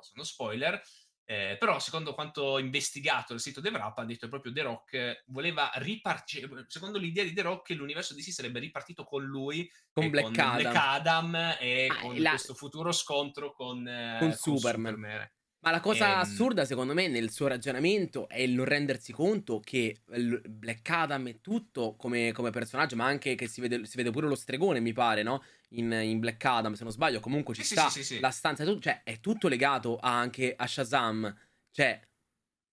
sono 0.00 0.22
spoiler. 0.22 0.80
Eh, 1.26 1.56
però, 1.58 1.78
secondo 1.78 2.12
quanto 2.12 2.58
investigato 2.58 3.32
il 3.32 3.40
sito 3.40 3.60
DevRap, 3.60 3.98
ha 3.98 4.04
detto 4.04 4.28
proprio 4.28 4.52
The 4.52 4.62
Rock 4.62 5.22
voleva 5.26 5.70
ripartire. 5.74 6.66
Secondo 6.68 6.98
l'idea 6.98 7.24
di 7.24 7.32
The 7.32 7.42
Rock, 7.42 7.70
l'universo 7.70 8.14
DC 8.14 8.30
sarebbe 8.30 8.60
ripartito 8.60 9.04
con 9.04 9.24
lui, 9.24 9.70
con, 9.90 10.10
Black, 10.10 10.26
con 10.26 10.38
Adam. 10.38 10.60
Black, 10.60 10.76
Adam. 10.76 11.34
e 11.60 11.86
ah, 11.90 12.00
con 12.00 12.18
la... 12.20 12.30
questo 12.30 12.54
futuro 12.54 12.92
scontro 12.92 13.52
con, 13.52 13.86
eh, 13.88 14.16
con, 14.18 14.28
con 14.28 14.36
Superman. 14.36 14.94
Superman. 14.94 15.30
Ma 15.64 15.70
la 15.70 15.80
cosa 15.80 16.12
ehm... 16.12 16.18
assurda, 16.18 16.66
secondo 16.66 16.92
me, 16.92 17.08
nel 17.08 17.30
suo 17.30 17.46
ragionamento 17.46 18.28
è 18.28 18.40
il 18.40 18.52
non 18.52 18.66
rendersi 18.66 19.12
conto 19.12 19.60
che 19.60 19.96
Black 20.04 20.90
Adam 20.90 21.26
è 21.28 21.40
tutto 21.40 21.96
come, 21.96 22.32
come 22.32 22.50
personaggio, 22.50 22.96
ma 22.96 23.06
anche 23.06 23.34
che 23.34 23.48
si 23.48 23.62
vede, 23.62 23.86
si 23.86 23.96
vede, 23.96 24.10
pure 24.10 24.28
lo 24.28 24.34
stregone, 24.34 24.80
mi 24.80 24.92
pare, 24.92 25.22
no? 25.22 25.42
In, 25.70 25.90
in, 25.90 26.18
Black 26.18 26.44
Adam, 26.44 26.74
se 26.74 26.82
non 26.84 26.92
sbaglio, 26.92 27.18
comunque 27.18 27.54
ci 27.54 27.64
sì, 27.64 27.72
sta 27.72 27.88
sì, 27.88 28.04
sì, 28.04 28.20
la 28.20 28.30
stanza, 28.30 28.62
tutto, 28.64 28.80
cioè 28.80 29.02
è 29.04 29.20
tutto 29.20 29.48
legato 29.48 29.98
anche 30.02 30.54
a 30.54 30.66
Shazam. 30.66 31.34
Cioè, 31.70 31.98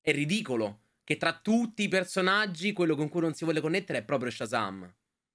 è 0.01 0.11
ridicolo 0.11 0.81
che 1.05 1.15
tra 1.15 1.39
tutti 1.41 1.83
i 1.83 1.87
personaggi 1.87 2.73
quello 2.73 2.97
con 2.97 3.07
cui 3.07 3.21
non 3.21 3.33
si 3.33 3.45
vuole 3.45 3.61
connettere 3.61 3.99
è 3.99 4.03
proprio 4.03 4.29
Shazam. 4.29 4.93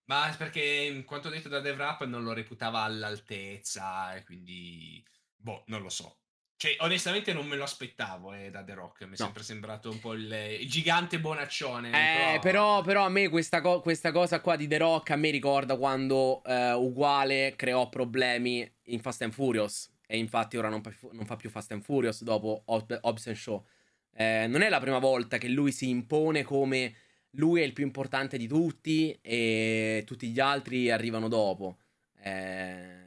Ma 0.08 0.32
perché, 0.36 0.62
in 0.62 1.04
quanto 1.04 1.30
detto 1.30 1.48
da 1.48 1.60
DevRap, 1.60 2.04
non 2.04 2.22
lo 2.22 2.34
reputava 2.34 2.82
all'altezza, 2.82 4.14
e 4.14 4.24
quindi, 4.24 5.02
boh, 5.34 5.64
non 5.68 5.80
lo 5.80 5.88
so. 5.88 6.18
Cioè, 6.58 6.76
onestamente 6.80 7.34
non 7.34 7.46
me 7.46 7.56
lo 7.56 7.64
aspettavo 7.64 8.32
eh, 8.32 8.50
da 8.50 8.64
The 8.64 8.74
Rock. 8.74 9.02
Mi 9.02 9.08
è 9.08 9.16
no. 9.18 9.24
sempre 9.24 9.42
sembrato 9.42 9.90
un 9.90 10.00
po' 10.00 10.14
il, 10.14 10.32
il 10.60 10.68
gigante 10.68 11.20
bonaccione. 11.20 11.88
Eh, 11.88 12.38
però... 12.38 12.40
Però, 12.40 12.82
però... 12.82 13.04
a 13.04 13.08
me 13.10 13.28
questa, 13.28 13.60
co- 13.60 13.80
questa, 13.80 14.10
cosa 14.10 14.40
qua 14.40 14.56
di 14.56 14.66
The 14.66 14.78
Rock 14.78 15.10
a 15.10 15.16
me 15.16 15.30
ricorda 15.30 15.76
quando 15.76 16.42
eh, 16.44 16.72
Uguale 16.72 17.54
creò 17.56 17.90
problemi 17.90 18.68
in 18.84 19.00
Fast 19.00 19.20
and 19.22 19.32
Furious. 19.32 19.92
E 20.06 20.16
infatti 20.16 20.56
ora 20.56 20.70
non, 20.70 20.80
pa- 20.80 20.94
non 21.12 21.26
fa 21.26 21.36
più 21.36 21.50
Fast 21.50 21.72
and 21.72 21.82
Furious 21.82 22.22
dopo 22.22 22.62
Hob- 22.66 22.98
Hobbs 23.02 23.30
Show. 23.32 23.66
Eh, 24.14 24.46
non 24.46 24.62
è 24.62 24.70
la 24.70 24.80
prima 24.80 24.98
volta 24.98 25.36
che 25.36 25.48
lui 25.48 25.72
si 25.72 25.90
impone 25.90 26.42
come 26.42 26.94
lui 27.32 27.60
è 27.60 27.64
il 27.64 27.74
più 27.74 27.84
importante 27.84 28.38
di 28.38 28.46
tutti 28.46 29.16
e 29.20 30.04
tutti 30.06 30.28
gli 30.28 30.40
altri 30.40 30.90
arrivano 30.90 31.28
dopo. 31.28 31.76
Eh, 32.22 33.04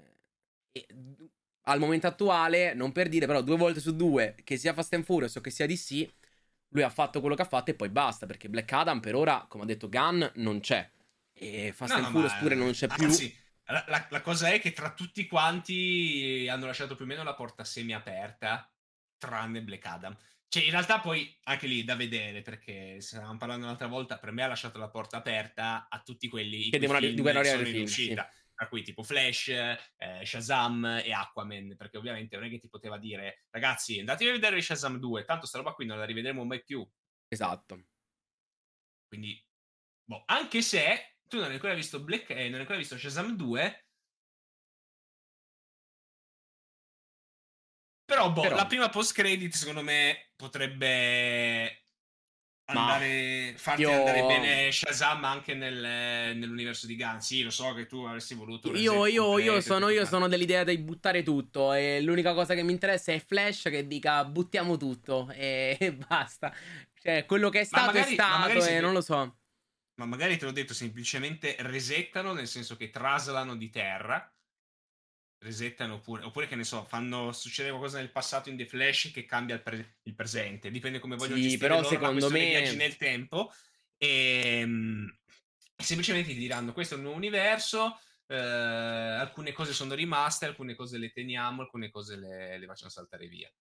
al 1.70 1.80
momento 1.80 2.08
attuale, 2.08 2.74
non 2.74 2.92
per 2.92 3.10
dire, 3.10 3.28
però 3.28 3.42
due 3.42 3.56
volte 3.56 3.80
su 3.80 3.96
due, 3.96 4.36
che 4.44 4.58
sia 4.58 4.74
Fast 4.74 4.94
and 4.94 5.04
Furious 5.04 5.36
o 5.36 5.42
che 5.42 5.52
sia 5.52 5.68
DC, 5.68 6.08
lui 6.70 6.82
ha 6.82 6.90
fatto 6.90 7.20
quello 7.20 7.36
che 7.36 7.44
ha 7.44 7.48
fatto 7.48 7.70
e 7.72 7.76
poi 7.76 7.90
basta, 7.90 8.26
perché 8.26 8.50
Black 8.50 8.72
Adam 8.72 9.00
per 9.00 9.16
ora, 9.16 9.46
come 9.48 9.64
ha 9.64 9.68
detto 9.68 9.88
Gunn, 9.88 10.24
non 10.36 10.60
c'è. 10.60 10.90
E 11.32 11.72
Fast 11.74 11.94
no, 11.94 12.00
and 12.00 12.12
Furious 12.12 12.34
pure 12.40 12.56
non 12.56 12.72
c'è 12.72 12.88
più. 12.88 13.06
Anzi, 13.06 13.36
la, 13.66 13.86
la, 13.88 14.08
la, 14.10 14.22
cosa 14.22 14.50
è 14.50 14.60
che 14.60 14.74
tra 14.74 14.94
tutti 14.94 15.28
quanti 15.28 16.48
hanno 16.50 16.66
lasciato 16.66 16.96
più 16.96 17.06
o 17.06 17.08
meno 17.08 17.24
la 17.24 17.36
porta 17.36 17.64
semi 17.64 17.94
aperta, 17.94 18.68
tranne 19.18 19.62
Black 19.62 19.86
Adam. 19.86 20.18
Cioè, 20.48 20.64
in 20.64 20.72
realtà 20.72 21.00
poi 21.00 21.38
anche 21.44 21.68
lì 21.68 21.84
da 21.84 21.96
vedere, 21.96 22.42
perché 22.42 23.00
stavamo 23.00 23.38
parlando 23.38 23.66
un'altra 23.66 23.86
volta, 23.86 24.18
per 24.18 24.32
me 24.32 24.42
ha 24.42 24.48
lasciato 24.48 24.80
la 24.80 24.90
porta 24.90 25.18
aperta 25.18 25.88
a 25.88 26.02
tutti 26.04 26.28
quelli 26.28 26.72
che 26.72 26.80
devono, 26.80 27.00
devono 27.00 27.38
arrivare 27.38 27.70
in 27.70 27.84
uscita. 27.84 28.28
Sì 28.32 28.38
tra 28.60 28.68
cui 28.68 28.84
tipo 28.84 29.04
Flash, 29.04 29.48
eh, 29.48 30.26
Shazam 30.26 30.84
e 31.02 31.14
Aquaman, 31.14 31.78
perché 31.78 31.96
ovviamente 31.96 32.36
non 32.36 32.44
è 32.44 32.50
che 32.50 32.60
ti 32.60 32.68
poteva 32.68 32.98
dire 32.98 33.46
ragazzi 33.52 34.00
andatevi 34.00 34.32
a 34.32 34.34
vedere 34.34 34.62
Shazam 34.62 34.98
2, 34.98 35.24
tanto 35.24 35.46
sta 35.46 35.60
roba 35.60 35.72
qui 35.72 35.86
non 35.86 35.98
la 35.98 36.04
rivedremo 36.04 36.44
mai 36.44 36.62
più. 36.62 36.86
Esatto. 37.30 37.86
Quindi, 39.08 39.42
boh, 40.04 40.24
anche 40.26 40.62
se 40.62 41.20
tu 41.30 41.38
non 41.38 41.46
hai 41.46 41.54
ancora 41.54 41.74
visto 41.74 42.04
Black, 42.04 42.32
eh, 42.32 42.44
non 42.44 42.56
hai 42.56 42.60
ancora 42.60 42.78
visto 42.78 42.98
Shazam 42.98 43.38
2, 43.38 43.86
Però, 48.04 48.30
boh, 48.32 48.42
Però... 48.42 48.56
la 48.56 48.66
prima 48.66 48.90
post 48.90 49.14
credit 49.14 49.54
secondo 49.54 49.84
me 49.84 50.32
potrebbe 50.36 51.86
andare, 52.78 53.54
farti 53.58 53.82
io... 53.82 53.92
andare 53.92 54.22
bene 54.24 54.72
Shazam 54.72 55.24
anche 55.24 55.54
nel, 55.54 56.36
nell'universo 56.36 56.88
di 56.88 56.96
Gun. 56.96 57.22
Sì, 57.22 57.42
lo 57.42 57.50
so 57.50 57.74
che 57.74 57.86
tu 57.86 58.04
avresti 58.04 58.36
voluto. 58.36 58.76
Io, 58.76 59.06
io, 59.06 59.40
io, 59.40 59.62
sono, 59.62 59.90
io 59.90 60.06
sono 60.06 60.28
dell'idea 60.28 60.64
di 60.64 60.78
buttare 60.78 61.24
tutto. 61.24 61.74
E 61.74 62.02
l'unica 62.02 62.34
cosa 62.34 62.54
che 62.54 62.64
mi 62.64 62.72
interessa 62.72 63.12
è 63.12 63.20
Flash 63.20 63.64
che 63.64 63.88
dica 63.88 64.24
buttiamo 64.26 64.78
tutto 64.78 65.30
e, 65.32 65.78
e 65.80 65.94
basta. 66.08 66.54
Cioè, 67.02 67.26
quello 67.26 67.50
che 67.50 67.62
è 67.62 67.64
stato 67.64 67.88
magari, 67.88 68.12
è 68.12 68.14
stato 68.14 68.66
e 68.66 68.80
non 68.80 68.94
lo 68.94 69.02
so. 69.02 69.38
Ma 69.96 70.06
magari 70.06 70.38
te 70.38 70.46
l'ho 70.46 70.52
detto 70.52 70.74
semplicemente 70.74 71.56
resettano, 71.60 72.34
nel 72.34 72.48
senso 72.48 72.76
che 72.78 72.90
traslano 72.90 73.56
di 73.56 73.70
terra 73.70 74.32
resettano 75.40 75.96
oppure, 75.96 76.24
oppure 76.24 76.48
che 76.48 76.56
ne 76.56 76.64
so, 76.64 76.84
fanno 76.86 77.32
succedere 77.32 77.74
qualcosa 77.74 78.00
nel 78.00 78.12
passato 78.12 78.50
in 78.50 78.58
The 78.58 78.66
Flash 78.66 79.12
che 79.14 79.26
cambia 79.26 79.56
il, 79.56 79.62
pre- 79.62 79.98
il 80.04 80.16
presente, 80.16 80.70
dipende 80.70 81.00
come 81.00 81.16
vogliono 81.16 81.38
sì, 81.38 81.50
gestire 81.50 81.68
però 81.68 81.84
secondo 81.84 82.30
me 82.30 82.46
viaggi 82.46 82.76
nel 82.76 82.98
tempo 82.98 83.52
e 83.98 84.62
um, 84.64 85.18
semplicemente 85.76 86.34
ti 86.34 86.38
diranno 86.38 86.74
questo 86.74 86.94
è 86.94 86.98
un 86.98 87.04
nuovo 87.04 87.18
universo, 87.18 88.00
eh, 88.28 88.36
alcune 88.36 89.54
cose 89.54 89.74
sono 89.74 89.94
rimaste, 89.94 90.46
alcune 90.46 90.76
cose 90.76 90.98
le 90.98 91.12
teniamo, 91.12 91.62
alcune 91.62 91.90
cose 91.90 92.18
le, 92.18 92.58
le 92.58 92.66
facciamo 92.66 92.92
saltare 92.92 93.28
via. 93.28 93.52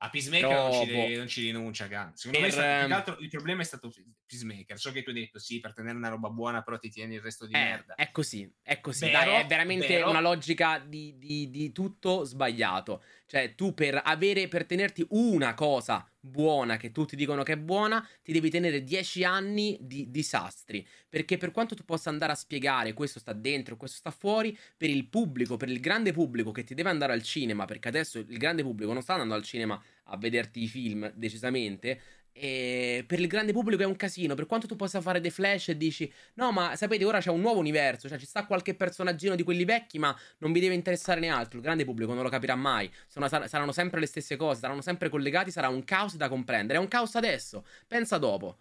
A 0.00 0.10
Peacemaker 0.10 0.48
non 0.48 0.72
ci, 0.72 0.92
boh. 0.92 1.16
non 1.16 1.26
ci, 1.26 1.42
rinuncia, 1.42 1.86
Gun. 1.88 2.12
Secondo 2.14 2.38
per, 2.38 2.46
me 2.46 2.50
stato, 2.52 2.94
altro, 2.94 3.18
il 3.18 3.28
problema 3.28 3.62
è 3.62 3.64
stato 3.64 3.92
Peacemaker. 4.26 4.78
So 4.78 4.92
che 4.92 5.02
tu 5.02 5.10
hai 5.10 5.16
detto 5.16 5.40
sì, 5.40 5.58
per 5.58 5.72
tenere 5.72 5.96
una 5.96 6.08
roba 6.08 6.30
buona, 6.30 6.62
però 6.62 6.78
ti 6.78 6.88
tieni 6.88 7.16
il 7.16 7.20
resto 7.20 7.46
di 7.46 7.54
eh, 7.54 7.58
merda. 7.58 7.94
È 7.96 8.12
così, 8.12 8.48
è 8.62 8.80
così. 8.80 9.06
Vero, 9.06 9.32
Dai, 9.32 9.42
è 9.42 9.46
veramente 9.46 9.88
vero. 9.88 10.10
una 10.10 10.20
logica 10.20 10.78
di, 10.78 11.18
di, 11.18 11.50
di, 11.50 11.72
tutto 11.72 12.22
sbagliato. 12.22 13.02
Cioè, 13.26 13.56
tu 13.56 13.74
per 13.74 14.00
avere, 14.04 14.46
per 14.46 14.66
tenerti 14.66 15.04
una 15.10 15.54
cosa 15.54 16.08
buona, 16.28 16.76
che 16.76 16.92
tutti 16.92 17.16
dicono 17.16 17.42
che 17.42 17.54
è 17.54 17.56
buona, 17.56 18.06
ti 18.22 18.32
devi 18.32 18.50
tenere 18.50 18.84
dieci 18.84 19.24
anni 19.24 19.76
di 19.80 20.10
disastri. 20.10 20.86
Perché 21.08 21.36
per 21.36 21.50
quanto 21.50 21.74
tu 21.74 21.84
possa 21.84 22.10
andare 22.10 22.32
a 22.32 22.36
spiegare 22.36 22.92
questo 22.92 23.18
sta 23.18 23.32
dentro, 23.32 23.76
questo 23.76 23.96
sta 23.96 24.10
fuori, 24.10 24.56
per 24.76 24.90
il 24.90 25.06
pubblico, 25.08 25.56
per 25.56 25.68
il 25.68 25.80
grande 25.80 26.12
pubblico 26.12 26.52
che 26.52 26.64
ti 26.64 26.74
deve 26.74 26.90
andare 26.90 27.12
al 27.12 27.22
cinema, 27.22 27.64
perché 27.64 27.88
adesso 27.88 28.18
il 28.18 28.38
grande 28.38 28.62
pubblico 28.62 28.92
non 28.92 29.02
sta 29.02 29.14
andando 29.14 29.34
al 29.34 29.42
cinema 29.42 29.82
a 30.04 30.16
vederti 30.16 30.62
i 30.62 30.68
film 30.68 31.10
decisamente. 31.14 32.00
E 32.40 33.04
per 33.04 33.18
il 33.18 33.26
grande 33.26 33.52
pubblico 33.52 33.82
è 33.82 33.86
un 33.86 33.96
casino. 33.96 34.34
Per 34.34 34.46
quanto 34.46 34.68
tu 34.68 34.76
possa 34.76 35.00
fare 35.00 35.20
dei 35.20 35.30
flash 35.30 35.70
e 35.70 35.76
dici: 35.76 36.10
No, 36.34 36.52
ma 36.52 36.76
sapete, 36.76 37.04
ora 37.04 37.20
c'è 37.20 37.30
un 37.30 37.40
nuovo 37.40 37.58
universo. 37.58 38.08
Cioè, 38.08 38.18
ci 38.18 38.26
sta 38.26 38.46
qualche 38.46 38.74
personaggino 38.74 39.34
di 39.34 39.42
quelli 39.42 39.64
vecchi, 39.64 39.98
ma 39.98 40.16
non 40.38 40.52
vi 40.52 40.60
deve 40.60 40.74
interessare 40.74 41.18
né 41.18 41.28
altro. 41.28 41.58
Il 41.58 41.64
grande 41.64 41.84
pubblico 41.84 42.14
non 42.14 42.22
lo 42.22 42.28
capirà 42.28 42.54
mai. 42.54 42.88
Sono, 43.08 43.28
saranno 43.28 43.72
sempre 43.72 43.98
le 43.98 44.06
stesse 44.06 44.36
cose, 44.36 44.60
saranno 44.60 44.82
sempre 44.82 45.08
collegati. 45.08 45.50
Sarà 45.50 45.68
un 45.68 45.82
caos 45.82 46.14
da 46.14 46.28
comprendere. 46.28 46.78
È 46.78 46.80
un 46.80 46.88
caos 46.88 47.16
adesso. 47.16 47.64
Pensa 47.88 48.18
dopo. 48.18 48.58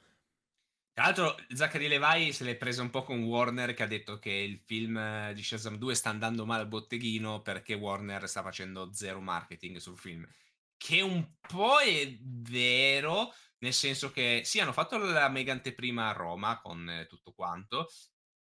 Tra 0.94 1.06
l'altro, 1.06 1.36
Zachary 1.54 1.88
Levi 1.88 2.34
se 2.34 2.44
l'è 2.44 2.56
presa 2.56 2.82
un 2.82 2.90
po' 2.90 3.04
con 3.04 3.22
Warner, 3.22 3.76
che 3.76 3.84
ha 3.84 3.88
detto 3.88 4.18
che 4.18 4.32
il 4.32 4.60
film 4.66 5.32
di 5.34 5.44
Shazam 5.44 5.78
2 5.78 5.94
sta 5.94 6.10
andando 6.10 6.44
male 6.48 6.64
al 6.64 6.68
botteghino 6.68 7.44
perché 7.44 7.76
Warner 7.76 8.28
sta 8.28 8.42
facendo 8.42 8.90
zero 8.92 9.22
marketing 9.22 9.78
sul 9.78 9.96
film 9.96 10.28
che 10.78 11.02
un 11.02 11.28
po' 11.42 11.80
è 11.80 12.18
vero, 12.22 13.34
nel 13.60 13.74
senso 13.74 14.12
che 14.12 14.42
sì, 14.44 14.60
hanno 14.60 14.74
fatto 14.74 14.98
la 14.98 15.30
mega 15.30 15.52
anteprima 15.52 16.10
a 16.10 16.14
Roma 16.14 16.60
con 16.62 16.90
eh, 16.90 17.08
tutto 17.08 17.34
quanto, 17.34 17.90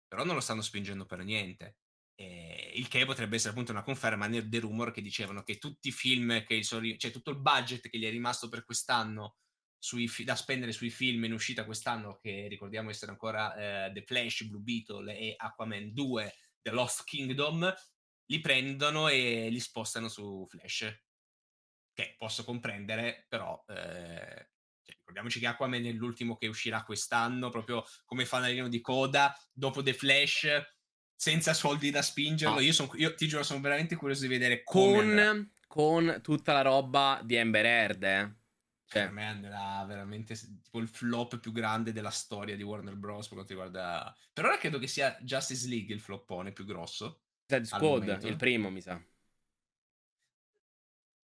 però 0.07 0.25
non 0.25 0.35
lo 0.35 0.41
stanno 0.41 0.63
spingendo 0.63 1.07
per 1.07 1.25
niente. 1.25 1.79
Eh, 2.15 2.73
il 2.77 2.89
che 2.89 3.05
potrebbe 3.05 3.37
essere 3.37 3.51
appunto 3.53 3.73
una 3.73 3.83
conferma 3.83 4.29
The 4.29 4.59
Rumor 4.59 4.91
che 4.91 5.03
dicevano 5.03 5.43
che 5.43 5.59
tutti 5.59 5.89
i 5.89 5.93
film, 5.93 6.45
che 6.45 6.63
sono, 6.63 6.87
cioè 6.97 7.11
tutto 7.11 7.31
il 7.31 7.41
budget 7.41 7.89
che 7.89 7.99
gli 7.99 8.07
è 8.07 8.11
rimasto 8.11 8.49
per 8.49 8.65
quest'anno 8.65 9.37
sui, 9.79 10.11
da 10.25 10.35
spendere 10.35 10.73
sui 10.73 10.91
film 10.91 11.25
in 11.25 11.33
uscita 11.33 11.65
quest'anno, 11.65 12.19
che 12.21 12.47
ricordiamo 12.49 12.91
essere 12.91 13.13
ancora 13.13 13.87
eh, 13.87 13.93
The 13.93 14.03
Flash, 14.03 14.45
Blue 14.45 14.63
Beetle 14.63 15.17
e 15.17 15.35
Aquaman 15.37 15.93
2, 15.93 16.35
The 16.63 16.71
Lost 16.71 17.05
Kingdom, 17.05 17.73
li 18.27 18.41
prendono 18.41 19.09
e 19.09 19.49
li 19.51 19.61
spostano 19.61 20.09
su 20.09 20.47
Flash 20.49 21.05
che 21.93 22.15
posso 22.19 22.45
comprendere, 22.45 23.25
però 23.29 23.63
eh, 23.69 24.51
cioè, 24.87 24.97
ricordiamoci 24.99 25.41
che 25.41 25.47
Aquaman 25.49 25.85
è 25.85 25.93
l'ultimo 25.93 26.37
che 26.37 26.47
uscirà 26.47 26.85
quest'anno, 26.85 27.51
proprio 27.51 27.85
come 28.05 28.25
fanalino 28.25 28.69
di 28.69 28.81
coda, 28.81 29.37
dopo 29.53 29.83
The 29.83 29.93
Flash, 29.93 30.47
senza 31.15 31.53
soldi 31.55 31.91
da 31.91 32.03
spingerlo. 32.03 32.55
No. 32.55 32.61
Io, 32.61 32.73
son, 32.73 32.89
io, 32.95 33.15
ti 33.15 33.27
giuro, 33.27 33.43
sono 33.43 33.61
veramente 33.61 33.97
curioso 33.97 34.23
di 34.23 34.29
vedere 34.29 34.63
con, 34.63 35.51
con 35.67 36.21
tutta 36.23 36.53
la 36.53 36.63
roba 36.63 37.21
di 37.25 37.37
Amber 37.37 37.65
Heard, 37.67 38.03
eh. 38.05 38.35
Cioè, 38.89 39.03
per 39.03 39.11
me 39.11 39.27
andrà 39.27 39.85
veramente 39.85 40.37
tipo 40.63 40.79
il 40.79 40.87
flop 40.87 41.41
più 41.41 41.51
grande 41.51 41.93
della 41.93 42.11
storia 42.11 42.55
di 42.55 42.63
Warner 42.63 42.95
Bros. 42.95 43.27
per 43.27 43.35
quanto 43.35 43.53
riguarda. 43.53 44.17
Per 44.33 44.45
ora 44.45 44.59
credo 44.59 44.79
che 44.79 44.87
sia 44.87 45.19
Justice 45.23 45.67
League 45.67 45.93
il 45.93 46.01
floppone 46.01 46.53
più 46.53 46.65
grosso. 46.65 47.23
Dead 47.45 47.65
Squad, 47.65 48.23
il 48.23 48.37
primo, 48.37 48.71
mi 48.71 48.81
sa. 48.81 49.03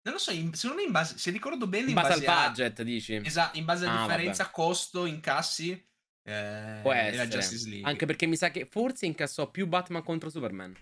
Non 0.02 0.14
lo 0.14 0.18
so, 0.18 0.32
in, 0.32 0.52
secondo 0.54 0.82
me 0.82 0.86
in 0.86 0.92
base, 0.92 1.16
se 1.16 1.30
ricordo 1.30 1.66
bene... 1.66 1.84
In, 1.84 1.88
in 1.90 1.94
base, 1.94 2.20
base, 2.20 2.26
al 2.26 2.48
budget, 2.48 2.80
a, 2.80 2.82
dici? 2.82 3.14
Esatto, 3.22 3.58
in 3.58 3.64
base 3.64 3.86
alla 3.86 4.02
ah, 4.02 4.06
differenza 4.06 4.42
vabbè. 4.44 4.54
costo, 4.54 5.06
incassi, 5.06 5.90
eh, 6.24 6.78
Può 6.82 6.92
essere. 6.92 7.28
Justice 7.28 7.68
League. 7.68 7.88
Anche 7.88 8.06
perché 8.06 8.26
mi 8.26 8.36
sa 8.36 8.50
che 8.50 8.66
forse 8.66 9.06
incassò 9.06 9.50
più 9.50 9.66
Batman 9.66 10.02
contro 10.02 10.30
Superman. 10.30 10.76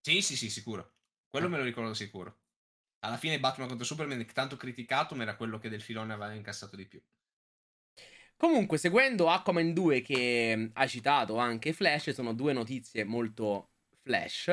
Sì, 0.00 0.20
sì, 0.22 0.36
sì, 0.36 0.50
sicuro. 0.50 0.94
Quello 1.28 1.46
ah. 1.46 1.50
me 1.50 1.58
lo 1.58 1.64
ricordo 1.64 1.94
sicuro. 1.94 2.38
Alla 3.00 3.16
fine 3.16 3.40
Batman 3.40 3.68
contro 3.68 3.84
Superman, 3.84 4.24
tanto 4.32 4.56
criticato, 4.56 5.14
ma 5.14 5.22
era 5.22 5.36
quello 5.36 5.58
che 5.58 5.68
del 5.68 5.82
filone 5.82 6.12
aveva 6.12 6.32
incassato 6.32 6.76
di 6.76 6.86
più. 6.86 7.02
Comunque, 8.36 8.78
seguendo 8.78 9.28
Aquaman 9.28 9.72
2 9.72 10.02
che 10.02 10.70
ha 10.72 10.86
citato 10.86 11.36
anche 11.36 11.72
Flash, 11.72 12.10
sono 12.10 12.32
due 12.32 12.52
notizie 12.52 13.04
molto 13.04 13.70
flash. 14.02 14.46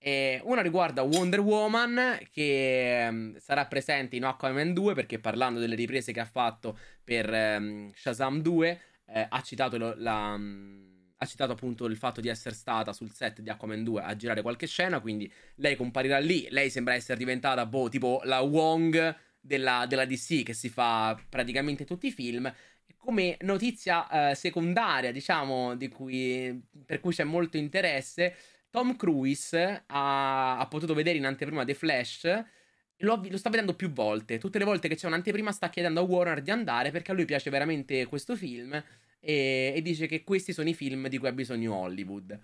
E 0.00 0.40
una 0.44 0.62
riguarda 0.62 1.02
Wonder 1.02 1.40
Woman 1.40 2.18
che 2.30 3.06
um, 3.10 3.36
sarà 3.38 3.66
presente 3.66 4.14
in 4.14 4.24
Aquaman 4.24 4.72
2 4.72 4.94
perché 4.94 5.18
parlando 5.18 5.58
delle 5.58 5.74
riprese 5.74 6.12
che 6.12 6.20
ha 6.20 6.24
fatto 6.24 6.78
per 7.02 7.28
um, 7.28 7.90
Shazam 7.92 8.40
2 8.40 8.80
eh, 9.06 9.26
ha, 9.28 9.42
citato 9.42 9.76
lo, 9.76 9.94
la, 9.96 10.34
um, 10.34 11.12
ha 11.16 11.26
citato 11.26 11.52
appunto 11.52 11.86
il 11.86 11.96
fatto 11.96 12.20
di 12.20 12.28
essere 12.28 12.54
stata 12.54 12.92
sul 12.92 13.10
set 13.10 13.40
di 13.40 13.50
Aquaman 13.50 13.82
2 13.82 14.02
a 14.02 14.14
girare 14.14 14.40
qualche 14.40 14.68
scena 14.68 15.00
quindi 15.00 15.30
lei 15.56 15.74
comparirà 15.74 16.18
lì. 16.18 16.46
Lei 16.50 16.70
sembra 16.70 16.94
essere 16.94 17.18
diventata 17.18 17.66
boh, 17.66 17.88
tipo 17.88 18.20
la 18.22 18.40
Wong 18.40 19.16
della, 19.40 19.84
della 19.88 20.04
DC 20.04 20.44
che 20.44 20.54
si 20.54 20.68
fa 20.68 21.20
praticamente 21.28 21.84
tutti 21.84 22.06
i 22.06 22.12
film. 22.12 22.52
Come 22.96 23.36
notizia 23.40 24.30
eh, 24.30 24.34
secondaria 24.36 25.10
diciamo 25.10 25.74
di 25.74 25.88
cui, 25.88 26.62
per 26.84 27.00
cui 27.00 27.12
c'è 27.12 27.24
molto 27.24 27.56
interesse 27.56 28.36
Tom 28.70 28.96
Cruise 28.96 29.84
ha, 29.86 30.58
ha 30.58 30.66
potuto 30.66 30.94
vedere 30.94 31.18
in 31.18 31.26
anteprima 31.26 31.64
The 31.64 31.74
Flash. 31.74 32.44
Lo, 33.02 33.22
lo, 33.28 33.36
sta 33.38 33.50
vedendo 33.50 33.74
più 33.74 33.92
volte. 33.92 34.38
Tutte 34.38 34.58
le 34.58 34.64
volte 34.64 34.88
che 34.88 34.96
c'è 34.96 35.06
un'anteprima 35.06 35.52
sta 35.52 35.68
chiedendo 35.70 36.00
a 36.00 36.04
Warner 36.04 36.42
di 36.42 36.50
andare 36.50 36.90
perché 36.90 37.12
a 37.12 37.14
lui 37.14 37.24
piace 37.24 37.50
veramente 37.50 38.06
questo 38.06 38.36
film 38.36 38.72
e, 39.20 39.72
e 39.74 39.82
dice 39.82 40.06
che 40.06 40.24
questi 40.24 40.52
sono 40.52 40.68
i 40.68 40.74
film 40.74 41.08
di 41.08 41.18
cui 41.18 41.28
ha 41.28 41.32
bisogno 41.32 41.74
Hollywood. 41.74 42.38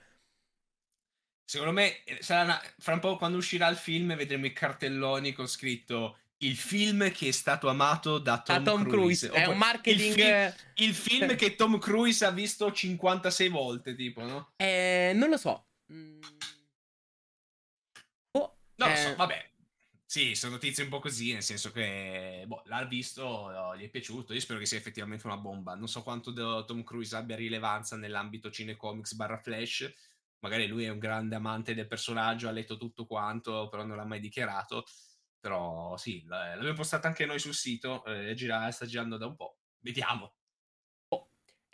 Secondo 1.45 1.73
me, 1.73 2.03
eh, 2.05 2.19
una, 2.31 2.61
fra 2.79 2.95
un 2.95 3.01
po' 3.01 3.17
quando 3.17 3.37
uscirà 3.37 3.69
il 3.69 3.77
film 3.77 4.15
vedremo 4.17 4.47
i 4.47 4.53
cartelloni 4.53 5.33
con 5.33 5.47
scritto 5.47 6.19
il 6.39 6.57
film 6.57 7.11
che 7.11 7.29
è 7.29 7.33
stato 7.33 7.69
amato 7.69 8.19
da 8.19 8.41
Tom, 8.41 8.57
da 8.57 8.71
Tom 8.71 8.83
Cruise. 8.83 9.29
Cruise. 9.29 9.45
È 9.45 9.47
un 9.47 9.59
marketing. 9.59 10.17
Il, 10.17 10.53
fi- 10.55 10.85
il 10.85 10.95
film 10.95 11.37
che 11.37 11.55
Tom 11.55 11.79
Cruise 11.79 12.25
ha 12.25 12.31
visto 12.31 12.71
56 12.71 13.49
volte, 13.49 13.95
tipo, 13.95 14.23
no? 14.23 14.53
Eh, 14.57 15.13
non 15.15 15.29
lo 15.29 15.37
so. 15.37 15.67
Mm. 15.93 16.21
Oh, 18.33 18.57
non 18.77 18.89
lo 18.89 18.97
so, 18.97 19.09
eh. 19.09 19.15
vabbè. 19.15 19.53
Sì, 20.07 20.35
sono 20.37 20.53
notizie 20.53 20.85
un 20.85 20.91
po' 20.91 21.01
così, 21.01 21.33
nel 21.33 21.43
senso 21.43 21.73
che 21.73 22.45
boh, 22.47 22.63
l'ha 22.67 22.85
visto, 22.85 23.51
gli 23.77 23.85
è 23.85 23.89
piaciuto. 23.89 24.33
Io 24.33 24.41
spero 24.41 24.61
che 24.61 24.67
sia 24.67 24.79
effettivamente 24.79 25.27
una 25.27 25.37
bomba. 25.39 25.75
Non 25.75 25.89
so 25.89 26.03
quanto 26.03 26.33
Tom 26.65 26.85
Cruise 26.85 27.17
abbia 27.17 27.35
rilevanza 27.35 27.97
nell'ambito 27.97 28.51
cinecomics 28.51 29.15
barra 29.15 29.39
flash. 29.39 29.93
Magari 30.39 30.67
lui 30.69 30.85
è 30.85 30.91
un 30.91 30.99
grande 30.99 31.35
amante 31.35 31.75
del 31.75 31.89
personaggio, 31.89 32.49
ha 32.49 32.53
letto 32.53 32.77
tutto 32.77 33.07
quanto, 33.07 33.69
però 33.69 33.85
non 33.85 33.97
l'ha 33.97 34.05
mai 34.05 34.21
dichiarato. 34.21 34.85
Però 35.41 35.97
sì, 35.97 36.23
l'abbiamo 36.27 36.75
postata 36.75 37.09
anche 37.09 37.27
noi 37.27 37.39
sul 37.39 37.55
sito, 37.55 38.05
eh, 38.05 38.35
gira, 38.35 38.71
sta 38.71 38.87
girando 38.87 39.17
da 39.17 39.27
un 39.27 39.35
po'. 39.35 39.59
Vediamo. 39.81 40.35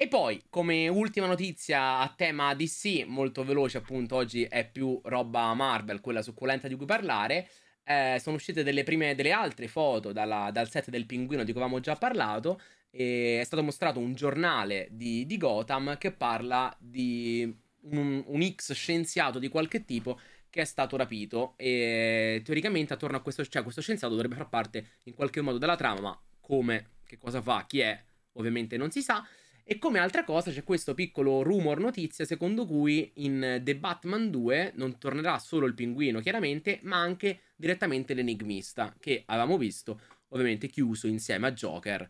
E 0.02 0.08
poi, 0.08 0.42
come 0.48 0.88
ultima 0.88 1.26
notizia 1.26 1.98
a 1.98 2.08
tema 2.16 2.54
DC, 2.54 3.04
molto 3.06 3.44
veloce 3.44 3.76
appunto, 3.76 4.16
oggi 4.16 4.44
è 4.44 4.66
più 4.66 4.98
roba 5.04 5.52
Marvel, 5.52 6.00
quella 6.00 6.22
succulenta 6.22 6.68
di 6.68 6.74
cui 6.74 6.86
parlare, 6.86 7.46
eh, 7.84 8.18
sono 8.18 8.36
uscite 8.36 8.62
delle 8.62 8.82
prime, 8.82 9.14
delle 9.14 9.32
altre 9.32 9.68
foto 9.68 10.10
dalla, 10.12 10.50
dal 10.52 10.70
set 10.70 10.88
del 10.88 11.04
pinguino 11.04 11.44
di 11.44 11.52
cui 11.52 11.60
avevamo 11.60 11.82
già 11.82 11.96
parlato, 11.96 12.62
e 12.90 13.40
è 13.40 13.44
stato 13.44 13.62
mostrato 13.62 13.98
un 13.98 14.14
giornale 14.14 14.88
di, 14.90 15.26
di 15.26 15.36
Gotham 15.36 15.98
che 15.98 16.12
parla 16.12 16.74
di 16.80 17.54
un, 17.82 18.24
un 18.26 18.54
X 18.54 18.72
scienziato 18.72 19.38
di 19.38 19.48
qualche 19.48 19.84
tipo 19.84 20.18
che 20.48 20.62
è 20.62 20.64
stato 20.64 20.96
rapito 20.96 21.52
e 21.58 22.40
teoricamente 22.42 22.94
attorno 22.94 23.18
a 23.18 23.20
questo, 23.20 23.44
cioè, 23.44 23.62
questo 23.62 23.82
scienziato 23.82 24.14
dovrebbe 24.14 24.36
far 24.36 24.48
parte 24.48 24.92
in 25.04 25.12
qualche 25.12 25.42
modo 25.42 25.58
della 25.58 25.76
trama, 25.76 26.00
ma 26.00 26.20
come, 26.40 26.92
che 27.04 27.18
cosa 27.18 27.42
fa, 27.42 27.66
chi 27.68 27.80
è, 27.80 28.02
ovviamente 28.32 28.78
non 28.78 28.90
si 28.90 29.02
sa. 29.02 29.22
E 29.64 29.79
come 29.79 29.99
altra 29.99 30.25
cosa 30.25 30.51
c'è 30.51 30.64
questo 30.64 30.94
piccolo 30.94 31.42
rumor 31.42 31.79
notizia 31.79 32.25
secondo 32.25 32.66
cui 32.66 33.12
in 33.16 33.61
The 33.62 33.77
Batman 33.77 34.31
2 34.31 34.73
non 34.77 34.99
tornerà 34.99 35.38
solo 35.38 35.66
il 35.66 35.75
pinguino 35.75 36.20
chiaramente, 36.20 36.81
ma 36.83 36.96
anche 36.96 37.42
direttamente 37.57 38.14
l'enigmista 38.14 38.94
che 38.99 39.23
avevamo 39.27 39.57
visto 39.59 40.01
ovviamente 40.29 40.68
chiuso 40.68 41.07
insieme 41.07 41.46
a 41.46 41.53
Joker 41.53 42.09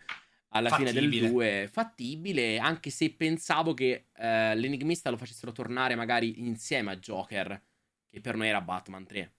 alla 0.50 0.68
fattibile. 0.68 1.00
fine 1.00 1.20
del 1.20 1.30
2 1.30 1.68
fattibile 1.70 2.58
anche 2.58 2.90
se 2.90 3.12
pensavo 3.12 3.74
che 3.74 4.06
eh, 4.14 4.56
l'enigmista 4.56 5.10
lo 5.10 5.16
facessero 5.16 5.52
tornare 5.52 5.94
magari 5.94 6.40
insieme 6.40 6.92
a 6.92 6.96
Joker 6.96 7.62
che 8.08 8.20
per 8.20 8.36
noi 8.36 8.48
era 8.48 8.60
Batman 8.60 9.06
3 9.06 9.34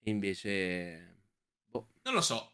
e 0.00 0.10
invece 0.10 1.16
boh. 1.64 1.88
non 2.02 2.14
lo 2.14 2.20
so 2.20 2.52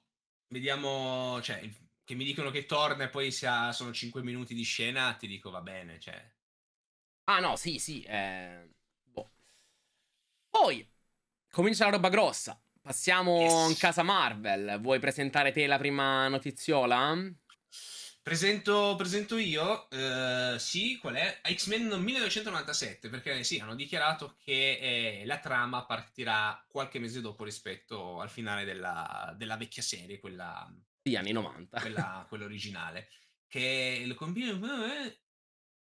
vediamo 0.48 1.40
cioè 1.42 1.68
che 2.10 2.16
mi 2.16 2.24
dicono 2.24 2.50
che 2.50 2.66
torna 2.66 3.04
e 3.04 3.08
poi 3.08 3.32
ha, 3.42 3.70
sono 3.70 3.92
5 3.92 4.20
minuti 4.24 4.52
di 4.52 4.64
scena, 4.64 5.14
ti 5.14 5.28
dico 5.28 5.48
va 5.48 5.60
bene, 5.60 6.00
cioè. 6.00 6.20
Ah 7.24 7.38
no, 7.38 7.54
sì, 7.54 7.78
sì. 7.78 8.02
Eh... 8.02 8.68
Boh. 9.04 9.30
Poi 10.48 10.84
comincia 11.52 11.84
la 11.84 11.92
roba 11.92 12.08
grossa. 12.08 12.60
Passiamo 12.82 13.42
yes. 13.42 13.68
in 13.68 13.76
casa 13.76 14.02
Marvel. 14.02 14.80
Vuoi 14.80 14.98
presentare 14.98 15.52
te 15.52 15.68
la 15.68 15.78
prima 15.78 16.26
notiziola? 16.26 17.16
Presento, 18.22 18.96
presento 18.96 19.38
io, 19.38 19.86
uh, 19.90 20.58
sì, 20.58 20.98
qual 20.98 21.14
è? 21.14 21.40
X-Men 21.54 21.92
1997, 21.92 23.08
perché 23.08 23.44
sì, 23.44 23.58
hanno 23.60 23.76
dichiarato 23.76 24.34
che 24.42 25.20
eh, 25.20 25.26
la 25.26 25.38
trama 25.38 25.86
partirà 25.86 26.66
qualche 26.68 26.98
mese 26.98 27.20
dopo 27.20 27.44
rispetto 27.44 28.20
al 28.20 28.30
finale 28.30 28.64
della, 28.64 29.32
della 29.36 29.56
vecchia 29.56 29.82
serie, 29.82 30.18
quella 30.18 30.68
gli 31.02 31.16
anni 31.16 31.32
90. 31.32 31.80
Quella, 31.80 32.26
quella 32.28 32.44
originale. 32.44 33.08
Che 33.46 34.02
il 34.04 34.14
combino... 34.14 34.84
Eh, 34.86 35.18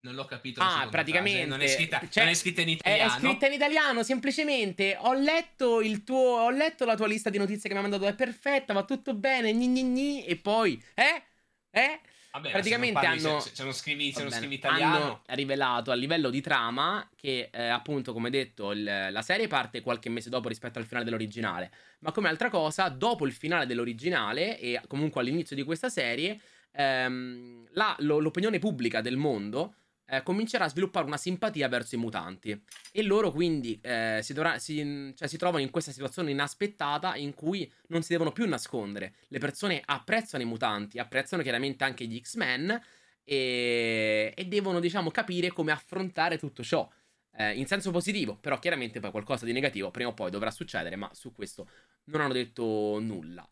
non 0.04 0.14
l'ho 0.14 0.24
capito. 0.24 0.60
Ah, 0.60 0.88
praticamente. 0.90 1.46
Non 1.46 1.60
è, 1.60 1.68
scritta, 1.68 2.00
cioè, 2.08 2.24
non 2.24 2.32
è, 2.32 2.34
scritta, 2.34 2.60
in 2.60 2.70
italiano. 2.70 3.14
È 3.14 3.20
scritta 3.20 3.46
in 3.46 3.52
italiano, 3.52 4.02
semplicemente. 4.02 4.96
Ho 4.98 5.12
letto 5.12 5.80
il 5.80 6.02
tuo. 6.02 6.40
Ho 6.40 6.50
letto 6.50 6.84
la 6.84 6.96
tua 6.96 7.06
lista 7.06 7.30
di 7.30 7.38
notizie 7.38 7.68
che 7.68 7.74
mi 7.74 7.78
ha 7.78 7.88
mandato. 7.88 8.06
È 8.06 8.14
perfetta, 8.14 8.72
va 8.72 8.84
tutto 8.84 9.14
bene. 9.14 9.52
Gni, 9.52 9.68
gni, 9.68 9.82
gni, 9.84 10.24
e 10.24 10.36
poi. 10.36 10.82
Eh? 10.94 11.22
Eh? 11.70 12.00
Vabbè, 12.32 12.50
praticamente 12.50 13.00
se 13.00 13.06
hanno, 13.06 13.40
se, 13.40 13.50
se, 13.52 13.62
non 13.62 13.74
scrivi, 13.74 14.10
se 14.10 14.22
non 14.22 14.32
scrivi 14.32 14.54
italiano. 14.54 14.96
Hanno 14.96 15.22
rivelato 15.26 15.90
a 15.90 15.94
livello 15.94 16.30
di 16.30 16.40
trama 16.40 17.06
che 17.14 17.50
eh, 17.52 17.66
appunto 17.68 18.14
come 18.14 18.30
detto 18.30 18.72
il, 18.72 18.82
la 18.82 19.22
serie 19.22 19.48
parte 19.48 19.82
qualche 19.82 20.08
mese 20.08 20.30
dopo 20.30 20.48
rispetto 20.48 20.78
al 20.78 20.86
finale 20.86 21.04
dell'originale. 21.04 21.70
Ma 22.00 22.10
come 22.10 22.30
altra 22.30 22.48
cosa 22.48 22.88
dopo 22.88 23.26
il 23.26 23.32
finale 23.32 23.66
dell'originale 23.66 24.58
e 24.58 24.80
comunque 24.88 25.20
all'inizio 25.20 25.54
di 25.54 25.62
questa 25.62 25.90
serie 25.90 26.40
ehm, 26.72 27.68
la, 27.72 27.94
lo, 27.98 28.18
l'opinione 28.18 28.58
pubblica 28.58 29.02
del 29.02 29.18
mondo 29.18 29.74
eh, 30.12 30.22
comincerà 30.22 30.66
a 30.66 30.68
sviluppare 30.68 31.06
una 31.06 31.16
simpatia 31.16 31.68
verso 31.68 31.94
i 31.94 31.98
mutanti. 31.98 32.62
E 32.92 33.02
loro 33.02 33.30
quindi 33.30 33.80
eh, 33.80 34.20
si, 34.22 34.34
dovrà, 34.34 34.58
si, 34.58 35.14
cioè, 35.16 35.26
si, 35.26 35.38
trovano 35.38 35.62
in 35.62 35.70
questa 35.70 35.90
situazione 35.90 36.30
inaspettata 36.30 37.16
in 37.16 37.32
cui 37.32 37.70
non 37.88 38.02
si 38.02 38.12
devono 38.12 38.30
più 38.30 38.46
nascondere. 38.46 39.14
Le 39.28 39.38
persone 39.38 39.80
apprezzano 39.82 40.42
i 40.42 40.46
mutanti, 40.46 40.98
apprezzano 40.98 41.42
chiaramente 41.42 41.84
anche 41.84 42.04
gli 42.04 42.20
X-Men 42.20 42.78
e, 43.24 44.34
e 44.36 44.44
devono, 44.44 44.80
diciamo, 44.80 45.10
capire 45.10 45.48
come 45.48 45.72
affrontare 45.72 46.36
tutto 46.36 46.62
ciò. 46.62 46.86
Eh, 47.34 47.54
in 47.54 47.66
senso 47.66 47.90
positivo, 47.90 48.36
però 48.36 48.58
chiaramente 48.58 49.00
poi 49.00 49.10
qualcosa 49.10 49.46
di 49.46 49.52
negativo 49.52 49.90
prima 49.90 50.10
o 50.10 50.14
poi 50.14 50.30
dovrà 50.30 50.50
succedere, 50.50 50.96
ma 50.96 51.08
su 51.14 51.32
questo 51.32 51.66
non 52.04 52.20
hanno 52.20 52.34
detto 52.34 52.98
nulla. 53.00 53.48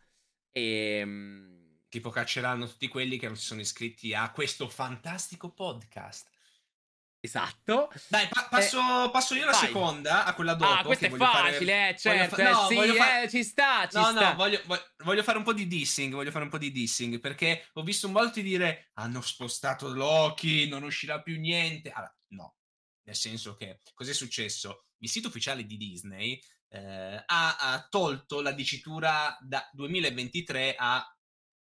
E, 0.53 0.99
ehm, 0.99 1.59
tipo 1.88 2.11
cacceranno 2.11 2.66
tutti 2.66 2.88
quelli 2.88 3.16
che 3.18 3.29
non 3.29 3.37
si 3.37 3.46
sono 3.46 3.62
iscritti 3.62 4.12
a 4.12 4.31
questo 4.31 4.68
fantastico 4.68 5.49
podcast. 5.49 6.30
Esatto. 7.23 7.93
Dai, 8.09 8.27
pa- 8.29 8.49
passo, 8.49 8.79
eh, 8.79 9.11
passo, 9.11 9.35
io 9.35 9.45
la 9.45 9.51
vai. 9.51 9.61
seconda 9.61 10.25
a 10.25 10.35
quella 10.35 10.55
dopo. 10.55 10.73
Ah, 10.73 10.83
questo 10.83 11.05
è 11.05 11.11
facile, 11.11 11.73
fare... 11.73 11.89
eh, 11.91 11.97
certo. 11.99 12.37
Fa... 12.37 12.51
No, 12.51 12.69
eh, 12.71 12.89
sì, 12.89 12.97
fa... 12.97 13.23
eh, 13.23 13.29
ci 13.29 13.45
sta, 13.45 13.89
ci 13.89 13.97
no, 13.99 14.11
sta. 14.11 14.31
No, 14.31 14.37
voglio, 14.37 14.63
voglio, 15.05 15.23
fare 15.23 15.37
un 15.37 15.45
po' 15.45 15.53
di 15.53 15.67
dissing, 15.67 16.15
voglio 16.15 16.31
fare 16.31 16.45
un 16.45 16.51
po' 16.51 16.57
di 16.57 16.73
dissing, 16.73 17.21
perché 17.21 17.69
ho 17.75 17.83
visto 17.83 18.09
molti 18.09 18.43
dire 18.43 18.91
hanno 18.95 19.21
spostato 19.21 19.93
Loki, 19.93 20.67
non 20.67 20.83
uscirà 20.83 21.21
più 21.21 21.39
niente. 21.39 21.91
Allora, 21.91 22.17
no. 22.29 22.55
Nel 23.03 23.17
senso 23.17 23.55
che, 23.55 23.81
cos'è 23.93 24.15
successo? 24.15 24.87
Il 24.99 25.11
sito 25.11 25.29
ufficiale 25.29 25.67
di 25.67 25.77
Disney 25.77 26.41
eh, 26.69 27.23
ha, 27.27 27.57
ha 27.57 27.87
tolto 27.91 28.41
la 28.41 28.53
dicitura 28.53 29.37
da 29.41 29.69
2023 29.73 30.75
a 30.79 31.07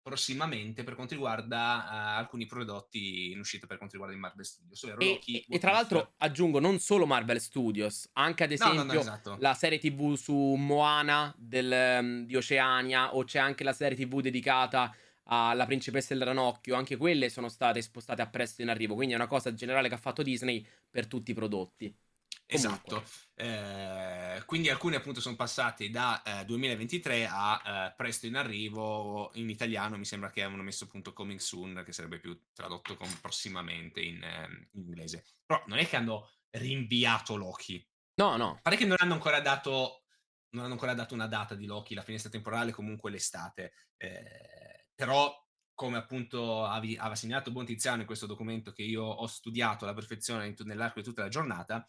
prossimamente 0.05 0.83
per 0.83 0.93
quanto 0.93 1.15
riguarda 1.15 1.87
uh, 1.89 2.19
alcuni 2.19 2.45
prodotti 2.45 3.31
in 3.31 3.39
uscita 3.39 3.65
per 3.65 3.77
quanto 3.77 3.95
riguarda 3.95 4.15
il 4.15 4.21
Marvel 4.21 4.45
Studios. 4.45 4.83
E, 4.83 4.93
Loki, 5.03 5.45
e, 5.49 5.57
tra 5.57 5.71
l'altro 5.71 6.13
aggiungo 6.17 6.59
non 6.59 6.77
solo 6.77 7.07
Marvel 7.07 7.41
Studios, 7.41 8.07
anche 8.13 8.43
ad 8.43 8.51
esempio 8.51 8.83
no, 8.83 8.83
no, 8.83 8.93
no, 8.93 8.99
esatto. 8.99 9.37
la 9.39 9.55
serie 9.55 9.79
TV 9.79 10.13
su 10.13 10.35
Moana 10.35 11.33
del, 11.35 11.97
um, 12.01 12.25
di 12.25 12.35
Oceania 12.35 13.15
o 13.15 13.23
c'è 13.23 13.39
anche 13.39 13.63
la 13.63 13.73
serie 13.73 13.97
TV 13.97 14.21
dedicata 14.21 14.95
alla 15.23 15.65
principessa 15.65 16.13
del 16.13 16.23
ranocchio, 16.23 16.75
anche 16.75 16.97
quelle 16.97 17.29
sono 17.29 17.49
state 17.49 17.81
spostate 17.81 18.21
a 18.21 18.27
presto 18.27 18.61
in 18.61 18.69
arrivo, 18.69 18.93
quindi 18.93 19.13
è 19.13 19.17
una 19.17 19.25
cosa 19.25 19.55
generale 19.55 19.87
che 19.87 19.95
ha 19.95 19.97
fatto 19.97 20.21
Disney 20.21 20.63
per 20.87 21.07
tutti 21.07 21.31
i 21.31 21.33
prodotti. 21.33 21.91
Esatto, 22.47 23.03
eh, 23.33 24.43
quindi 24.45 24.69
alcuni 24.69 24.95
appunto 24.95 25.19
sono 25.19 25.35
passati 25.35 25.89
da 25.89 26.21
eh, 26.21 26.45
2023 26.45 27.27
a 27.27 27.61
eh, 27.65 27.93
presto 27.97 28.27
in 28.27 28.35
arrivo, 28.35 29.31
in 29.33 29.49
italiano 29.49 29.97
mi 29.97 30.05
sembra 30.05 30.29
che 30.29 30.41
avevano 30.41 30.63
messo 30.63 30.83
appunto 30.83 31.11
coming 31.11 31.39
soon, 31.39 31.81
che 31.83 31.91
sarebbe 31.91 32.19
più 32.19 32.39
tradotto 32.53 32.95
con 32.95 33.09
prossimamente 33.19 33.99
in, 34.01 34.21
ehm, 34.21 34.67
in 34.73 34.81
inglese. 34.81 35.25
Però 35.45 35.63
non 35.67 35.79
è 35.79 35.87
che 35.87 35.95
hanno 35.95 36.29
rinviato 36.51 37.35
Loki. 37.35 37.85
No, 38.15 38.37
no. 38.37 38.59
Pare 38.61 38.77
che 38.77 38.85
non 38.85 38.97
hanno 38.99 39.13
ancora 39.13 39.41
dato, 39.41 40.03
non 40.49 40.65
hanno 40.65 40.73
ancora 40.73 40.93
dato 40.93 41.15
una 41.15 41.27
data 41.27 41.55
di 41.55 41.65
Loki, 41.65 41.95
la 41.95 42.03
finestra 42.03 42.29
temporale 42.29 42.71
comunque 42.71 43.09
l'estate. 43.09 43.73
Eh, 43.97 44.87
però 44.93 45.44
come 45.75 45.97
appunto 45.97 46.65
aveva 46.65 47.15
segnalato 47.15 47.51
Buon 47.51 47.65
Tiziano 47.65 47.99
in 47.99 48.07
questo 48.07 48.25
documento 48.25 48.71
che 48.71 48.81
io 48.81 49.03
ho 49.03 49.27
studiato 49.27 49.83
alla 49.83 49.93
perfezione 49.93 50.55
nell'arco 50.63 50.99
di 50.99 51.05
tutta 51.05 51.23
la 51.23 51.27
giornata, 51.27 51.85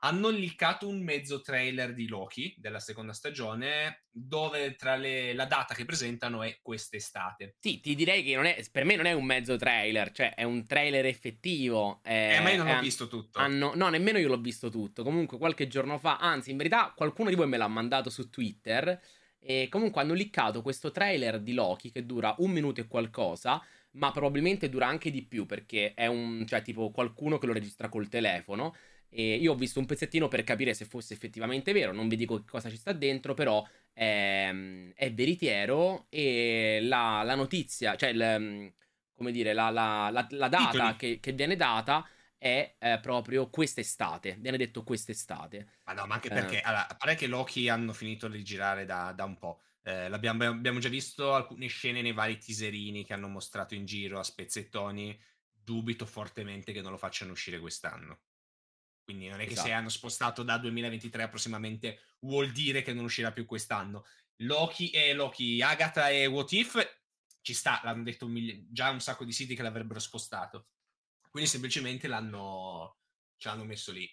hanno 0.00 0.28
liccato 0.28 0.88
un 0.88 1.02
mezzo 1.02 1.40
trailer 1.40 1.94
di 1.94 2.08
Loki 2.08 2.54
della 2.58 2.80
seconda 2.80 3.12
stagione 3.12 4.04
dove 4.10 4.74
tra 4.74 4.96
le, 4.96 5.32
la 5.34 5.46
data 5.46 5.74
che 5.74 5.84
presentano 5.84 6.42
è 6.42 6.58
quest'estate. 6.60 7.56
Sì, 7.60 7.80
ti 7.80 7.94
direi 7.94 8.24
che 8.24 8.38
è, 8.56 8.64
per 8.70 8.84
me 8.84 8.96
non 8.96 9.06
è 9.06 9.12
un 9.12 9.24
mezzo 9.24 9.56
trailer, 9.56 10.10
cioè 10.10 10.34
è 10.34 10.42
un 10.42 10.66
trailer 10.66 11.06
effettivo. 11.06 12.00
È, 12.02 12.36
eh, 12.38 12.40
ma 12.40 12.50
io 12.50 12.62
non 12.62 12.74
l'ho 12.74 12.80
visto 12.80 13.06
tutto. 13.06 13.38
Hanno, 13.38 13.72
no, 13.76 13.88
nemmeno 13.88 14.18
io 14.18 14.28
l'ho 14.28 14.40
visto 14.40 14.68
tutto. 14.68 15.04
Comunque 15.04 15.38
qualche 15.38 15.68
giorno 15.68 15.98
fa, 15.98 16.18
anzi 16.18 16.50
in 16.50 16.56
verità 16.56 16.92
qualcuno 16.94 17.30
di 17.30 17.36
voi 17.36 17.46
me 17.46 17.56
l'ha 17.56 17.68
mandato 17.68 18.10
su 18.10 18.28
Twitter 18.28 19.00
e 19.40 19.68
comunque 19.70 20.00
hanno 20.00 20.14
liccato 20.14 20.62
questo 20.62 20.90
trailer 20.90 21.40
di 21.40 21.52
Loki 21.52 21.90
che 21.90 22.04
dura 22.04 22.34
un 22.38 22.50
minuto 22.50 22.80
e 22.80 22.86
qualcosa, 22.86 23.62
ma 23.92 24.10
probabilmente 24.10 24.68
dura 24.68 24.86
anche 24.86 25.10
di 25.10 25.22
più 25.22 25.46
perché 25.46 25.94
è 25.94 26.06
un, 26.06 26.44
cioè 26.46 26.62
tipo 26.62 26.90
qualcuno 26.90 27.38
che 27.38 27.46
lo 27.46 27.52
registra 27.52 27.88
col 27.88 28.08
telefono. 28.08 28.74
E 29.10 29.36
io 29.36 29.52
ho 29.52 29.56
visto 29.56 29.78
un 29.78 29.86
pezzettino 29.86 30.28
per 30.28 30.44
capire 30.44 30.74
se 30.74 30.84
fosse 30.84 31.14
effettivamente 31.14 31.72
vero, 31.72 31.92
non 31.92 32.08
vi 32.08 32.16
dico 32.16 32.36
che 32.36 32.50
cosa 32.50 32.68
ci 32.68 32.76
sta 32.76 32.92
dentro, 32.92 33.32
però 33.32 33.66
è, 33.92 34.52
è 34.94 35.12
veritiero 35.12 36.06
e 36.10 36.80
la, 36.82 37.22
la 37.24 37.34
notizia, 37.34 37.96
cioè 37.96 38.10
il, 38.10 38.70
come 39.14 39.32
dire, 39.32 39.54
la, 39.54 39.70
la, 39.70 40.26
la 40.28 40.48
data 40.48 40.94
che, 40.96 41.20
che 41.20 41.32
viene 41.32 41.56
data 41.56 42.06
è 42.38 42.76
eh, 42.78 42.98
proprio 43.00 43.50
quest'estate. 43.50 44.36
Viene 44.38 44.56
detto 44.56 44.84
quest'estate. 44.84 45.78
Ma 45.84 45.92
no, 45.92 46.06
ma 46.06 46.14
anche 46.14 46.28
perché, 46.28 46.58
eh. 46.58 46.64
allora, 46.64 46.88
a 46.88 46.96
parte 46.96 47.16
che 47.16 47.26
Loki 47.26 47.68
hanno 47.68 47.92
finito 47.92 48.28
di 48.28 48.42
girare 48.44 48.84
da, 48.84 49.12
da 49.12 49.24
un 49.24 49.36
po'. 49.36 49.62
Eh, 49.82 50.04
abbiamo 50.04 50.78
già 50.78 50.88
visto 50.88 51.34
alcune 51.34 51.66
scene 51.66 52.02
nei 52.02 52.12
vari 52.12 52.38
teaserini 52.38 53.04
che 53.04 53.14
hanno 53.14 53.28
mostrato 53.28 53.74
in 53.74 53.84
giro 53.84 54.18
a 54.18 54.22
spezzettoni. 54.22 55.20
Dubito 55.50 56.06
fortemente 56.06 56.72
che 56.72 56.80
non 56.80 56.92
lo 56.92 56.96
facciano 56.96 57.32
uscire 57.32 57.58
quest'anno. 57.58 58.20
Quindi 59.04 59.28
non 59.28 59.40
è 59.40 59.46
che 59.46 59.52
esatto. 59.52 59.68
se 59.68 59.72
hanno 59.72 59.88
spostato 59.88 60.42
da 60.42 60.58
2023 60.58 61.22
approssimatamente 61.22 62.00
vuol 62.20 62.52
dire 62.52 62.82
che 62.82 62.92
non 62.92 63.04
uscirà 63.04 63.32
più 63.32 63.46
quest'anno. 63.46 64.04
Loki 64.42 64.90
e 64.90 65.14
Loki, 65.14 65.60
Agatha 65.62 66.10
e 66.10 66.26
What 66.26 66.52
If 66.52 66.96
ci 67.40 67.54
sta, 67.54 67.80
l'hanno 67.82 68.02
detto 68.02 68.26
un 68.26 68.32
mil- 68.32 68.66
già 68.70 68.90
un 68.90 69.00
sacco 69.00 69.24
di 69.24 69.32
siti 69.32 69.54
che 69.54 69.62
l'avrebbero 69.62 69.98
spostato. 69.98 70.66
Quindi 71.30 71.48
semplicemente 71.48 72.08
l'hanno, 72.08 72.98
ce 73.36 73.48
l'hanno 73.48 73.64
messo 73.64 73.92
lì. 73.92 74.08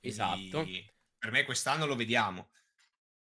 Esatto. 0.00 0.66
per 1.18 1.30
me 1.30 1.44
quest'anno 1.44 1.86
lo 1.86 1.96
vediamo. 1.96 2.50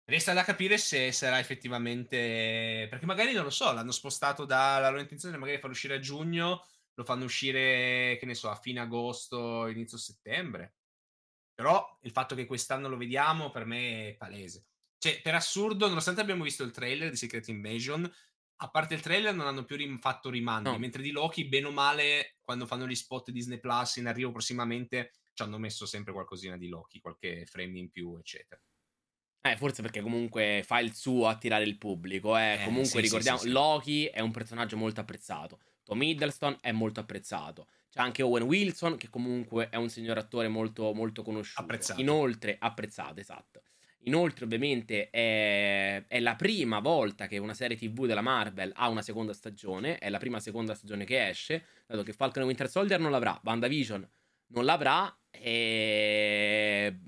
Resta 0.06 0.34
da 0.34 0.44
capire 0.44 0.78
se 0.78 1.12
sarà 1.12 1.40
effettivamente. 1.40 2.88
Perché 2.90 3.06
magari 3.06 3.34
non 3.34 3.44
lo 3.44 3.50
so, 3.50 3.72
l'hanno 3.72 3.92
spostato 3.92 4.46
dalla 4.46 4.90
loro 4.90 5.02
intenzione, 5.02 5.38
magari 5.38 5.58
farlo 5.60 5.72
uscire 5.72 5.96
a 5.96 6.00
giugno, 6.00 6.66
lo 6.94 7.04
fanno 7.04 7.24
uscire, 7.24 8.18
che 8.20 8.26
ne 8.26 8.36
so, 8.36 8.50
a 8.50 8.56
fine 8.56 8.82
agosto, 8.82 9.68
inizio 9.68 9.98
settembre. 9.98 10.76
Però 11.54 12.00
il 12.02 12.12
fatto 12.12 12.36
che 12.36 12.46
quest'anno 12.46 12.90
lo 12.90 12.98
vediamo 12.98 13.50
per 13.52 13.66
me 13.66 14.10
è 14.10 14.16
palese. 14.16 14.66
Cioè, 14.98 15.22
per 15.22 15.36
assurdo, 15.36 15.88
nonostante 15.88 16.22
abbiamo 16.22 16.44
visto 16.44 16.64
il 16.64 16.72
trailer 16.72 17.10
di 17.10 17.16
Secret 17.16 17.48
Invasion, 17.48 18.12
a 18.58 18.70
parte 18.70 18.94
il 18.94 19.02
trailer 19.02 19.34
non 19.34 19.48
hanno 19.48 19.66
più 19.66 19.76
rim- 19.76 20.00
fatto 20.00 20.30
rimandi, 20.30 20.70
No. 20.70 20.78
mentre 20.78 21.02
di 21.02 21.12
Loki, 21.12 21.46
bene 21.48 21.68
o 21.68 21.72
male, 21.72 22.38
quando 22.42 22.66
fanno 22.66 22.88
gli 22.88 22.96
spot 22.96 23.32
Disney 23.32 23.60
Plus 23.60 23.98
in 23.98 24.08
arrivo 24.08 24.32
prossimamente, 24.32 25.12
ci 25.34 25.44
hanno 25.44 25.58
messo 25.58 25.86
sempre 25.86 26.14
qualcosina 26.14 26.58
di 26.58 26.68
Loki, 26.68 27.00
qualche 27.00 27.46
frame 27.46 27.80
in 27.80 27.90
più, 27.90 28.16
eccetera. 28.18 28.62
Eh, 29.46 29.58
forse 29.58 29.82
perché 29.82 30.02
comunque 30.02 30.62
fa 30.66 30.80
il 30.80 30.94
suo 30.96 31.28
attirare 31.28 31.66
il 31.66 31.78
pubblico. 31.78 32.38
Eh. 32.38 32.54
Eh, 32.54 32.64
comunque 32.64 32.86
sì, 32.86 33.02
ricordiamo, 33.02 33.38
sì, 33.40 33.48
sì. 33.48 33.52
Loki 33.52 34.06
è 34.06 34.22
un 34.22 34.32
personaggio 34.32 34.78
molto 34.78 35.02
apprezzato. 35.02 35.60
Tom 35.84 36.02
Hiddleston 36.02 36.60
è 36.62 36.72
molto 36.72 37.02
apprezzato. 37.02 37.68
C'è 37.90 38.00
anche 38.00 38.22
Owen 38.24 38.44
Wilson, 38.44 38.96
che 38.96 39.10
comunque 39.10 39.68
è 39.70 39.76
un 39.76 39.90
signor 39.90 40.18
attore 40.18 40.48
molto, 40.48 40.94
molto 40.94 41.24
conosciuto. 41.24 41.62
Apprezzato. 41.62 42.00
Inoltre, 42.00 42.56
apprezzato, 42.58 43.20
esatto. 43.20 43.64
Inoltre, 44.06 44.46
ovviamente, 44.46 45.10
è, 45.10 46.04
è 46.08 46.20
la 46.20 46.36
prima 46.36 46.80
volta 46.80 47.28
che 47.28 47.38
una 47.38 47.54
serie 47.54 47.78
TV 47.78 48.06
della 48.06 48.22
Marvel 48.22 48.72
ha 48.76 48.90
una 48.90 49.02
seconda 49.02 49.34
stagione. 49.34 49.98
È 49.98 50.10
la 50.10 50.18
prima 50.18 50.40
seconda 50.40 50.76
stagione 50.76 51.06
che 51.06 51.30
esce. 51.30 51.66
Dato 51.86 52.04
che 52.04 52.14
Falcon 52.14 52.44
e 52.44 52.46
Winter 52.46 52.70
Soldier 52.70 53.00
non 53.00 53.12
l'avrà, 53.12 53.40
WandaVision 53.44 54.08
non 54.48 54.66
l'avrà. 54.66 55.16
E. 55.32 57.00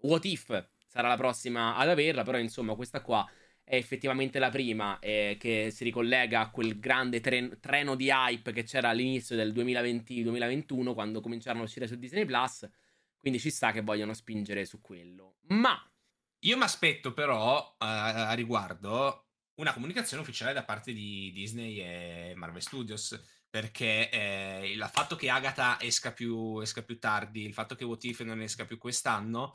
What 0.00 0.24
If 0.24 0.68
sarà 0.86 1.08
la 1.08 1.16
prossima 1.16 1.76
ad 1.76 1.90
averla. 1.90 2.22
Però, 2.22 2.38
insomma, 2.38 2.74
questa 2.74 3.02
qua 3.02 3.28
è 3.62 3.76
effettivamente 3.76 4.38
la 4.38 4.50
prima 4.50 4.98
eh, 5.00 5.36
che 5.38 5.70
si 5.70 5.84
ricollega 5.84 6.40
a 6.40 6.50
quel 6.50 6.78
grande 6.78 7.20
tren- 7.20 7.58
treno 7.60 7.94
di 7.96 8.08
hype 8.08 8.52
che 8.52 8.62
c'era 8.62 8.90
all'inizio 8.90 9.36
del 9.36 9.52
2020-2021 9.52 10.92
quando 10.94 11.20
cominciarono 11.20 11.62
a 11.62 11.66
uscire 11.66 11.86
su 11.86 11.96
Disney 11.96 12.24
Plus. 12.24 12.68
Quindi 13.18 13.38
ci 13.38 13.50
sta 13.50 13.72
che 13.72 13.80
vogliono 13.80 14.12
spingere 14.12 14.64
su 14.66 14.80
quello. 14.80 15.36
Ma 15.48 15.82
Io 16.44 16.56
mi 16.56 16.64
aspetto 16.64 17.12
però 17.12 17.74
a, 17.78 18.28
a 18.28 18.32
riguardo 18.32 19.28
una 19.60 19.72
comunicazione 19.72 20.22
ufficiale 20.22 20.52
da 20.52 20.64
parte 20.64 20.92
di 20.92 21.30
Disney 21.32 21.80
e 21.80 22.34
Marvel 22.36 22.62
Studios. 22.62 23.18
Perché 23.48 24.10
eh, 24.10 24.72
il 24.72 24.90
fatto 24.92 25.14
che 25.14 25.30
Agatha 25.30 25.80
esca 25.80 26.12
più, 26.12 26.58
esca 26.58 26.82
più 26.82 26.98
tardi, 26.98 27.44
il 27.44 27.52
fatto 27.52 27.76
che 27.76 27.84
What 27.84 28.02
non 28.22 28.40
esca 28.40 28.64
più 28.64 28.78
quest'anno, 28.78 29.52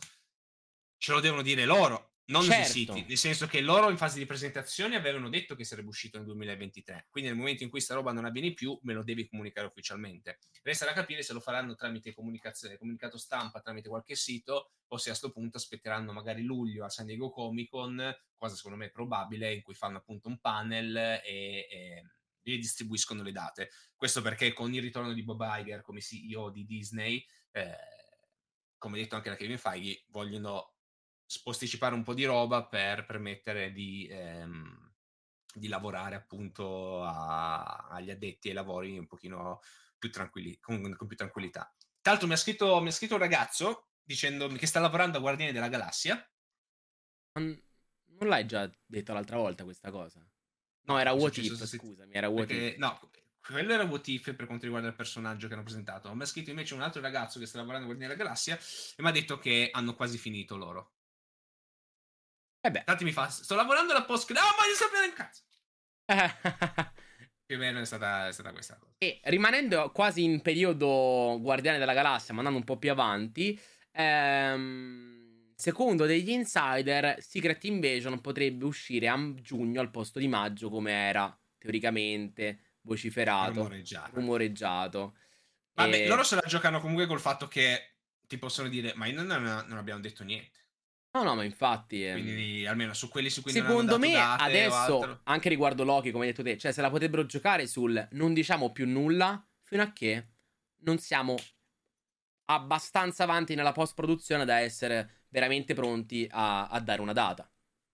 ce 0.97 1.11
lo 1.11 1.19
devono 1.19 1.41
dire 1.41 1.65
loro, 1.65 2.08
non 2.29 2.43
Certo. 2.43 2.63
Sui 2.63 2.85
siti. 2.85 3.05
Nel 3.07 3.17
senso 3.17 3.47
che 3.47 3.61
loro 3.61 3.89
in 3.89 3.97
fase 3.97 4.19
di 4.19 4.25
presentazione 4.25 4.95
avevano 4.95 5.29
detto 5.29 5.55
che 5.55 5.63
sarebbe 5.63 5.89
uscito 5.89 6.17
nel 6.17 6.27
2023. 6.27 7.07
Quindi 7.09 7.29
nel 7.29 7.37
momento 7.37 7.63
in 7.63 7.69
cui 7.69 7.81
sta 7.81 7.95
roba 7.95 8.11
non 8.11 8.25
avviene 8.25 8.53
più, 8.53 8.77
me 8.83 8.93
lo 8.93 9.03
devi 9.03 9.27
comunicare 9.27 9.67
ufficialmente. 9.67 10.39
Resta 10.61 10.85
da 10.85 10.93
capire 10.93 11.23
se 11.23 11.33
lo 11.33 11.39
faranno 11.39 11.75
tramite 11.75 12.13
comunicazione, 12.13 12.77
comunicato 12.77 13.17
stampa, 13.17 13.61
tramite 13.61 13.89
qualche 13.89 14.15
sito, 14.15 14.71
o 14.87 14.97
se 14.97 15.09
a 15.09 15.15
sto 15.15 15.31
punto 15.31 15.57
aspetteranno 15.57 16.11
magari 16.11 16.43
luglio 16.43 16.85
a 16.85 16.89
San 16.89 17.05
Diego 17.05 17.29
Comic 17.29 17.69
Con, 17.69 18.15
cosa 18.35 18.55
secondo 18.55 18.77
me 18.77 18.89
probabile, 18.89 19.53
in 19.53 19.61
cui 19.61 19.73
fanno 19.73 19.97
appunto 19.97 20.27
un 20.27 20.39
panel 20.39 20.95
e, 20.95 21.21
e 21.69 22.03
ridistribuiscono 22.43 23.23
le 23.23 23.31
date. 23.31 23.69
Questo 23.95 24.21
perché 24.21 24.53
con 24.53 24.73
il 24.73 24.81
ritorno 24.81 25.13
di 25.13 25.23
Bob 25.23 25.41
Iger 25.43 25.81
come 25.81 26.01
CEO 26.01 26.49
di 26.49 26.65
Disney, 26.65 27.25
eh, 27.51 27.75
come 28.77 28.97
detto 28.97 29.15
anche 29.15 29.29
da 29.29 29.35
Kevin 29.35 29.57
Feige, 29.57 30.05
vogliono 30.09 30.78
posticipare 31.43 31.93
un 31.95 32.03
po' 32.03 32.13
di 32.13 32.25
roba 32.25 32.65
per 32.65 33.05
permettere 33.05 33.71
di, 33.71 34.07
ehm, 34.09 34.91
di 35.53 35.67
lavorare 35.67 36.15
appunto 36.15 37.03
a- 37.03 37.87
agli 37.89 38.09
addetti 38.11 38.47
ai 38.49 38.53
lavori 38.53 38.97
un 38.97 39.07
pochino 39.07 39.59
più 39.97 40.09
tranquilli, 40.11 40.57
con, 40.59 40.95
con 40.95 41.07
più 41.07 41.17
tranquillità. 41.17 41.73
Tra 42.01 42.11
l'altro 42.11 42.27
mi 42.27 42.33
ha 42.33 42.37
scritto, 42.37 42.79
mi 42.81 42.87
ha 42.87 42.91
scritto 42.91 43.15
un 43.15 43.19
ragazzo 43.19 43.89
dicendomi 44.03 44.57
che 44.57 44.65
sta 44.65 44.79
lavorando 44.79 45.17
a 45.17 45.21
Guardiani 45.21 45.51
della 45.51 45.67
Galassia. 45.69 46.15
non 47.33 47.61
non 48.19 48.27
l'hai 48.27 48.45
già 48.45 48.69
detto 48.85 49.13
l'altra 49.13 49.37
volta 49.37 49.63
questa 49.63 49.91
cosa? 49.91 50.19
No, 50.87 50.97
era 50.99 51.13
What 51.13 51.37
If, 51.37 51.53
sett- 51.53 51.77
scusami, 51.79 52.13
era 52.13 52.27
What 52.27 52.47
perché- 52.47 52.71
If. 52.71 52.77
no, 52.77 52.99
quello 53.39 53.71
era 53.73 53.83
What 53.83 54.07
If 54.07 54.33
per 54.35 54.45
quanto 54.45 54.65
riguarda 54.65 54.89
il 54.89 54.95
personaggio 54.95 55.47
che 55.47 55.53
hanno 55.53 55.63
presentato. 55.63 56.13
Mi 56.13 56.23
ha 56.23 56.25
scritto 56.25 56.49
invece 56.49 56.73
un 56.73 56.81
altro 56.81 56.99
ragazzo 57.01 57.39
che 57.39 57.45
sta 57.45 57.59
lavorando 57.59 57.85
a 57.85 57.87
Guardiani 57.89 58.13
della 58.13 58.25
Galassia 58.25 58.57
e 58.57 59.01
mi 59.01 59.07
ha 59.07 59.11
detto 59.11 59.37
che 59.39 59.69
hanno 59.71 59.95
quasi 59.95 60.17
finito 60.17 60.57
loro. 60.57 60.95
Eh 62.61 62.71
beh. 62.71 62.83
Tanti 62.83 63.03
mi 63.03 63.11
fa, 63.11 63.29
sto 63.29 63.55
lavorando 63.55 63.93
alla 63.93 64.03
post, 64.03 64.31
no, 64.31 64.39
voglio 64.59 64.75
sapere 64.75 65.05
in 65.05 65.13
cazzo. 65.13 65.43
Più 67.45 67.55
o 67.55 67.59
meno 67.59 67.79
è 67.79 67.85
stata, 67.85 68.27
è 68.27 68.31
stata 68.31 68.51
questa 68.51 68.75
cosa. 68.77 68.93
E 68.99 69.19
rimanendo 69.23 69.91
quasi 69.91 70.23
in 70.23 70.41
periodo 70.41 71.37
Guardiani 71.41 71.79
della 71.79 71.93
Galassia, 71.93 72.33
ma 72.33 72.39
andando 72.41 72.59
un 72.59 72.65
po' 72.65 72.77
più 72.77 72.91
avanti, 72.91 73.59
ehm, 73.91 75.53
secondo 75.55 76.05
degli 76.05 76.29
insider, 76.29 77.21
Secret 77.21 77.63
Invasion 77.63 78.21
potrebbe 78.21 78.65
uscire 78.65 79.07
a 79.07 79.33
giugno 79.35 79.81
al 79.81 79.89
posto 79.89 80.19
di 80.19 80.27
maggio, 80.27 80.69
come 80.69 80.91
era 80.91 81.35
teoricamente 81.57 82.77
vociferato, 82.81 83.53
Rumoreggiato. 83.53 84.11
rumoreggiato. 84.13 85.17
Vabbè, 85.73 86.03
E- 86.03 86.07
loro 86.07 86.23
se 86.23 86.35
la 86.35 86.43
giocano 86.45 86.79
comunque 86.79 87.07
col 87.07 87.19
fatto 87.19 87.47
che 87.47 87.95
ti 88.27 88.37
possono 88.37 88.69
dire, 88.69 88.93
ma 88.95 89.07
noi 89.09 89.25
non, 89.25 89.41
non 89.67 89.77
abbiamo 89.77 90.01
detto 90.01 90.23
niente. 90.23 90.67
No, 91.11 91.23
no, 91.23 91.35
ma 91.35 91.43
infatti. 91.43 92.05
ehm, 92.05 92.21
Quindi 92.21 92.65
almeno 92.67 92.93
su 92.93 93.09
quelli 93.09 93.29
su 93.29 93.41
cui 93.41 93.51
Secondo 93.51 93.97
me 93.97 94.15
adesso, 94.15 95.21
anche 95.23 95.49
riguardo 95.49 95.83
Loki, 95.83 96.11
come 96.11 96.25
hai 96.25 96.31
detto 96.31 96.43
te, 96.43 96.57
cioè 96.57 96.71
se 96.71 96.81
la 96.81 96.89
potrebbero 96.89 97.25
giocare 97.25 97.65
sul 97.67 98.07
non 98.11 98.33
diciamo 98.33 98.71
più 98.71 98.87
nulla 98.87 99.43
fino 99.63 99.81
a 99.81 99.91
che 99.91 100.27
non 100.81 100.99
siamo 100.99 101.35
abbastanza 102.45 103.23
avanti 103.23 103.55
nella 103.55 103.71
post-produzione 103.71 104.45
da 104.45 104.59
essere 104.59 105.25
veramente 105.29 105.73
pronti 105.73 106.27
a, 106.29 106.67
a 106.67 106.79
dare 106.79 107.01
una 107.01 107.13
data. 107.13 107.43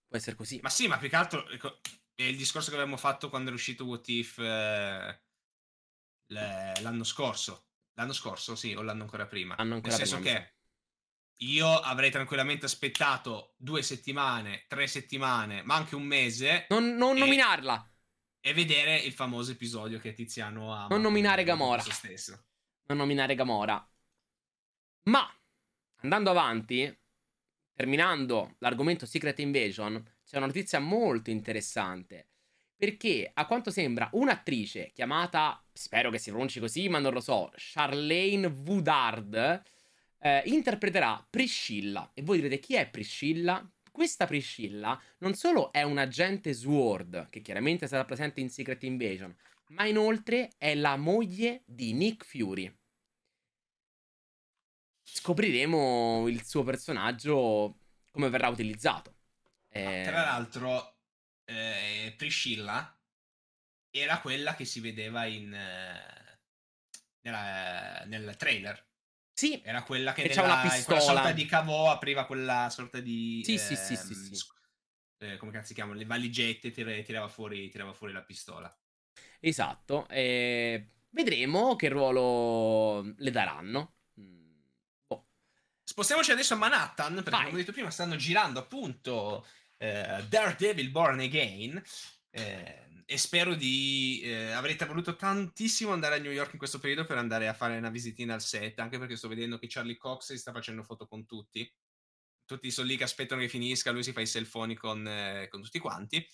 Può 0.08 0.18
essere 0.18 0.36
così. 0.36 0.60
Ma 0.62 0.70
sì, 0.70 0.88
ma 0.88 0.98
più 0.98 1.10
che 1.10 1.16
altro 1.16 1.48
ecco, 1.50 1.80
è 2.14 2.24
il 2.24 2.38
discorso 2.38 2.70
che 2.70 2.76
avevamo 2.76 2.98
fatto 2.98 3.30
quando 3.30 3.48
era 3.48 3.56
uscito 3.56 3.86
What 3.86 4.08
If 4.10 4.40
eh, 4.40 5.20
l'anno 6.28 7.04
scorso. 7.04 7.64
L'anno 7.98 8.14
scorso, 8.14 8.56
sì, 8.56 8.74
o 8.74 8.82
l'anno 8.82 9.04
ancora 9.04 9.26
prima. 9.26 9.56
Hanno 9.56 9.76
ancora 9.76 9.96
Nel 9.96 10.06
senso 10.06 10.22
prima, 10.22 10.38
mi 10.38 10.40
che 10.42 10.55
io 11.40 11.68
avrei 11.80 12.12
tranquillamente 12.12 12.66
aspettato 12.66 13.54
due 13.58 13.82
settimane, 13.82 14.66
tre 14.68 14.88
settimane, 14.88 15.64
ma 15.64 15.76
anche 15.76 15.96
un 15.96 16.04
mese 16.04 16.66
Non, 16.70 16.96
non 16.96 17.16
E- 17.18 17.20
nominarla. 17.20 17.90
e 18.40 18.54
vedere 18.54 18.98
il 18.98 19.12
famoso 19.12 19.52
episodio 19.52 20.00
che 20.00 20.14
Tiziano 20.14 20.74
ha. 20.74 20.88
Non 20.88 21.02
nominare 21.02 21.44
Gamora. 21.44 21.82
Stesso. 21.82 22.44
non 22.88 22.98
nominare 22.98 23.36
Gamora. 23.36 23.86
Ma 25.04 25.28
andando 26.02 26.30
avanti, 26.30 26.96
terminando 27.74 28.56
l'argomento 28.60 29.06
Secret 29.06 29.40
Invasion, 29.40 30.02
c'è 30.26 30.38
una 30.38 30.46
notizia 30.48 30.80
molto 30.80 31.30
interessante. 31.32 32.30
Perché 32.78 33.32
a 33.34 33.46
quanto 33.46 33.72
sembra 33.72 34.10
un'attrice 34.14 34.92
chiamata, 34.94 35.64
spero 35.72 36.10
che 36.12 36.18
si 36.18 36.30
pronunci 36.30 36.60
così, 36.60 36.90
ma 36.90 37.00
non 37.00 37.14
lo 37.14 37.22
so, 37.22 37.52
Charlene 37.56 38.48
Woodard, 38.48 39.62
eh, 40.26 40.42
interpreterà 40.46 41.24
Priscilla. 41.30 42.10
E 42.16 42.24
voi 42.24 42.38
direte 42.38 42.60
chi 42.60 42.74
è 42.74 42.90
Priscilla? 42.90 43.64
Questa 43.92 44.26
Priscilla 44.26 45.00
non 45.20 45.36
solo 45.36 45.72
è 45.72 45.84
un 45.84 46.00
agente 46.00 46.52
Sword, 46.52 47.30
che 47.30 47.42
chiaramente 47.42 47.88
sarà 47.88 48.06
presente 48.06 48.42
in 48.42 48.50
Secret 48.50 48.82
Invasion, 48.84 49.34
ma 49.68 49.86
inoltre 49.86 50.50
è 50.58 50.74
la 50.74 50.98
moglie 50.98 51.62
di 51.66 51.94
Nick 51.94 52.26
Fury. 52.26 52.76
Scopriremo 55.04 56.28
il 56.28 56.44
suo 56.44 56.64
personaggio 56.64 57.78
come 58.10 58.30
verrà 58.30 58.48
utilizzato. 58.48 59.14
Eh, 59.70 60.02
Tra 60.06 60.24
l'altro, 60.24 60.98
eh, 61.46 62.14
Priscilla 62.18 63.00
era 63.92 64.20
quella 64.20 64.56
che 64.56 64.66
si 64.66 64.80
vedeva 64.80 65.26
in, 65.26 65.54
eh, 65.54 66.40
nella- 67.22 68.04
nel 68.08 68.36
trailer. 68.38 68.86
Sì, 69.36 69.62
Era 69.62 69.84
quella 69.84 70.14
che 70.14 70.22
Che 70.24 70.28
nella, 70.40 70.44
una 70.44 70.58
quella 70.60 70.72
pistola. 70.74 71.02
sorta 71.02 71.32
di 71.34 71.46
cavò 71.46 71.92
apriva 71.92 72.26
quella 72.26 72.70
sorta 72.70 73.00
di. 73.00 73.44
Sì, 73.44 73.58
sì, 73.58 73.76
sì, 73.76 73.96
sì, 73.96 74.14
ehm, 74.14 74.16
sì. 74.16 74.36
sc- 74.36 74.54
eh, 75.18 75.38
come 75.38 75.52
cazzo 75.52 75.68
si 75.68 75.74
chiamano? 75.74 75.98
Le 75.98 76.06
valigette, 76.06 76.72
tira- 76.72 77.02
tirava 77.02 77.28
fuori, 77.28 77.70
tirava 77.70 77.94
fuori 77.94 78.14
la 78.14 78.24
pistola. 78.24 78.74
esatto. 79.40 80.08
eh, 80.10 80.90
vedremo 81.10 81.76
che 81.76 81.90
ruolo 81.90 83.02
le 83.18 83.32
daranno. 83.32 83.96
Mm, 84.20 84.60
boh. 85.08 85.28
Spostiamoci 85.84 86.32
adesso 86.32 86.54
a 86.54 86.58
Manhattan, 86.58 87.22
perché 87.24 87.30
Vai. 87.32 87.44
come 87.44 87.56
ho 87.56 87.58
detto 87.60 87.72
prima 87.72 87.90
stanno 87.92 88.16
girando 88.16 88.60
appunto 88.60 89.46
eh, 89.78 90.24
Daredevil 90.28 90.90
Born 90.90 91.20
Again. 91.20 91.82
eh, 92.32 92.85
e 93.06 93.18
spero 93.18 93.54
di... 93.54 94.22
eh, 94.24 94.52
avrete 94.52 94.86
voluto 94.86 95.16
tantissimo 95.16 95.92
andare 95.92 96.16
a 96.16 96.20
New 96.20 96.32
York 96.32 96.54
in 96.54 96.58
questo 96.58 96.80
periodo 96.80 97.06
per 97.06 97.18
andare 97.18 97.48
a 97.48 97.54
fare 97.54 97.78
una 97.78 97.90
visitina 97.90 98.34
al 98.34 98.42
set, 98.42 98.80
anche 98.80 98.98
perché 98.98 99.16
sto 99.16 99.28
vedendo 99.28 99.60
che 99.60 99.68
Charlie 99.70 99.98
Cox 99.98 100.26
si 100.32 100.38
sta 100.38 100.52
facendo 100.52 100.84
foto 100.84 101.08
con 101.08 101.26
tutti. 101.26 101.72
Tutti 102.46 102.72
sono 102.72 102.88
lì 102.88 102.98
che 102.98 103.04
aspettano 103.04 103.42
che 103.42 103.50
finisca, 103.50 103.92
lui 103.92 104.04
si 104.04 104.12
fa 104.12 104.22
i 104.22 104.28
selfoni 104.28 104.76
con, 104.76 105.08
eh, 105.08 105.48
con 105.50 105.62
tutti 105.62 105.80
quanti. 105.80 106.28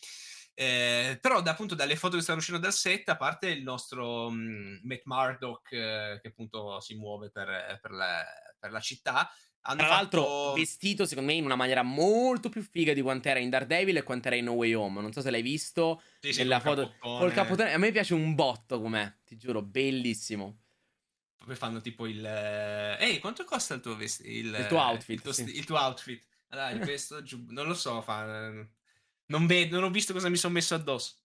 Eh, 0.53 1.17
però 1.21 1.41
da, 1.41 1.51
appunto 1.51 1.75
dalle 1.75 1.95
foto 1.95 2.17
che 2.17 2.21
stanno 2.21 2.39
uscendo 2.39 2.61
dal 2.61 2.73
set, 2.73 3.07
a 3.09 3.15
parte 3.15 3.49
il 3.49 3.63
nostro 3.63 4.29
mh, 4.29 4.81
Matt 4.83 5.01
Murdock 5.05 5.71
eh, 5.71 6.19
che 6.21 6.27
appunto 6.27 6.79
si 6.81 6.95
muove 6.95 7.31
per, 7.31 7.79
per 7.81 7.91
la, 7.91 8.23
per 8.59 8.71
la 8.71 8.79
città, 8.81 9.31
Hanno 9.63 9.77
Tra 9.79 9.87
l'altro, 9.89 10.21
fatto- 10.23 10.53
vestito 10.55 11.05
secondo 11.05 11.31
me 11.31 11.37
in 11.37 11.45
una 11.45 11.55
maniera 11.55 11.83
molto 11.83 12.49
più 12.49 12.63
figa 12.63 12.93
di 12.93 13.01
quant'era 13.01 13.37
in 13.39 13.49
Daredevil 13.49 13.97
e 13.97 14.03
quant'era 14.03 14.35
in 14.35 14.45
No 14.45 14.53
Way 14.53 14.73
Home. 14.73 15.01
Non 15.01 15.13
so 15.13 15.21
se 15.21 15.29
l'hai 15.29 15.41
visto. 15.43 16.01
Sì, 16.19 16.33
sì, 16.33 16.39
nella 16.39 16.59
col 16.61 16.75
foto 16.75 16.87
cappottone. 16.89 17.19
col 17.19 17.31
cappotone. 17.33 17.73
A 17.73 17.77
me 17.77 17.91
piace 17.91 18.13
un 18.15 18.33
botto 18.33 18.81
com'è, 18.81 19.13
ti 19.25 19.37
giuro, 19.37 19.61
bellissimo. 19.61 20.57
Poi 21.45 21.55
fanno 21.55 21.81
tipo 21.81 22.05
il... 22.07 22.23
eh, 22.25 22.97
Ehi, 22.99 23.19
quanto 23.19 23.43
costa 23.45 23.73
il 23.75 23.81
tuo 23.81 23.95
vestito? 23.95 24.29
Il, 24.29 24.45
Il 24.59 24.65
tuo 24.67 24.79
outfit, 24.79 25.09
Il 25.17 25.21
tuo, 25.21 25.31
sì. 25.31 25.43
il 25.57 25.65
tuo 25.65 25.77
outfit. 25.77 26.23
Dai, 26.47 26.79
questo 26.79 27.21
giù... 27.23 27.45
Non 27.49 27.67
lo 27.67 27.73
so, 27.73 28.01
fa... 28.01 28.51
Non 29.27 29.45
vedo, 29.47 29.75
non 29.79 29.85
ho 29.85 29.91
visto 29.91 30.11
cosa 30.13 30.27
mi 30.29 30.37
sono 30.37 30.53
messo 30.53 30.75
addosso. 30.75 31.15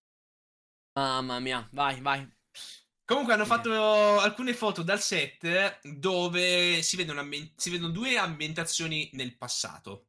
Mamma 0.95 1.39
mia, 1.41 1.69
vai, 1.73 2.01
vai. 2.01 2.27
Comunque 3.07 3.35
hanno 3.35 3.45
fatto 3.45 4.19
alcune 4.19 4.53
foto 4.53 4.83
dal 4.83 5.01
set 5.01 5.79
dove 5.87 6.83
si 6.83 6.97
vedono, 6.97 7.21
ambien- 7.21 7.53
si 7.55 7.71
vedono 7.71 7.93
due 7.93 8.17
ambientazioni 8.17 9.09
nel 9.13 9.37
passato. 9.37 10.09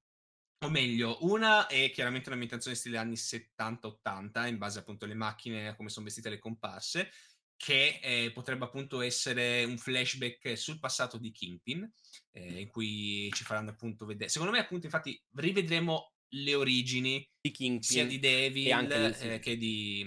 O 0.66 0.70
meglio, 0.72 1.20
una 1.22 1.68
è 1.68 1.92
chiaramente 1.92 2.30
un'ambientazione 2.30 2.76
stile 2.76 2.98
anni 2.98 3.16
70-80, 3.16 4.48
in 4.48 4.58
base 4.58 4.80
appunto 4.80 5.06
alle 5.06 5.14
macchine, 5.14 5.68
a 5.68 5.76
come 5.76 5.90
sono 5.90 6.06
vestite 6.06 6.30
le 6.32 6.40
comparse, 6.40 7.12
che 7.56 8.00
eh, 8.02 8.32
potrebbe 8.32 8.66
appunto 8.66 9.02
essere 9.02 9.64
un 9.64 9.78
flashback 9.78 10.58
sul 10.58 10.80
passato 10.80 11.20
di 11.20 11.32
Kingpin, 11.32 11.88
eh, 12.32 12.62
in 12.62 12.68
cui 12.70 13.30
ci 13.34 13.44
faranno 13.44 13.70
appunto 13.70 14.08
vedere. 14.08 14.32
Secondo 14.32 14.54
me, 14.54 14.60
appunto, 14.60 14.88
infatti, 14.88 15.24
rivedremo 15.36 16.14
le 16.30 16.56
origini 16.56 17.30
Di 17.40 17.52
Kingpin. 17.52 17.84
sia 17.84 18.08
di 18.08 18.18
Devil 18.18 19.16
eh, 19.20 19.38
che, 19.38 19.56
di, 19.56 20.04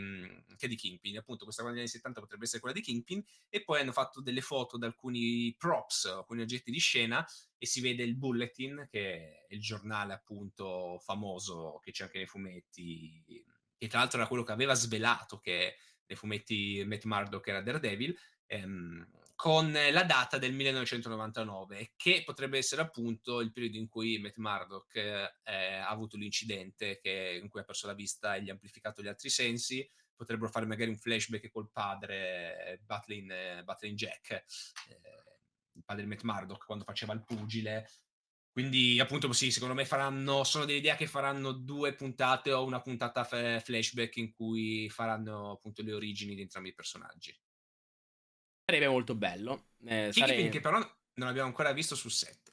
mh, 0.60 0.66
che 0.66 0.68
di 0.68 0.76
Kingpin. 0.76 1.16
Appunto, 1.18 1.44
questa 1.44 1.62
qua 1.62 1.70
degli 1.70 1.80
anni 1.80 1.90
70 1.90 2.20
potrebbe 2.20 2.44
essere 2.44 2.60
quella 2.60 2.74
di 2.76 2.82
Kingpin. 2.82 3.22
E 3.48 3.62
poi 3.64 3.80
hanno 3.80 3.92
fatto 3.92 4.20
delle 4.20 4.40
foto 4.40 4.78
di 4.78 4.84
alcuni 4.84 5.54
props, 5.56 6.04
alcuni 6.06 6.42
oggetti 6.42 6.70
di 6.70 6.78
scena. 6.78 7.24
E 7.58 7.66
si 7.66 7.80
vede 7.80 8.02
il 8.02 8.16
Bulletin, 8.16 8.86
che 8.90 9.46
è 9.46 9.54
il 9.54 9.60
giornale 9.60 10.12
appunto 10.12 10.98
famoso 11.02 11.78
che 11.82 11.90
c'è 11.92 12.04
anche 12.04 12.18
nei 12.18 12.26
fumetti. 12.26 13.44
E 13.78 13.88
tra 13.88 13.98
l'altro 14.00 14.18
era 14.18 14.28
quello 14.28 14.42
che 14.42 14.52
aveva 14.52 14.74
svelato 14.74 15.38
che 15.38 15.76
nei 16.06 16.16
fumetti 16.16 16.82
Matt 16.86 17.04
Murdock 17.04 17.46
era 17.48 17.62
Daredevil. 17.62 18.16
ehm, 18.46 19.06
con 19.36 19.72
la 19.72 20.02
data 20.04 20.36
del 20.36 20.52
1999, 20.52 21.92
che 21.96 22.22
potrebbe 22.26 22.58
essere 22.58 22.82
appunto 22.82 23.40
il 23.40 23.52
periodo 23.52 23.78
in 23.78 23.88
cui 23.88 24.18
Matt 24.18 24.36
Murdock 24.36 24.96
eh, 24.96 25.32
ha 25.44 25.88
avuto 25.88 26.18
l'incidente 26.18 26.98
che- 27.00 27.38
in 27.40 27.48
cui 27.48 27.60
ha 27.60 27.64
perso 27.64 27.86
la 27.86 27.94
vista 27.94 28.34
e 28.34 28.42
gli 28.42 28.50
ha 28.50 28.52
amplificato 28.52 29.00
gli 29.02 29.08
altri 29.08 29.30
sensi. 29.30 29.88
Potrebbero 30.20 30.50
fare 30.50 30.66
magari 30.66 30.90
un 30.90 30.98
flashback 30.98 31.48
col 31.48 31.70
padre 31.72 32.66
eh, 32.66 32.78
Battling, 32.84 33.30
eh, 33.30 33.64
Battling 33.64 33.96
Jack, 33.96 34.30
eh, 34.32 35.00
il 35.72 35.82
padre 35.82 36.02
di 36.02 36.08
Matt 36.10 36.24
Murdock, 36.24 36.66
quando 36.66 36.84
faceva 36.84 37.14
il 37.14 37.24
pugile. 37.24 37.88
Quindi, 38.52 39.00
appunto, 39.00 39.32
sì, 39.32 39.50
secondo 39.50 39.74
me 39.74 39.86
faranno. 39.86 40.44
Sono 40.44 40.66
dell'idea 40.66 40.94
che 40.94 41.06
faranno 41.06 41.52
due 41.52 41.94
puntate 41.94 42.52
o 42.52 42.66
una 42.66 42.82
puntata 42.82 43.24
f- 43.24 43.62
flashback 43.62 44.16
in 44.16 44.30
cui 44.30 44.90
faranno 44.90 45.52
appunto 45.52 45.80
le 45.82 45.94
origini 45.94 46.34
di 46.34 46.42
entrambi 46.42 46.68
i 46.68 46.74
personaggi. 46.74 47.34
Sarebbe 48.62 48.88
molto 48.88 49.14
bello. 49.14 49.70
Eh, 49.86 50.10
Kingpin 50.12 50.36
sare- 50.36 50.48
che 50.50 50.60
però 50.60 50.78
non 51.14 51.28
abbiamo 51.28 51.48
ancora 51.48 51.72
visto 51.72 51.94
sul 51.94 52.10
set. 52.10 52.52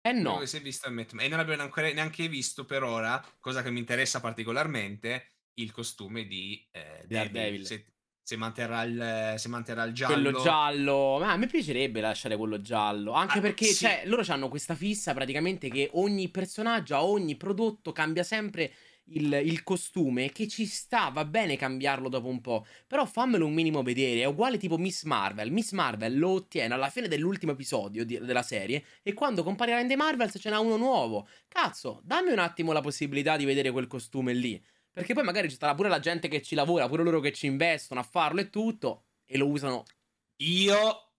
Eh 0.00 0.12
no. 0.12 0.40
E 0.40 1.28
non 1.28 1.40
abbiamo 1.40 1.62
ancora 1.62 1.90
neanche 1.92 2.28
visto 2.28 2.64
per 2.64 2.84
ora, 2.84 3.20
cosa 3.40 3.62
che 3.62 3.72
mi 3.72 3.80
interessa 3.80 4.20
particolarmente, 4.20 5.33
il 5.54 5.70
costume 5.72 6.26
di 6.26 6.66
eh, 6.70 7.04
Daredevil. 7.06 7.64
Se, 7.66 7.86
se 8.24 8.36
manterrà 8.36 8.82
il, 8.84 9.34
se 9.38 9.48
manterrà 9.48 9.84
il 9.84 9.92
giallo. 9.92 10.14
Quello 10.30 10.42
giallo, 10.42 11.18
ma 11.20 11.32
a 11.32 11.36
me 11.36 11.46
piacerebbe 11.46 12.00
lasciare 12.00 12.36
quello 12.36 12.60
giallo. 12.60 13.12
Anche 13.12 13.38
Ah, 13.38 13.42
perché, 13.42 13.66
sì. 13.66 13.84
cioè, 13.84 14.02
loro 14.06 14.22
hanno 14.28 14.48
questa 14.48 14.74
fissa 14.74 15.12
praticamente 15.12 15.68
che 15.68 15.90
ogni 15.92 16.30
personaggio, 16.30 16.94
a 16.94 17.04
ogni 17.04 17.36
prodotto 17.36 17.92
cambia 17.92 18.22
sempre 18.22 18.72
il, 19.08 19.30
il 19.44 19.62
costume. 19.62 20.30
Che 20.32 20.48
ci 20.48 20.64
sta, 20.64 21.10
va 21.10 21.26
bene 21.26 21.58
cambiarlo 21.58 22.08
dopo 22.08 22.28
un 22.28 22.40
po'. 22.40 22.64
Però 22.86 23.04
fammelo 23.04 23.44
un 23.44 23.52
minimo 23.52 23.82
vedere. 23.82 24.22
È 24.22 24.24
uguale 24.24 24.56
tipo 24.56 24.78
Miss 24.78 25.02
Marvel. 25.02 25.52
Miss 25.52 25.72
Marvel 25.72 26.18
lo 26.18 26.30
ottiene 26.30 26.72
alla 26.72 26.88
fine 26.88 27.08
dell'ultimo 27.08 27.52
episodio 27.52 28.06
di- 28.06 28.18
della 28.20 28.42
serie. 28.42 28.84
E 29.02 29.12
quando 29.12 29.42
comparirà 29.42 29.80
in 29.80 29.88
The 29.88 29.96
Marvels 29.96 30.38
ce 30.40 30.48
n'è 30.48 30.56
uno 30.56 30.78
nuovo. 30.78 31.28
Cazzo, 31.46 32.00
dammi 32.02 32.32
un 32.32 32.38
attimo 32.38 32.72
la 32.72 32.80
possibilità 32.80 33.36
di 33.36 33.44
vedere 33.44 33.70
quel 33.70 33.86
costume 33.86 34.32
lì. 34.32 34.58
Perché 34.94 35.12
poi 35.12 35.24
magari 35.24 35.50
ci 35.50 35.56
sarà 35.58 35.74
pure 35.74 35.88
la 35.88 35.98
gente 35.98 36.28
che 36.28 36.40
ci 36.40 36.54
lavora, 36.54 36.88
pure 36.88 37.02
loro 37.02 37.18
che 37.18 37.32
ci 37.32 37.46
investono 37.46 37.98
a 37.98 38.04
farlo 38.04 38.40
e 38.40 38.48
tutto. 38.48 39.06
E 39.24 39.36
lo 39.36 39.48
usano 39.48 39.82
Io 40.36 41.10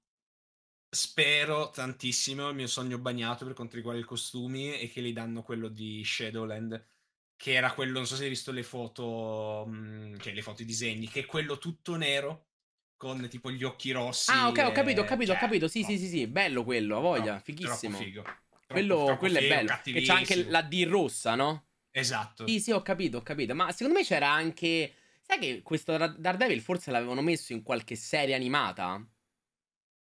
spero 0.90 1.72
tantissimo, 1.72 2.48
il 2.48 2.56
mio 2.56 2.68
sogno 2.68 2.98
bagnato 2.98 3.44
per 3.44 3.54
quanto 3.54 3.76
riguarda 3.76 4.00
i 4.00 4.06
costumi, 4.06 4.70
è 4.70 4.90
che 4.90 5.02
gli 5.02 5.12
danno 5.12 5.44
quello 5.44 5.68
di 5.68 6.02
Shadowland, 6.06 6.88
che 7.36 7.52
era 7.52 7.74
quello, 7.74 7.98
non 7.98 8.08
so 8.08 8.16
se 8.16 8.24
hai 8.24 8.30
visto 8.30 8.54
le 8.54 8.64
foto, 8.64 9.66
mh, 9.68 10.20
cioè 10.20 10.34
le 10.34 10.42
foto, 10.42 10.62
i 10.62 10.66
disegni, 10.66 11.10
che 11.10 11.22
è 11.22 11.26
quello 11.26 11.58
tutto 11.58 11.98
nero, 11.98 12.48
con 12.96 13.28
tipo 13.30 13.52
gli 13.52 13.66
occhi 13.66 13.92
rossi. 13.92 14.32
Ah, 14.32 14.48
ok, 14.48 14.64
ho 14.68 14.72
capito, 14.72 15.02
ho 15.02 15.04
e- 15.04 15.08
capito, 15.08 15.32
ho 15.32 15.36
cioè, 15.36 15.44
capito. 15.44 15.68
Sì, 15.68 15.82
no, 15.82 15.88
sì, 15.88 15.98
sì, 15.98 16.08
sì, 16.08 16.28
bello 16.28 16.64
quello, 16.64 16.96
ha 16.96 17.02
voglia, 17.02 17.24
troppo- 17.26 17.44
fighissimo. 17.44 17.92
Troppo 17.98 18.06
figo. 18.06 18.22
Troppo- 18.22 18.54
Quello, 18.68 19.04
troppo 19.04 19.20
quello 19.20 19.38
è 19.38 19.42
figo, 19.42 19.54
bello. 19.54 19.80
Che 19.84 20.02
c'ha 20.02 20.14
anche 20.16 20.50
la 20.50 20.62
D 20.62 20.86
rossa, 20.88 21.36
no? 21.36 21.65
Esatto. 21.98 22.46
Sì, 22.46 22.60
sì, 22.60 22.72
ho 22.72 22.82
capito, 22.82 23.18
ho 23.18 23.22
capito. 23.22 23.56
Ma 23.56 23.72
secondo 23.72 23.98
me 23.98 24.04
c'era 24.06 24.30
anche. 24.30 24.94
Sai 25.22 25.40
che 25.40 25.62
questo 25.62 25.96
Dar- 25.96 26.18
Daredevil 26.18 26.60
forse 26.62 26.92
l'avevano 26.92 27.22
messo 27.22 27.54
in 27.54 27.64
qualche 27.64 27.96
serie 27.96 28.36
animata? 28.36 29.02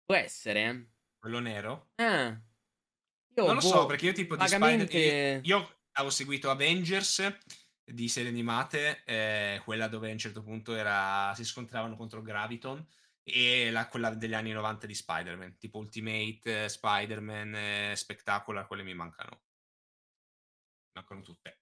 Può 0.05 0.15
essere? 0.15 0.91
Quello 1.19 1.39
nero? 1.39 1.91
Eh. 1.95 2.05
Io, 2.05 3.45
non 3.47 3.55
lo 3.55 3.61
boh, 3.61 3.61
so, 3.61 3.87
perché 3.87 4.07
io 4.07 4.13
tipo 4.13 4.35
di 4.37 4.41
vagamente- 4.43 4.87
Spider... 4.87 5.47
Io, 5.47 5.57
io 5.59 5.79
avevo 5.93 6.13
seguito 6.13 6.51
Avengers 6.51 7.39
di 7.85 8.09
serie 8.09 8.29
animate, 8.29 9.03
eh, 9.07 9.63
quella 9.65 9.89
dove 9.89 10.11
a 10.11 10.13
un 10.13 10.19
certo 10.19 10.43
punto 10.43 10.75
era, 10.75 11.33
si 11.35 11.45
scontravano 11.45 11.97
contro 11.97 12.21
Graviton, 12.21 12.87
e 13.23 13.71
la- 13.71 13.89
quella 13.89 14.11
degli 14.11 14.35
anni 14.35 14.53
90 14.53 14.87
di 14.87 14.95
Spider-Man, 14.95 15.57
tipo 15.57 15.79
Ultimate, 15.79 16.69
Spider-Man, 16.69 17.55
eh, 17.55 17.93
Spectacular, 17.97 18.67
quelle 18.67 18.83
mi 18.83 18.95
mancano. 18.95 19.41
Mancano 20.93 21.23
tutte. 21.23 21.58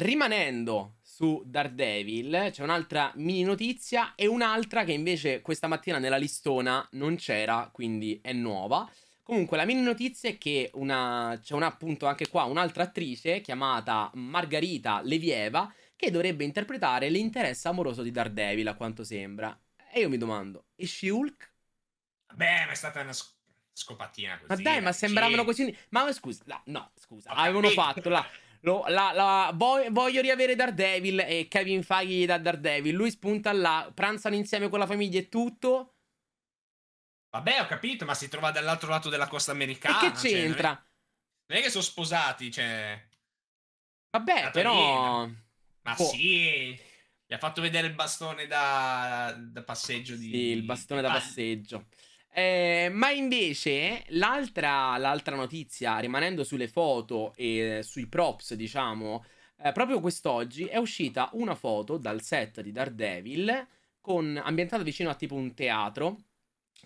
Rimanendo 0.00 0.98
su 1.02 1.42
Daredevil, 1.44 2.50
c'è 2.52 2.62
un'altra 2.62 3.10
mini 3.16 3.42
notizia 3.42 4.14
e 4.14 4.28
un'altra 4.28 4.84
che 4.84 4.92
invece 4.92 5.40
questa 5.40 5.66
mattina 5.66 5.98
nella 5.98 6.16
listona 6.16 6.86
non 6.92 7.16
c'era, 7.16 7.68
quindi 7.72 8.20
è 8.22 8.32
nuova. 8.32 8.88
Comunque, 9.24 9.56
la 9.56 9.64
mini 9.64 9.80
notizia 9.80 10.30
è 10.30 10.38
che 10.38 10.70
una, 10.74 11.36
c'è 11.42 11.54
una, 11.54 11.66
appunto 11.66 12.06
anche 12.06 12.28
qua 12.28 12.44
un'altra 12.44 12.84
attrice 12.84 13.40
chiamata 13.40 14.08
Margarita 14.14 15.00
Levieva 15.02 15.72
che 15.96 16.12
dovrebbe 16.12 16.44
interpretare 16.44 17.08
l'interesse 17.08 17.66
amoroso 17.66 18.02
di 18.02 18.12
Daredevil, 18.12 18.68
a 18.68 18.74
quanto 18.74 19.02
sembra. 19.02 19.58
E 19.92 19.98
io 19.98 20.08
mi 20.08 20.16
domando, 20.16 20.66
è 20.76 20.84
She-Hulk? 20.84 21.52
Beh, 22.34 22.66
ma 22.66 22.70
è 22.70 22.76
stata 22.76 23.00
una 23.00 23.12
sc- 23.12 23.34
scopatina 23.72 24.38
Ma 24.42 24.46
così. 24.46 24.62
dai, 24.62 24.80
ma 24.80 24.90
eh, 24.90 24.92
sembravano 24.92 25.40
sì. 25.40 25.44
così. 25.44 25.76
Ma 25.88 26.12
scusa, 26.12 26.44
no, 26.46 26.62
no, 26.66 26.92
scusa, 26.94 27.30
avevano 27.30 27.68
fatto 27.70 28.08
la. 28.08 28.24
Lo- 28.60 28.84
la- 28.88 29.12
la- 29.12 29.50
voglio, 29.54 29.90
voglio 29.90 30.20
riavere 30.20 30.54
Daredevil 30.56 31.20
e 31.20 31.46
Kevin 31.48 31.82
Feige 31.82 32.26
dà 32.26 32.38
Daredevil. 32.38 32.94
Lui 32.94 33.10
spunta 33.10 33.52
là, 33.52 33.90
pranzano 33.94 34.34
insieme 34.34 34.68
con 34.68 34.78
la 34.78 34.86
famiglia 34.86 35.18
e 35.18 35.28
tutto. 35.28 35.94
Vabbè, 37.30 37.60
ho 37.60 37.66
capito, 37.66 38.04
ma 38.04 38.14
si 38.14 38.28
trova 38.28 38.50
dall'altro 38.50 38.88
lato 38.88 39.08
della 39.10 39.28
costa 39.28 39.52
americana. 39.52 39.98
e 40.06 40.10
che 40.12 40.16
cioè, 40.18 40.30
non 40.30 40.40
è- 40.40 40.44
c'entra? 40.44 40.68
non 41.46 41.58
è 41.58 41.62
che 41.62 41.70
sono 41.70 41.82
sposati, 41.84 42.50
cioè... 42.50 43.06
Vabbè, 44.10 44.42
Natalina. 44.42 44.52
però. 44.52 45.26
Ma 45.82 45.94
Boh. 45.94 46.04
sì, 46.04 46.68
gli 47.26 47.34
ha 47.34 47.38
fatto 47.38 47.60
vedere 47.60 47.86
il 47.86 47.94
bastone 47.94 48.46
da, 48.46 49.34
da 49.38 49.62
passeggio 49.62 50.16
di... 50.16 50.30
Sì, 50.30 50.36
il 50.36 50.62
bastone 50.62 51.02
da 51.02 51.10
passeggio. 51.10 51.86
Eh, 52.38 52.88
ma 52.92 53.10
invece 53.10 54.04
l'altra, 54.10 54.96
l'altra 54.96 55.34
notizia, 55.34 55.98
rimanendo 55.98 56.44
sulle 56.44 56.68
foto 56.68 57.32
e 57.34 57.80
sui 57.82 58.06
props, 58.06 58.54
diciamo, 58.54 59.24
eh, 59.56 59.72
proprio 59.72 59.98
quest'oggi 59.98 60.66
è 60.66 60.76
uscita 60.76 61.30
una 61.32 61.56
foto 61.56 61.96
dal 61.96 62.22
set 62.22 62.60
di 62.60 62.70
Daredevil 62.70 63.66
con, 64.00 64.40
ambientata 64.40 64.84
vicino 64.84 65.10
a 65.10 65.16
tipo 65.16 65.34
un 65.34 65.52
teatro. 65.52 66.16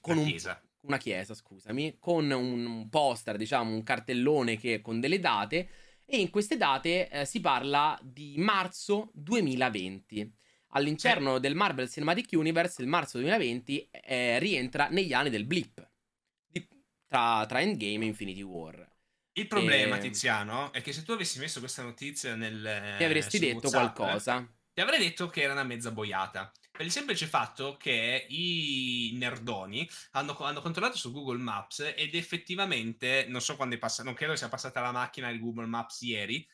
Con 0.00 0.14
Una 0.14 0.22
un, 0.22 0.30
chiesa. 0.30 0.62
una 0.86 0.96
chiesa, 0.96 1.34
scusami, 1.34 1.98
con 1.98 2.30
un, 2.30 2.88
poster, 2.88 3.36
diciamo, 3.36 3.74
un 3.74 3.82
cartellone 3.82 4.56
che 4.56 4.80
con 4.80 5.00
delle 5.00 5.18
date. 5.18 5.68
E 6.06 6.18
in 6.18 6.30
queste 6.30 6.56
date 6.56 7.10
eh, 7.10 7.26
si 7.26 7.40
parla 7.40 8.00
di 8.02 8.36
marzo 8.38 9.10
2020. 9.12 10.34
All'interno 10.74 11.38
del 11.38 11.54
Marvel 11.54 11.88
Cinematic 11.88 12.30
Universe, 12.32 12.80
il 12.80 12.88
marzo 12.88 13.18
2020 13.18 13.90
eh, 13.90 14.38
rientra 14.38 14.88
negli 14.88 15.12
anni 15.12 15.30
del 15.30 15.44
blip 15.44 15.90
tra, 17.12 17.44
tra 17.46 17.60
Endgame 17.60 18.04
e 18.04 18.08
Infinity 18.08 18.40
War. 18.40 18.90
Il 19.34 19.46
problema, 19.46 19.96
Eh, 19.96 20.00
Tiziano, 20.00 20.72
è 20.72 20.80
che 20.80 20.92
se 20.92 21.02
tu 21.02 21.12
avessi 21.12 21.38
messo 21.38 21.60
questa 21.60 21.82
notizia 21.82 22.34
nel... 22.34 22.96
Ti 22.96 23.04
avresti 23.04 23.38
detto 23.38 23.68
WhatsApp, 23.68 23.94
qualcosa. 23.94 24.54
Ti 24.72 24.80
avrei 24.80 24.98
detto 24.98 25.28
che 25.28 25.42
era 25.42 25.52
una 25.52 25.62
mezza 25.62 25.90
boiata. 25.90 26.50
Per 26.70 26.86
il 26.86 26.90
semplice 26.90 27.26
fatto 27.26 27.76
che 27.78 28.26
i 28.30 29.12
nerdoni 29.14 29.88
hanno, 30.12 30.36
hanno, 30.38 30.62
controllato 30.62 30.96
su 30.96 31.12
Google 31.12 31.38
Maps 31.38 31.92
ed 31.94 32.14
effettivamente, 32.14 33.26
non 33.28 33.42
so 33.42 33.56
quando 33.56 33.74
è 33.74 33.78
passata, 33.78 34.04
non 34.04 34.14
credo 34.14 34.34
sia 34.34 34.48
passata 34.48 34.80
la 34.80 34.92
macchina 34.92 35.30
di 35.30 35.38
Google 35.38 35.66
Maps 35.66 36.00
ieri. 36.00 36.46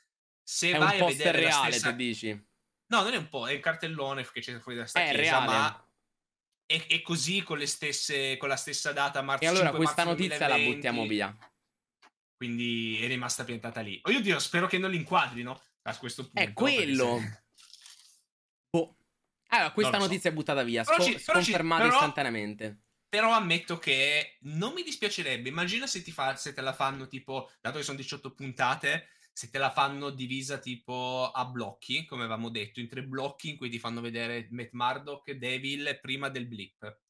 Se 0.43 0.73
è 0.73 0.79
vai 0.79 1.01
un 1.01 1.05
a 1.05 1.07
vedere 1.07 1.41
reale, 1.41 1.71
stessa... 1.71 1.91
tu 1.91 1.97
dici? 1.97 2.48
No, 2.89 3.03
non 3.03 3.13
è 3.13 3.17
un 3.17 3.29
po', 3.29 3.47
è 3.47 3.55
un 3.55 3.61
cartellone 3.61 4.27
che 4.31 4.41
c'è 4.41 4.59
fuori 4.59 4.79
da 4.79 4.87
sta 4.87 5.01
è 5.01 5.11
chiesa, 5.11 5.21
reale. 5.21 5.47
ma 5.47 5.89
è, 6.65 6.87
è, 6.87 7.03
così 7.03 7.43
con, 7.43 7.59
le 7.59 7.67
stesse, 7.67 8.37
con 8.37 8.49
la 8.49 8.57
stessa 8.57 8.93
data, 8.93 9.23
marzo 9.23 9.45
E 9.45 9.47
allora 9.47 9.71
5, 9.71 9.85
questa 9.85 10.05
notizia 10.05 10.37
2020. 10.37 10.65
la 10.67 10.75
buttiamo 10.75 11.07
via. 11.07 11.39
Quindi 12.37 13.03
è 13.03 13.07
rimasta 13.07 13.45
piantata 13.45 13.81
lì. 13.81 13.99
O 14.05 14.11
io 14.11 14.21
dirò, 14.21 14.39
spero 14.39 14.67
che 14.67 14.79
non 14.79 14.91
l'inquadrino 14.91 15.61
a 15.83 15.97
questo 15.97 16.25
punto. 16.25 16.41
È 16.41 16.53
quello. 16.53 17.19
Se... 17.19 17.43
Boh. 18.71 18.97
Allora, 19.49 19.73
questa 19.73 19.99
notizia 19.99 20.21
so. 20.21 20.29
è 20.29 20.33
buttata 20.33 20.63
via, 20.63 20.85
però 20.85 21.03
sco- 21.03 21.11
ci, 21.11 21.19
sconfermata 21.19 21.83
però, 21.85 21.95
istantaneamente. 21.95 22.83
Però 23.09 23.33
ammetto 23.33 23.79
che 23.79 24.37
non 24.43 24.73
mi 24.73 24.83
dispiacerebbe. 24.83 25.49
Immagina 25.49 25.87
se, 25.87 26.03
ti 26.03 26.13
fa, 26.13 26.37
se 26.37 26.53
te 26.53 26.61
la 26.61 26.75
fanno 26.75 27.09
tipo, 27.09 27.51
dato 27.61 27.79
che 27.79 27.85
sono 27.85 27.97
18 27.97 28.33
puntate, 28.33 29.09
se 29.39 29.51
te 29.51 29.59
la 29.59 29.71
fanno 29.71 30.11
divisa 30.11 30.59
tipo 30.59 31.31
a 31.33 31.45
blocchi, 31.45 32.07
come 32.07 32.23
avevamo 32.23 32.49
detto, 32.49 32.81
in 32.81 32.89
tre 32.89 33.05
blocchi 33.05 33.51
in 33.51 33.57
cui 33.57 33.71
ti 33.71 33.79
fanno 33.79 34.01
vedere 34.01 34.49
Matt 34.51 34.71
Murdock, 34.73 35.31
Devil 35.31 35.97
prima 36.03 36.29
del 36.29 36.49
blip. 36.49 37.03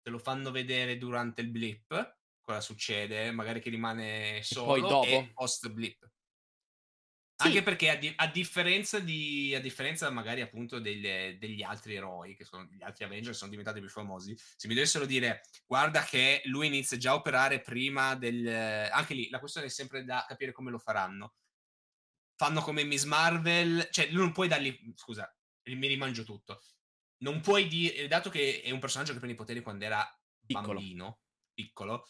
Te 0.00 0.10
lo 0.10 0.20
fanno 0.20 0.52
vedere 0.52 0.96
durante 0.96 1.40
il 1.40 1.48
blip, 1.48 2.18
cosa 2.40 2.60
succede, 2.60 3.32
magari 3.32 3.60
che 3.60 3.68
rimane 3.68 4.44
solo 4.44 4.76
e, 4.76 4.80
poi 4.80 4.88
dopo. 4.88 5.06
e 5.06 5.30
post 5.34 5.70
blip. 5.70 6.08
Sì. 7.34 7.48
Anche 7.48 7.62
perché 7.64 7.90
a, 7.90 7.96
di- 7.96 8.12
a, 8.14 8.28
differenza 8.28 9.00
di, 9.00 9.52
a 9.52 9.60
differenza 9.60 10.08
magari 10.10 10.40
appunto 10.40 10.78
degli, 10.78 11.36
degli 11.36 11.64
altri 11.64 11.96
eroi, 11.96 12.36
che 12.36 12.44
sono 12.44 12.68
gli 12.70 12.84
altri 12.84 13.06
Avengers, 13.06 13.36
sono 13.36 13.50
diventati 13.50 13.80
più 13.80 13.88
famosi, 13.88 14.38
se 14.38 14.68
mi 14.68 14.74
dovessero 14.74 15.04
dire 15.04 15.40
guarda 15.66 16.04
che 16.04 16.42
lui 16.44 16.68
inizia 16.68 16.96
già 16.96 17.10
a 17.10 17.16
operare 17.16 17.60
prima 17.60 18.14
del... 18.14 18.46
Anche 18.46 19.14
lì 19.14 19.28
la 19.30 19.40
questione 19.40 19.66
è 19.66 19.70
sempre 19.70 20.04
da 20.04 20.24
capire 20.28 20.52
come 20.52 20.70
lo 20.70 20.78
faranno. 20.78 21.34
Fanno 22.36 22.60
come 22.60 22.84
Miss 22.84 23.04
Marvel, 23.04 23.88
cioè 23.90 24.10
non 24.10 24.32
puoi 24.32 24.48
dargli... 24.48 24.76
Scusa, 24.94 25.32
mi 25.64 25.86
rimangio 25.86 26.24
tutto. 26.24 26.62
Non 27.18 27.40
puoi 27.40 27.68
dire, 27.68 28.08
dato 28.08 28.30
che 28.30 28.62
è 28.62 28.70
un 28.70 28.80
personaggio 28.80 29.12
che 29.12 29.18
prende 29.18 29.34
i 29.34 29.38
poteri 29.38 29.62
quando 29.62 29.84
era 29.84 30.06
piccolo. 30.44 30.74
bambino, 30.74 31.20
piccolo, 31.54 32.04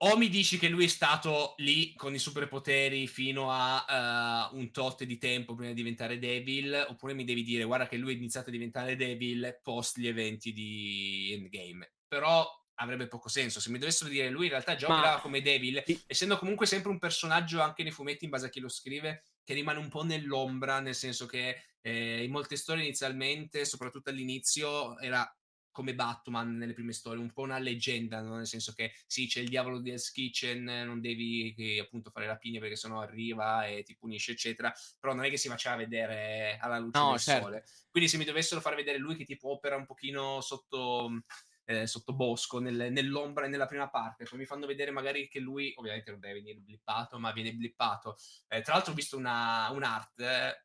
o 0.00 0.16
mi 0.16 0.28
dici 0.28 0.58
che 0.58 0.68
lui 0.68 0.84
è 0.84 0.88
stato 0.88 1.54
lì 1.56 1.92
con 1.94 2.14
i 2.14 2.20
superpoteri 2.20 3.08
fino 3.08 3.50
a 3.50 4.48
uh, 4.52 4.56
un 4.56 4.70
tot 4.70 5.02
di 5.02 5.18
tempo 5.18 5.54
prima 5.54 5.70
di 5.70 5.76
diventare 5.76 6.20
Devil, 6.20 6.86
oppure 6.88 7.14
mi 7.14 7.24
devi 7.24 7.42
dire 7.42 7.64
guarda 7.64 7.88
che 7.88 7.96
lui 7.96 8.12
è 8.12 8.16
iniziato 8.16 8.50
a 8.50 8.52
diventare 8.52 8.94
Devil 8.94 9.58
post 9.60 9.98
gli 9.98 10.06
eventi 10.06 10.52
di 10.52 11.32
Endgame. 11.32 11.94
Però 12.06 12.48
avrebbe 12.78 13.06
poco 13.06 13.28
senso. 13.28 13.60
Se 13.60 13.70
mi 13.70 13.78
dovessero 13.78 14.10
dire 14.10 14.30
lui 14.30 14.44
in 14.44 14.50
realtà 14.50 14.74
già 14.74 14.88
Ma... 14.88 15.18
come 15.20 15.40
Devil, 15.40 15.82
essendo 16.06 16.38
comunque 16.38 16.66
sempre 16.66 16.90
un 16.90 16.98
personaggio 16.98 17.60
anche 17.60 17.82
nei 17.82 17.92
fumetti 17.92 18.24
in 18.24 18.30
base 18.30 18.46
a 18.46 18.50
chi 18.50 18.60
lo 18.60 18.68
scrive, 18.68 19.22
che 19.44 19.54
rimane 19.54 19.78
un 19.78 19.88
po' 19.88 20.04
nell'ombra, 20.04 20.80
nel 20.80 20.94
senso 20.94 21.26
che 21.26 21.62
eh, 21.80 22.24
in 22.24 22.30
molte 22.30 22.56
storie 22.56 22.82
inizialmente, 22.82 23.64
soprattutto 23.64 24.10
all'inizio, 24.10 24.98
era 24.98 25.30
come 25.78 25.94
Batman 25.94 26.56
nelle 26.56 26.72
prime 26.72 26.92
storie, 26.92 27.22
un 27.22 27.32
po' 27.32 27.42
una 27.42 27.58
leggenda, 27.58 28.20
no? 28.20 28.34
nel 28.34 28.48
senso 28.48 28.72
che 28.72 28.94
sì, 29.06 29.28
c'è 29.28 29.40
il 29.40 29.48
diavolo 29.48 29.78
di 29.78 29.90
Hell's 29.90 30.10
Kitchen, 30.10 30.64
non 30.64 31.00
devi 31.00 31.54
che, 31.54 31.78
appunto 31.80 32.10
fare 32.10 32.26
rapine 32.26 32.58
perché 32.58 32.74
sennò 32.74 33.00
arriva 33.00 33.64
e 33.64 33.84
ti 33.84 33.96
punisce, 33.96 34.32
eccetera, 34.32 34.74
però 34.98 35.14
non 35.14 35.24
è 35.24 35.30
che 35.30 35.36
si 35.36 35.46
faceva 35.46 35.76
vedere 35.76 36.58
alla 36.60 36.80
luce 36.80 36.98
no, 36.98 37.10
del 37.10 37.20
certo. 37.20 37.44
sole. 37.44 37.64
Quindi 37.92 38.10
se 38.10 38.16
mi 38.16 38.24
dovessero 38.24 38.60
far 38.60 38.74
vedere 38.74 38.98
lui 38.98 39.14
che 39.14 39.24
tipo 39.24 39.50
opera 39.50 39.76
un 39.76 39.86
pochino 39.86 40.40
sotto... 40.40 41.22
Eh, 41.70 41.86
sotto 41.86 42.14
bosco, 42.14 42.60
nel, 42.60 42.90
nell'ombra 42.90 43.44
e 43.44 43.48
nella 43.48 43.66
prima 43.66 43.90
parte. 43.90 44.24
Poi 44.24 44.38
mi 44.38 44.46
fanno 44.46 44.64
vedere 44.64 44.90
magari 44.90 45.28
che 45.28 45.38
lui, 45.38 45.70
ovviamente 45.76 46.10
non 46.10 46.18
deve 46.18 46.40
venire 46.40 46.60
blippato, 46.60 47.18
ma 47.18 47.30
viene 47.30 47.52
blippato. 47.52 48.16
Eh, 48.48 48.62
tra 48.62 48.72
l'altro 48.72 48.92
ho 48.92 48.94
visto 48.94 49.18
una, 49.18 49.68
un'art, 49.70 50.18
eh, 50.20 50.64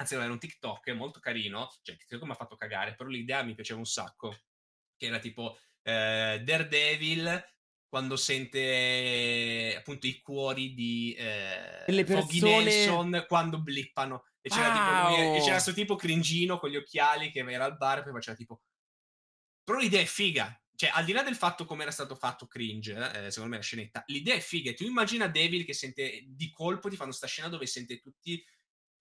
anzi 0.00 0.14
era 0.16 0.24
un 0.24 0.40
TikTok 0.40 0.90
molto 0.90 1.20
carino, 1.20 1.70
cioè 1.82 1.96
TikTok 1.96 2.22
mi 2.24 2.32
ha 2.32 2.34
fatto 2.34 2.56
cagare, 2.56 2.96
però 2.96 3.08
l'idea 3.08 3.44
mi 3.44 3.54
piaceva 3.54 3.78
un 3.78 3.86
sacco, 3.86 4.36
che 4.96 5.06
era 5.06 5.20
tipo 5.20 5.56
eh, 5.82 6.42
Daredevil 6.44 7.44
quando 7.88 8.16
sente 8.16 9.74
appunto 9.76 10.06
i 10.06 10.20
cuori 10.22 10.74
di 10.74 11.14
eh, 11.16 11.84
Le 11.86 12.04
persone... 12.04 12.64
Nelson 12.64 13.26
quando 13.28 13.60
blippano 13.60 14.24
e 14.40 14.48
c'era 14.48 15.08
wow. 15.08 15.14
tipo 15.14 15.44
c'era 15.44 15.52
questo 15.52 15.72
tipo 15.72 15.94
cringino 15.94 16.58
con 16.58 16.70
gli 16.70 16.76
occhiali 16.76 17.30
che 17.30 17.40
era 17.40 17.64
al 17.64 17.76
bar 17.76 17.98
e 17.98 18.02
poi 18.02 18.12
faceva 18.12 18.34
tipo 18.34 18.62
però 19.64 19.78
l'idea 19.78 20.00
è 20.00 20.06
figa 20.06 20.56
cioè 20.74 20.90
al 20.92 21.04
di 21.04 21.12
là 21.12 21.22
del 21.22 21.36
fatto 21.36 21.64
come 21.64 21.82
era 21.82 21.90
stato 21.90 22.14
fatto 22.14 22.46
cringe 22.46 22.92
eh, 22.92 23.30
secondo 23.30 23.50
me 23.50 23.56
la 23.56 23.62
scenetta 23.62 24.02
l'idea 24.06 24.34
è 24.34 24.40
figa 24.40 24.72
tu 24.72 24.84
immagina 24.84 25.28
Devil 25.28 25.64
che 25.64 25.74
sente 25.74 26.24
di 26.26 26.50
colpo 26.50 26.88
ti 26.88 26.96
fanno 26.96 27.12
sta 27.12 27.26
scena 27.26 27.48
dove 27.48 27.66
sente 27.66 28.00
tutti 28.00 28.44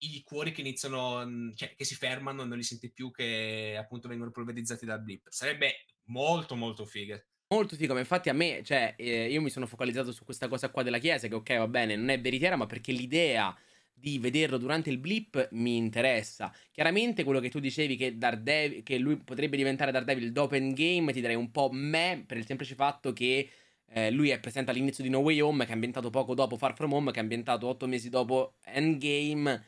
i 0.04 0.24
cuori 0.24 0.52
che 0.52 0.62
iniziano, 0.62 1.26
mhmm, 1.26 1.54
cioè 1.54 1.76
che 1.76 1.86
si 1.86 1.96
fermano, 1.96 2.44
non 2.44 2.58
li 2.58 2.64
senti 2.64 2.92
più, 2.92 3.12
che 3.12 3.76
appunto 3.78 4.08
vengono 4.08 4.32
polverizzati 4.32 4.86
dal 4.86 5.02
blip. 5.02 5.28
Sarebbe 5.30 5.86
molto 6.06 6.56
molto 6.56 6.86
figo. 6.86 7.22
Molto 7.50 7.76
figo, 7.76 7.94
ma 7.94 8.00
infatti 8.00 8.30
a 8.30 8.34
me, 8.34 8.64
cioè, 8.64 8.96
eh, 8.98 9.30
io 9.30 9.42
mi 9.42 9.50
sono 9.50 9.68
focalizzato 9.68 10.12
su 10.12 10.24
questa 10.24 10.48
cosa 10.48 10.70
qua 10.70 10.84
della 10.84 11.00
chiesa, 11.00 11.28
che 11.28 11.36
ok, 11.36 11.58
va 11.58 11.68
bene, 11.68 11.96
non 11.96 12.10
è 12.10 12.20
veritiera, 12.20 12.56
ma 12.56 12.66
perché 12.66 12.94
l'idea 12.94 13.56
di 14.02 14.18
vederlo 14.18 14.58
durante 14.58 14.90
il 14.90 14.98
blip 14.98 15.50
mi 15.52 15.78
interessa. 15.78 16.54
Chiaramente 16.72 17.24
quello 17.24 17.40
che 17.40 17.50
tu 17.50 17.60
dicevi 17.60 17.96
che, 17.96 18.18
Daredevil, 18.18 18.84
che 18.84 18.98
lui 18.98 19.18
potrebbe 19.18 19.56
diventare 19.56 19.92
Daredevil 19.92 20.32
dopo 20.32 20.56
Endgame, 20.56 21.14
ti 21.14 21.22
darei 21.22 21.38
un 21.38 21.52
po' 21.52 21.70
me, 21.72 22.24
per 22.26 22.38
il 22.38 22.46
semplice 22.46 22.76
fatto 22.76 23.14
che 23.14 23.50
eh, 23.86 24.12
lui 24.12 24.30
è 24.30 24.40
presente 24.40 24.72
all'inizio 24.72 25.04
di 25.04 25.10
No 25.10 25.20
Way 25.20 25.40
Home, 25.42 25.66
che 25.66 25.72
è 25.72 25.74
ambientato 25.74 26.10
poco 26.10 26.34
dopo 26.34 26.58
Far 26.58 26.74
From 26.76 26.94
Home, 26.94 27.12
che 27.12 27.20
è 27.20 27.22
ambientato 27.22 27.68
otto 27.68 27.88
mesi 27.88 28.10
dopo 28.10 28.56
Endgame 28.64 29.64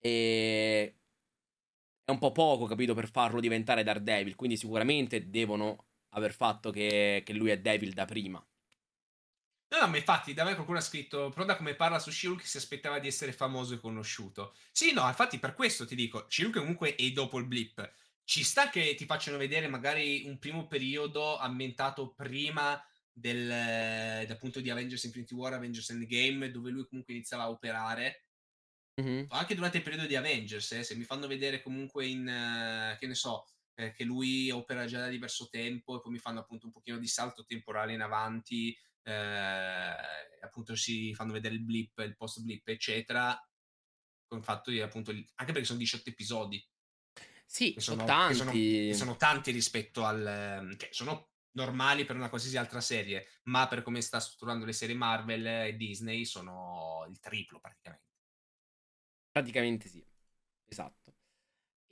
e 0.00 0.94
è 2.04 2.10
un 2.10 2.18
po' 2.18 2.32
poco, 2.32 2.64
capito, 2.66 2.94
per 2.94 3.10
farlo 3.10 3.40
diventare 3.40 3.82
Daredevil. 3.84 4.34
Quindi 4.34 4.56
sicuramente 4.56 5.30
devono 5.30 5.86
aver 6.10 6.32
fatto 6.32 6.70
che, 6.70 7.22
che 7.24 7.32
lui 7.32 7.50
è 7.50 7.58
Devil 7.60 7.92
da 7.92 8.04
prima. 8.04 8.44
No, 9.70 9.78
no, 9.78 9.86
ma 9.86 9.96
infatti 9.96 10.34
da 10.34 10.42
me 10.44 10.54
qualcuno 10.54 10.78
ha 10.78 10.82
scritto, 10.82 11.30
però 11.30 11.44
da 11.44 11.56
come 11.56 11.74
parla 11.76 12.00
su 12.00 12.10
Shiruk 12.10 12.44
si 12.44 12.56
aspettava 12.56 12.98
di 12.98 13.06
essere 13.06 13.32
famoso 13.32 13.74
e 13.74 13.78
conosciuto. 13.80 14.54
Sì, 14.72 14.92
no, 14.92 15.06
infatti 15.06 15.38
per 15.38 15.54
questo 15.54 15.86
ti 15.86 15.94
dico, 15.94 16.26
Shiruk 16.28 16.58
comunque 16.58 16.96
è 16.96 17.10
dopo 17.10 17.38
il 17.38 17.46
blip. 17.46 17.92
Ci 18.24 18.42
sta 18.42 18.68
che 18.68 18.94
ti 18.96 19.06
facciano 19.06 19.36
vedere 19.38 19.68
magari 19.68 20.24
un 20.26 20.38
primo 20.38 20.66
periodo 20.66 21.36
ambientato 21.38 22.14
prima 22.14 22.82
del, 23.12 23.48
appunto 24.28 24.60
di 24.60 24.70
Avengers 24.70 25.04
Infinity 25.04 25.34
War, 25.34 25.52
Avengers 25.52 25.90
Endgame, 25.90 26.50
dove 26.50 26.70
lui 26.70 26.86
comunque 26.88 27.14
iniziava 27.14 27.44
a 27.44 27.50
operare 27.50 28.24
Mm-hmm. 29.00 29.26
Anche 29.28 29.54
durante 29.54 29.78
il 29.78 29.82
periodo 29.82 30.06
di 30.06 30.16
Avengers, 30.16 30.72
eh, 30.72 30.82
se 30.82 30.94
mi 30.94 31.04
fanno 31.04 31.26
vedere 31.26 31.62
comunque 31.62 32.06
in, 32.06 32.26
uh, 32.26 32.98
che 32.98 33.06
ne 33.06 33.14
so, 33.14 33.46
eh, 33.74 33.92
che 33.92 34.04
lui 34.04 34.50
opera 34.50 34.84
già 34.86 34.98
da 34.98 35.08
diverso 35.08 35.48
tempo 35.48 35.96
e 35.96 36.00
poi 36.00 36.12
mi 36.12 36.18
fanno 36.18 36.40
appunto 36.40 36.66
un 36.66 36.72
pochino 36.72 36.98
di 36.98 37.06
salto 37.06 37.44
temporale 37.44 37.94
in 37.94 38.02
avanti, 38.02 38.76
eh, 39.02 39.94
appunto 40.40 40.74
si 40.76 41.14
fanno 41.14 41.32
vedere 41.32 41.54
il 41.54 41.62
blip, 41.62 41.98
il 41.98 42.16
post 42.16 42.42
blip, 42.42 42.66
eccetera, 42.68 43.38
con 44.26 44.42
fatto 44.42 44.70
di 44.70 44.80
appunto, 44.80 45.10
anche 45.10 45.52
perché 45.52 45.64
sono 45.64 45.78
18 45.78 46.10
episodi. 46.10 46.64
Sì, 47.46 47.74
sono, 47.78 48.04
tanti. 48.04 48.92
Sono, 48.92 48.94
sono, 48.94 49.16
tanti 49.16 49.50
rispetto 49.50 50.04
al... 50.04 50.74
Cioè, 50.78 50.88
sono 50.92 51.30
normali 51.52 52.04
per 52.04 52.14
una 52.14 52.28
qualsiasi 52.28 52.56
altra 52.56 52.80
serie, 52.80 53.26
ma 53.44 53.66
per 53.66 53.82
come 53.82 54.00
sta 54.00 54.20
strutturando 54.20 54.64
le 54.64 54.72
serie 54.72 54.94
Marvel 54.94 55.46
e 55.46 55.76
Disney 55.76 56.24
sono 56.24 57.04
il 57.08 57.18
triplo 57.18 57.58
praticamente. 57.58 58.06
Praticamente 59.32 59.88
sì. 59.88 60.04
Esatto. 60.66 61.14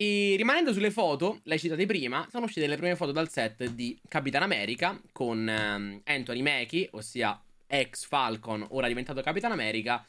E 0.01 0.37
rimanendo 0.37 0.73
sulle 0.73 0.93
foto, 0.93 1.41
l'hai 1.43 1.59
citate 1.59 1.85
prima, 1.85 2.25
sono 2.31 2.45
uscite 2.45 2.69
le 2.69 2.77
prime 2.77 2.95
foto 2.95 3.11
dal 3.11 3.29
set 3.29 3.65
di 3.65 4.01
Capitan 4.07 4.45
America 4.45 4.97
con 5.11 5.39
um, 5.39 6.01
Anthony 6.05 6.41
Mackie, 6.41 6.89
ossia 6.93 7.43
ex 7.67 8.07
Falcon, 8.07 8.65
ora 8.71 8.87
diventato 8.87 9.21
Capitan 9.23 9.51
America. 9.51 10.07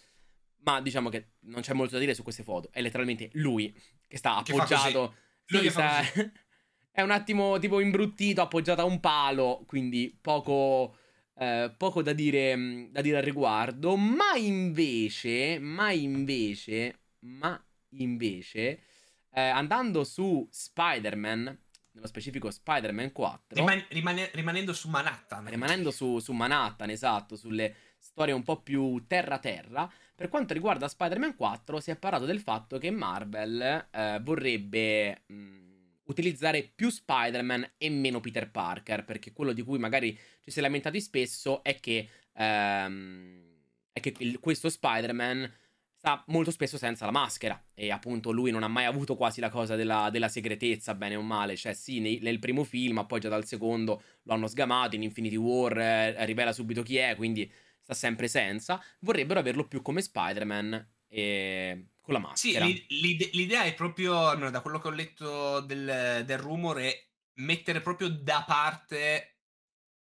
Ma 0.61 0.79
diciamo 0.79 1.09
che 1.09 1.29
non 1.45 1.61
c'è 1.61 1.73
molto 1.73 1.93
da 1.93 1.99
dire 2.01 2.13
su 2.13 2.21
queste 2.21 2.43
foto. 2.43 2.69
È 2.71 2.81
letteralmente 2.81 3.29
lui 3.33 3.73
che 4.07 4.17
sta 4.17 4.35
appoggiato. 4.35 5.15
Che 5.43 5.55
lui 5.55 5.63
sì, 5.63 5.71
sta... 5.71 6.01
è 6.91 7.01
un 7.01 7.09
attimo 7.09 7.57
tipo 7.57 7.79
imbruttito, 7.79 8.41
appoggiato 8.41 8.81
a 8.81 8.85
un 8.85 8.99
palo. 8.99 9.63
Quindi 9.65 10.15
poco, 10.21 10.97
eh, 11.33 11.73
poco 11.75 12.03
da, 12.03 12.13
dire, 12.13 12.89
da 12.91 13.01
dire 13.01 13.17
al 13.17 13.23
riguardo. 13.23 13.95
Ma 13.95 14.35
invece, 14.35 15.57
ma 15.57 15.91
invece, 15.91 16.99
ma 17.21 17.59
invece 17.93 18.83
eh, 19.31 19.41
andando 19.41 20.03
su 20.03 20.47
Spider-Man, 20.49 21.57
nello 21.91 22.07
specifico 22.07 22.49
Spider-Man 22.49 23.11
4, 23.11 23.57
Riman- 23.57 23.85
rimane- 23.89 24.29
rimanendo 24.33 24.73
su 24.73 24.89
Manhattan, 24.89 25.47
rimanendo 25.49 25.91
su, 25.91 26.19
su 26.19 26.33
Manhattan, 26.33 26.89
esatto, 26.89 27.35
sulle 27.35 27.75
storie 27.97 28.33
un 28.33 28.43
po' 28.43 28.61
più 28.61 29.05
terra-terra, 29.07 29.91
per 30.15 30.29
quanto 30.29 30.53
riguarda 30.53 30.87
Spider-Man 30.87 31.35
4 31.35 31.79
si 31.79 31.91
è 31.91 31.95
parlato 31.95 32.25
del 32.25 32.39
fatto 32.39 32.77
che 32.77 32.91
Marvel 32.91 33.87
eh, 33.89 34.19
vorrebbe 34.21 35.23
mh, 35.27 35.59
utilizzare 36.05 36.69
più 36.73 36.89
Spider-Man 36.89 37.73
e 37.77 37.89
meno 37.89 38.19
Peter 38.19 38.49
Parker, 38.49 39.05
perché 39.05 39.31
quello 39.31 39.53
di 39.53 39.61
cui 39.61 39.77
magari 39.77 40.17
ci 40.41 40.51
si 40.51 40.59
è 40.59 40.61
lamentati 40.61 40.99
spesso 40.99 41.63
è 41.63 41.79
che, 41.79 42.09
ehm, 42.33 43.43
è 43.91 43.99
che 43.99 44.13
il, 44.17 44.39
questo 44.39 44.69
Spider-Man 44.69 45.51
sta 45.99 46.23
molto 46.27 46.49
spesso 46.49 46.77
senza 46.77 47.03
la 47.03 47.11
maschera 47.11 47.61
e 47.73 47.91
appunto 47.91 48.31
lui 48.31 48.51
non 48.51 48.63
ha 48.63 48.69
mai 48.69 48.85
avuto 48.85 49.17
quasi 49.17 49.41
la 49.41 49.49
cosa 49.49 49.75
della, 49.75 50.09
della 50.09 50.29
segretezza, 50.29 50.95
bene 50.95 51.17
o 51.17 51.21
male, 51.21 51.57
cioè 51.57 51.73
sì, 51.73 51.99
nei, 51.99 52.19
nel 52.21 52.39
primo 52.39 52.63
film, 52.63 52.95
ma 52.95 53.05
poi 53.05 53.19
già 53.19 53.27
dal 53.27 53.45
secondo 53.45 54.01
lo 54.23 54.33
hanno 54.33 54.47
sgamato, 54.47 54.95
in 54.95 55.03
Infinity 55.03 55.35
War 55.35 55.77
eh, 55.77 56.25
rivela 56.25 56.53
subito 56.53 56.83
chi 56.83 56.95
è, 56.95 57.17
quindi 57.17 57.51
sta 57.81 57.93
sempre 57.93 58.29
senza, 58.29 58.81
vorrebbero 58.99 59.41
averlo 59.41 59.67
più 59.67 59.81
come 59.81 60.01
Spider-Man 60.01 60.89
e 61.09 61.87
con 61.99 62.13
la 62.13 62.19
maschera. 62.21 62.65
Sì, 62.65 62.85
l'ide- 62.87 63.29
l'idea 63.33 63.63
è 63.63 63.73
proprio, 63.73 64.33
da 64.35 64.61
quello 64.61 64.79
che 64.79 64.87
ho 64.87 64.91
letto 64.91 65.59
del, 65.59 66.23
del 66.25 66.37
rumore, 66.37 66.91
è 66.93 67.07
mettere 67.39 67.81
proprio 67.81 68.07
da 68.07 68.45
parte 68.47 69.39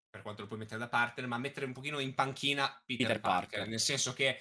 per 0.10 0.22
quanto 0.22 0.42
lo 0.42 0.48
puoi 0.48 0.60
mettere 0.60 0.80
da 0.80 0.90
parte, 0.90 1.26
ma 1.28 1.38
mettere 1.38 1.66
un 1.66 1.74
pochino 1.74 2.00
in 2.00 2.14
panchina 2.14 2.66
Peter, 2.86 3.06
Peter 3.06 3.22
Parker, 3.22 3.50
Parker, 3.50 3.68
nel 3.68 3.80
senso 3.80 4.14
che 4.14 4.40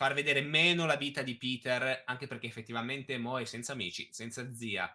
far 0.00 0.14
vedere 0.14 0.40
meno 0.40 0.86
la 0.86 0.96
vita 0.96 1.20
di 1.20 1.36
Peter, 1.36 2.04
anche 2.06 2.26
perché 2.26 2.46
effettivamente 2.46 3.18
Mo 3.18 3.38
è 3.38 3.44
senza 3.44 3.72
amici, 3.72 4.08
senza 4.10 4.50
zia. 4.54 4.90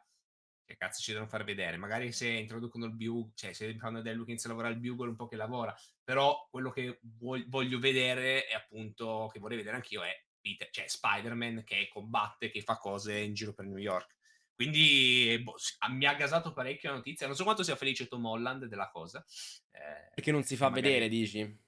Che 0.65 0.77
cazzo 0.77 0.99
ci 0.99 1.11
devono 1.11 1.29
far 1.29 1.43
vedere? 1.43 1.77
Magari 1.77 2.11
se 2.11 2.27
introducono 2.27 2.85
il 2.85 2.95
Bugle, 2.95 3.33
cioè 3.35 3.53
se 3.53 3.77
fanno 3.77 3.97
vedere 3.97 4.15
lui 4.15 4.25
che 4.25 4.31
inizia 4.31 4.49
a 4.49 4.53
lavorare 4.53 4.73
il 4.73 4.81
Bugle 4.81 5.09
un 5.09 5.15
po' 5.15 5.27
che 5.27 5.35
lavora, 5.35 5.75
però 6.03 6.47
quello 6.49 6.71
che 6.71 7.01
voglio 7.19 7.77
vedere 7.77 8.47
è 8.47 8.55
appunto, 8.55 9.29
che 9.31 9.37
vorrei 9.37 9.57
vedere 9.57 9.75
anch'io, 9.75 10.01
è 10.01 10.11
Peter, 10.41 10.71
cioè 10.71 10.87
Spider-Man 10.87 11.63
che 11.63 11.87
combatte, 11.87 12.49
che 12.49 12.61
fa 12.61 12.79
cose 12.79 13.19
in 13.19 13.35
giro 13.35 13.53
per 13.53 13.65
New 13.65 13.77
York. 13.77 14.15
Quindi 14.55 15.39
boh, 15.43 15.55
mi 15.91 16.05
ha 16.07 16.15
gasato 16.15 16.51
parecchio 16.51 16.89
la 16.89 16.95
notizia. 16.95 17.27
Non 17.27 17.35
so 17.35 17.43
quanto 17.43 17.61
sia 17.61 17.75
felice 17.75 18.07
Tom 18.07 18.25
Holland 18.25 18.65
della 18.65 18.89
cosa. 18.89 19.23
Eh, 19.69 20.13
Perché 20.15 20.31
non 20.31 20.41
si 20.41 20.55
fa 20.55 20.69
magari... 20.69 20.87
vedere, 20.87 21.09
dici? 21.09 21.63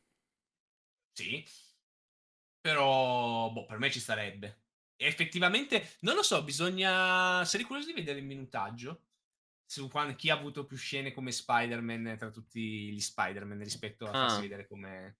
Sì. 1.11 1.45
Però, 2.67 3.49
boh, 3.49 3.65
per 3.65 3.77
me 3.77 3.89
ci 3.89 4.01
starebbe. 4.01 4.63
E 4.97 5.05
effettivamente, 5.05 5.91
non 6.01 6.15
lo 6.15 6.21
so, 6.21 6.43
bisogna... 6.43 7.45
Sarei 7.45 7.65
curioso 7.65 7.87
di 7.87 7.93
vedere 7.93 8.19
il 8.19 8.25
minutaggio 8.25 9.03
su 9.65 9.89
chi 10.17 10.29
ha 10.29 10.33
avuto 10.33 10.65
più 10.65 10.75
scene 10.75 11.13
come 11.13 11.31
Spider-Man 11.31 12.15
tra 12.17 12.29
tutti 12.29 12.91
gli 12.91 12.99
Spider-Man 12.99 13.59
rispetto 13.59 14.05
a 14.05 14.09
ah. 14.09 14.27
farsi 14.27 14.41
vedere 14.41 14.67
come, 14.67 15.19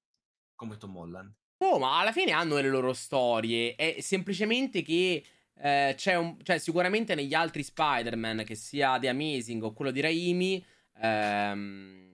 come 0.56 0.76
Tom 0.76 0.98
Holland. 0.98 1.34
Oh, 1.60 1.80
ma 1.80 2.00
alla 2.00 2.12
fine 2.12 2.34
hanno 2.34 2.56
le 2.56 2.68
loro 2.68 2.92
storie. 2.92 3.76
È 3.76 4.02
semplicemente 4.02 4.82
che 4.82 5.26
eh, 5.56 5.94
c'è 5.96 6.16
un. 6.16 6.38
Cioè, 6.44 6.58
sicuramente 6.58 7.16
negli 7.16 7.34
altri 7.34 7.64
Spider-Man, 7.64 8.44
che 8.46 8.56
sia 8.56 9.00
The 9.00 9.08
Amazing 9.08 9.64
o 9.64 9.72
quello 9.72 9.92
di 9.92 10.02
Raimi, 10.02 10.66
ehm, 11.00 12.07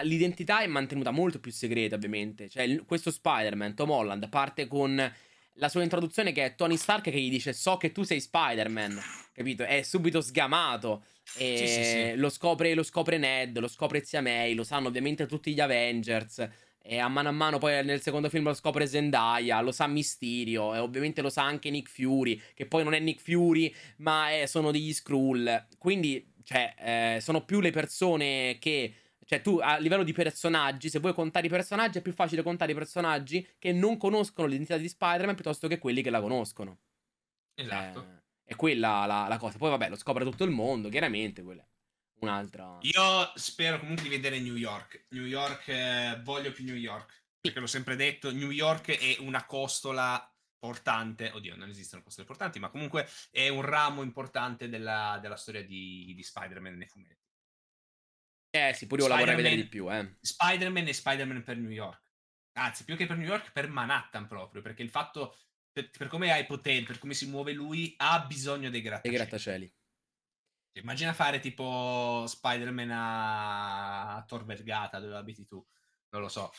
l'identità 0.00 0.60
è 0.60 0.66
mantenuta 0.66 1.10
molto 1.10 1.38
più 1.38 1.52
segreta, 1.52 1.96
ovviamente. 1.96 2.48
Cioè, 2.48 2.82
questo 2.86 3.10
Spider-Man, 3.10 3.74
Tom 3.74 3.90
Holland, 3.90 4.28
parte 4.30 4.66
con 4.66 5.12
la 5.56 5.68
sua 5.68 5.82
introduzione 5.82 6.32
che 6.32 6.44
è 6.46 6.54
Tony 6.54 6.78
Stark 6.78 7.02
che 7.02 7.20
gli 7.20 7.28
dice 7.28 7.52
so 7.52 7.76
che 7.76 7.92
tu 7.92 8.02
sei 8.04 8.20
Spider-Man, 8.20 8.98
capito? 9.32 9.64
È 9.64 9.82
subito 9.82 10.22
sgamato. 10.22 11.04
E 11.36 11.56
sì, 11.56 11.66
sì, 11.66 11.84
sì. 11.84 12.14
Lo, 12.16 12.30
scopre, 12.30 12.72
lo 12.74 12.82
scopre 12.82 13.18
Ned, 13.18 13.58
lo 13.58 13.68
scopre 13.68 14.02
Zia 14.02 14.22
May, 14.22 14.54
lo 14.54 14.64
sanno 14.64 14.88
ovviamente 14.88 15.26
tutti 15.26 15.52
gli 15.52 15.60
Avengers. 15.60 16.48
E 16.84 16.98
a 16.98 17.06
mano 17.06 17.28
a 17.28 17.32
mano 17.32 17.58
poi 17.58 17.84
nel 17.84 18.00
secondo 18.00 18.28
film 18.28 18.44
lo 18.44 18.54
scopre 18.54 18.86
Zendaya, 18.86 19.60
lo 19.60 19.70
sa 19.70 19.86
Mysterio 19.86 20.74
e 20.74 20.78
ovviamente 20.78 21.22
lo 21.22 21.30
sa 21.30 21.44
anche 21.44 21.70
Nick 21.70 21.88
Fury, 21.88 22.40
che 22.54 22.66
poi 22.66 22.82
non 22.82 22.94
è 22.94 22.98
Nick 22.98 23.20
Fury, 23.20 23.72
ma 23.98 24.30
è, 24.30 24.46
sono 24.46 24.72
degli 24.72 24.92
Skrull. 24.92 25.66
Quindi, 25.78 26.32
cioè, 26.42 26.74
eh, 27.16 27.20
sono 27.20 27.44
più 27.44 27.60
le 27.60 27.70
persone 27.70 28.56
che... 28.58 28.94
Cioè, 29.24 29.40
tu 29.40 29.58
a 29.58 29.78
livello 29.78 30.02
di 30.02 30.12
personaggi, 30.12 30.88
se 30.88 30.98
vuoi 30.98 31.14
contare 31.14 31.46
i 31.46 31.50
personaggi, 31.50 31.98
è 31.98 32.02
più 32.02 32.12
facile 32.12 32.42
contare 32.42 32.72
i 32.72 32.74
personaggi 32.74 33.46
che 33.58 33.72
non 33.72 33.96
conoscono 33.96 34.46
l'identità 34.48 34.76
di 34.76 34.88
Spider-Man 34.88 35.34
piuttosto 35.34 35.68
che 35.68 35.78
quelli 35.78 36.02
che 36.02 36.10
la 36.10 36.20
conoscono. 36.20 36.78
Esatto. 37.54 38.00
Eh, 38.00 38.52
è 38.52 38.56
quella 38.56 39.06
la, 39.06 39.26
la, 39.28 39.38
cosa. 39.38 39.58
Poi, 39.58 39.70
vabbè, 39.70 39.88
lo 39.88 39.96
scopre 39.96 40.24
tutto 40.24 40.44
il 40.44 40.50
mondo, 40.50 40.88
chiaramente. 40.88 41.42
Quella 41.42 41.66
un'altra. 42.22 42.78
Io 42.82 43.32
spero 43.34 43.78
comunque 43.78 44.04
di 44.04 44.08
vedere 44.08 44.40
New 44.40 44.56
York. 44.56 45.06
New 45.10 45.24
York, 45.24 45.68
eh, 45.68 46.20
voglio 46.22 46.52
più 46.52 46.64
New 46.64 46.74
York. 46.74 47.20
Perché 47.40 47.60
l'ho 47.60 47.66
sempre 47.66 47.96
detto, 47.96 48.32
New 48.32 48.50
York 48.50 48.90
è 48.96 49.16
una 49.20 49.44
costola 49.44 50.32
portante. 50.58 51.30
Oddio, 51.32 51.56
non 51.56 51.68
esistono 51.68 52.02
costole 52.02 52.26
portanti, 52.26 52.60
ma 52.60 52.70
comunque 52.70 53.08
è 53.30 53.48
un 53.48 53.62
ramo 53.62 54.02
importante 54.02 54.68
della, 54.68 55.18
della 55.20 55.36
storia 55.36 55.64
di, 55.64 56.12
di 56.14 56.22
Spider-Man 56.22 56.76
nei 56.76 56.86
fumetti. 56.86 57.21
Eh 58.54 58.74
sì, 58.74 58.86
pure 58.86 59.00
io 59.00 59.08
la 59.08 59.16
vorrei 59.16 59.34
vedere 59.34 59.56
di 59.56 59.66
più, 59.66 59.90
eh. 59.90 60.16
Spider-Man 60.20 60.86
e 60.86 60.92
Spider-Man 60.92 61.42
per 61.42 61.56
New 61.56 61.70
York. 61.70 62.02
Anzi, 62.58 62.84
più 62.84 62.96
che 62.96 63.06
per 63.06 63.16
New 63.16 63.26
York, 63.26 63.50
per 63.50 63.68
Manhattan 63.68 64.26
proprio, 64.26 64.60
perché 64.60 64.82
il 64.82 64.90
fatto, 64.90 65.38
per, 65.72 65.88
per 65.88 66.06
come 66.08 66.30
ha 66.30 66.36
i 66.36 66.44
poteri, 66.44 66.84
per 66.84 66.98
come 66.98 67.14
si 67.14 67.26
muove 67.26 67.52
lui, 67.52 67.94
ha 67.96 68.20
bisogno 68.26 68.68
dei 68.68 68.82
grattacieli. 68.82 69.16
Dei 69.16 69.26
grattacieli. 69.26 69.74
Immagina 70.80 71.14
fare 71.14 71.40
tipo 71.40 72.24
Spider-Man 72.26 72.90
a 72.92 74.24
Tor 74.26 74.44
Vergata 74.44 75.00
dove 75.00 75.16
abiti 75.16 75.46
tu. 75.46 75.66
Non 76.10 76.20
lo 76.20 76.28
so. 76.28 76.52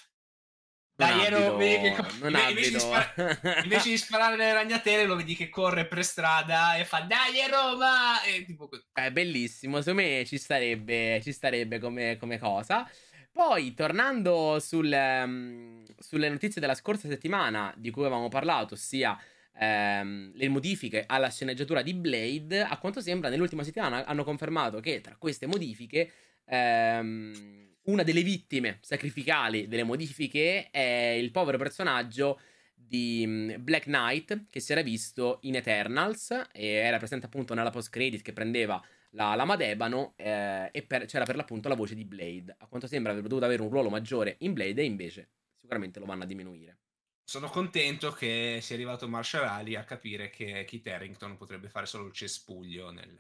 Dai, 0.96 1.26
ero, 1.26 1.56
vedi 1.56 1.92
che 1.92 2.06
non 2.20 2.36
invece, 2.50 2.72
di 2.72 2.80
spara- 2.80 3.14
invece 3.64 3.90
di 3.90 3.98
sparare 3.98 4.36
le 4.36 4.54
ragnatele 4.54 5.06
lo 5.06 5.16
vedi 5.16 5.36
che 5.36 5.50
corre 5.50 5.86
per 5.86 6.04
strada 6.04 6.76
e 6.76 6.86
fa 6.86 7.00
dai 7.00 7.50
Roma! 7.50 8.22
E 8.22 8.46
tipo 8.46 8.70
è 8.94 9.12
bellissimo 9.12 9.82
secondo 9.82 10.04
me 10.04 10.24
ci 10.26 10.38
starebbe, 10.38 11.20
ci 11.24 11.32
starebbe 11.32 11.80
come, 11.80 12.18
come 12.18 12.38
cosa. 12.38 12.88
Poi 13.32 13.74
tornando 13.74 14.60
sul, 14.60 14.92
um, 14.94 15.84
sulle 15.98 16.30
notizie 16.30 16.62
della 16.62 16.76
scorsa 16.76 17.08
settimana 17.08 17.74
di 17.76 17.90
cui 17.90 18.04
avevamo 18.04 18.28
parlato 18.28 18.76
ossia 18.76 19.20
ehm, 19.58 20.32
le 20.36 20.50
modifiche 20.50 21.04
alla 21.08 21.30
sceneggiatura 21.30 21.82
di 21.82 21.94
Blade, 21.94 22.62
a 22.62 22.78
quanto 22.78 23.02
sembra 23.02 23.30
nell'ultima 23.30 23.64
settimana 23.64 24.06
hanno 24.06 24.24
confermato 24.24 24.80
che 24.80 25.02
tra 25.02 25.16
queste 25.18 25.48
modifiche 25.48 26.12
ehm, 26.46 27.63
una 27.84 28.04
delle 28.04 28.24
vittime 28.24 28.78
sacrificali 28.82 29.68
delle 29.68 29.84
modifiche 29.84 30.70
è 30.70 31.16
il 31.18 31.32
povero 31.32 31.58
personaggio 31.58 32.40
di 32.74 33.24
mm, 33.26 33.52
Black 33.60 33.86
Knight 33.86 34.46
che 34.50 34.60
si 34.60 34.72
era 34.72 34.82
visto 34.82 35.40
in 35.42 35.56
Eternals 35.56 36.32
e 36.52 36.68
era 36.68 36.98
presente 36.98 37.26
appunto 37.26 37.54
nella 37.54 37.72
post 37.72 37.90
credit 37.90 38.22
che 38.22 38.34
prendeva 38.34 38.82
la 39.12 39.36
lama 39.36 39.56
d'ebano 39.56 40.14
eh, 40.16 40.70
e 40.72 40.84
per, 40.84 41.06
c'era 41.06 41.26
per 41.26 41.36
l'appunto 41.36 41.70
la 41.70 41.76
voce 41.76 41.96
di 41.96 42.06
Blade. 42.06 42.56
A 42.60 42.68
quanto 42.68 42.88
sembra 42.88 43.12
avrebbe 43.12 43.28
dovuto 43.28 43.46
avere 43.46 43.62
un 43.62 43.70
ruolo 43.70 43.90
maggiore 43.90 44.36
in 44.40 44.54
Blade 44.54 44.82
e 44.82 44.86
invece 44.86 45.30
sicuramente 45.56 46.00
lo 46.00 46.06
vanno 46.06 46.24
a 46.24 46.28
diminuire 46.28 46.78
sono 47.24 47.50
contento 47.50 48.12
che 48.12 48.60
sia 48.62 48.76
arrivato 48.76 49.08
Marshall 49.08 49.48
Ali 49.48 49.76
a 49.76 49.84
capire 49.84 50.30
che 50.30 50.66
Kit 50.66 50.88
Harrington 50.88 51.38
potrebbe 51.38 51.70
fare 51.70 51.86
solo 51.86 52.06
il 52.06 52.14
cespuglio 52.14 52.92
nel, 52.92 53.18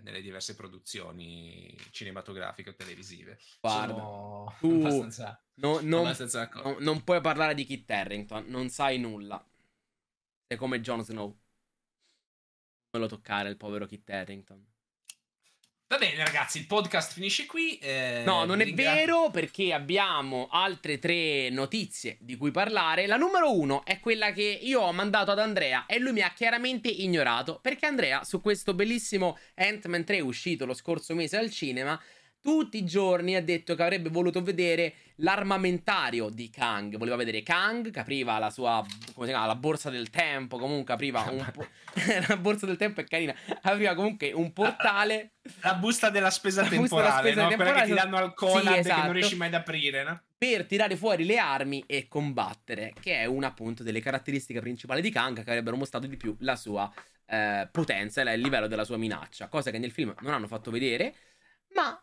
nelle 0.00 0.20
diverse 0.20 0.54
produzioni 0.54 1.76
cinematografiche 1.90 2.70
o 2.70 2.74
televisive. 2.74 3.38
Guarda, 3.60 3.94
sono 3.94 4.56
tu 4.58 4.70
abbastanza, 4.70 5.42
no, 5.54 5.80
non, 5.80 6.06
abbastanza 6.06 6.50
no, 6.52 6.76
non 6.80 7.04
puoi 7.04 7.20
parlare 7.20 7.54
di 7.54 7.64
Kit 7.64 7.90
Harrington, 7.90 8.46
non 8.48 8.68
sai 8.68 8.98
nulla. 8.98 9.42
Sei 10.46 10.56
come 10.56 10.80
Jon 10.80 11.04
Snow. 11.04 11.38
Non 12.90 13.02
lo 13.02 13.06
toccare 13.06 13.50
il 13.50 13.56
povero 13.56 13.86
Kit 13.86 14.08
Harrington. 14.10 14.66
Va 15.90 15.96
bene, 15.96 16.22
ragazzi, 16.22 16.58
il 16.58 16.66
podcast 16.66 17.14
finisce 17.14 17.46
qui. 17.46 17.78
Eh, 17.78 18.20
no, 18.22 18.44
non 18.44 18.60
è 18.60 18.70
vero 18.74 19.30
perché 19.30 19.72
abbiamo 19.72 20.48
altre 20.50 20.98
tre 20.98 21.48
notizie 21.48 22.18
di 22.20 22.36
cui 22.36 22.50
parlare. 22.50 23.06
La 23.06 23.16
numero 23.16 23.58
uno 23.58 23.82
è 23.86 23.98
quella 23.98 24.32
che 24.32 24.42
io 24.42 24.82
ho 24.82 24.92
mandato 24.92 25.30
ad 25.30 25.38
Andrea 25.38 25.86
e 25.86 25.98
lui 25.98 26.12
mi 26.12 26.20
ha 26.20 26.30
chiaramente 26.34 26.88
ignorato 26.88 27.58
perché 27.62 27.86
Andrea 27.86 28.22
su 28.22 28.42
questo 28.42 28.74
bellissimo 28.74 29.38
Ant-Man 29.54 30.04
3 30.04 30.20
uscito 30.20 30.66
lo 30.66 30.74
scorso 30.74 31.14
mese 31.14 31.38
al 31.38 31.50
cinema 31.50 31.98
tutti 32.40 32.78
i 32.78 32.84
giorni 32.84 33.34
ha 33.34 33.42
detto 33.42 33.74
che 33.74 33.82
avrebbe 33.82 34.08
voluto 34.08 34.42
vedere 34.42 34.94
l'armamentario 35.16 36.28
di 36.28 36.50
Kang. 36.50 36.96
Voleva 36.96 37.16
vedere 37.16 37.42
Kang 37.42 37.90
che 37.90 37.98
apriva 38.00 38.38
la 38.38 38.50
sua, 38.50 38.84
come 39.14 39.26
si 39.26 39.32
chiama, 39.32 39.46
la 39.46 39.54
borsa 39.54 39.90
del 39.90 40.10
tempo. 40.10 40.58
Comunque 40.58 40.94
apriva 40.94 41.22
un 41.30 41.48
po- 41.52 41.66
la 42.28 42.36
borsa 42.36 42.66
del 42.66 42.76
tempo 42.76 43.00
è 43.00 43.04
carina. 43.04 43.34
Apriva 43.62 43.94
comunque 43.94 44.32
un 44.32 44.52
portale. 44.52 45.32
La, 45.62 45.74
busta 45.74 46.10
della 46.10 46.30
spesa 46.30 46.62
la 46.62 46.68
temporale, 46.68 47.20
spesa 47.20 47.42
no? 47.42 47.48
temporale, 47.48 47.74
quella 47.74 47.86
che 47.86 47.94
ti 47.94 48.10
danno 48.10 48.16
al 48.24 48.34
Conad 48.34 48.60
sì, 48.60 48.68
esatto. 48.68 48.82
che 48.82 48.88
non 48.88 48.96
esatto. 48.98 49.12
riesci 49.12 49.36
mai 49.36 49.48
ad 49.48 49.54
aprire, 49.54 50.04
no? 50.04 50.22
Per 50.36 50.66
tirare 50.66 50.96
fuori 50.96 51.24
le 51.24 51.38
armi 51.38 51.82
e 51.86 52.06
combattere, 52.06 52.92
che 53.00 53.16
è 53.16 53.24
una 53.24 53.48
appunto 53.48 53.82
delle 53.82 54.00
caratteristiche 54.00 54.60
principali 54.60 55.00
di 55.00 55.10
Kang 55.10 55.42
che 55.42 55.50
avrebbero 55.50 55.76
mostrato 55.76 56.06
di 56.06 56.16
più 56.16 56.36
la 56.40 56.54
sua 56.54 56.92
eh, 57.26 57.68
potenza 57.72 58.22
e 58.22 58.34
il 58.34 58.40
livello 58.40 58.68
della 58.68 58.84
sua 58.84 58.96
minaccia. 58.96 59.48
Cosa 59.48 59.70
che 59.70 59.78
nel 59.78 59.90
film 59.90 60.14
non 60.20 60.32
hanno 60.32 60.46
fatto 60.46 60.70
vedere, 60.70 61.14
ma 61.74 62.00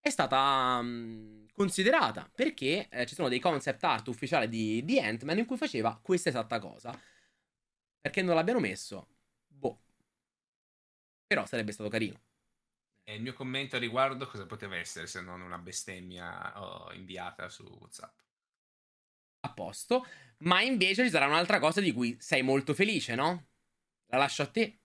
è 0.00 0.08
stata 0.08 0.78
um, 0.80 1.46
considerata 1.52 2.30
perché 2.34 2.88
eh, 2.88 3.06
ci 3.06 3.14
sono 3.14 3.28
dei 3.28 3.38
concept 3.38 3.84
art 3.84 4.08
ufficiali 4.08 4.48
di, 4.48 4.84
di 4.84 4.98
Ant-Man 4.98 5.38
in 5.38 5.46
cui 5.46 5.58
faceva 5.58 5.98
questa 6.02 6.30
esatta 6.30 6.58
cosa. 6.58 6.98
Perché 8.00 8.22
non 8.22 8.34
l'abbiano 8.34 8.60
messo? 8.60 9.08
Boh. 9.46 9.78
Però 11.26 11.44
sarebbe 11.44 11.72
stato 11.72 11.90
carino. 11.90 12.18
E 13.04 13.14
il 13.14 13.22
mio 13.22 13.34
commento 13.34 13.76
a 13.76 13.78
riguardo 13.78 14.26
cosa 14.26 14.46
poteva 14.46 14.76
essere 14.76 15.06
se 15.06 15.20
non 15.20 15.42
una 15.42 15.58
bestemmia 15.58 16.60
oh, 16.62 16.92
inviata 16.92 17.48
su 17.48 17.64
WhatsApp? 17.64 18.18
A 19.40 19.52
posto. 19.52 20.06
Ma 20.38 20.62
invece 20.62 21.04
ci 21.04 21.10
sarà 21.10 21.26
un'altra 21.26 21.58
cosa 21.58 21.80
di 21.80 21.92
cui 21.92 22.16
sei 22.20 22.42
molto 22.42 22.72
felice, 22.72 23.14
no? 23.14 23.48
La 24.06 24.18
lascio 24.18 24.42
a 24.42 24.46
te. 24.46 24.79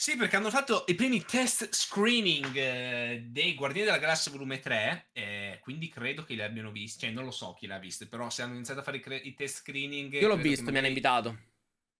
Sì, 0.00 0.16
perché 0.16 0.36
hanno 0.36 0.48
fatto 0.48 0.84
i 0.86 0.94
primi 0.94 1.22
test 1.22 1.74
screening 1.74 2.56
eh, 2.56 3.26
dei 3.28 3.54
Guardiani 3.54 3.86
della 3.86 4.00
Galassia 4.00 4.32
volume 4.32 4.58
3, 4.58 5.10
eh, 5.12 5.58
quindi 5.60 5.90
credo 5.90 6.24
che 6.24 6.32
li 6.32 6.40
abbiano 6.40 6.70
visti, 6.70 7.00
cioè 7.00 7.10
non 7.10 7.26
lo 7.26 7.30
so 7.30 7.52
chi 7.52 7.66
l'ha 7.66 7.78
visto, 7.78 8.08
però 8.08 8.30
se 8.30 8.40
hanno 8.40 8.54
iniziato 8.54 8.80
a 8.80 8.82
fare 8.82 8.96
i, 8.96 9.00
cre- 9.00 9.18
i 9.18 9.34
test 9.34 9.58
screening... 9.58 10.14
Io 10.14 10.28
l'ho 10.28 10.36
visto, 10.36 10.64
magari... 10.64 10.72
mi 10.72 10.78
hanno 10.78 10.86
invitato. 10.86 11.38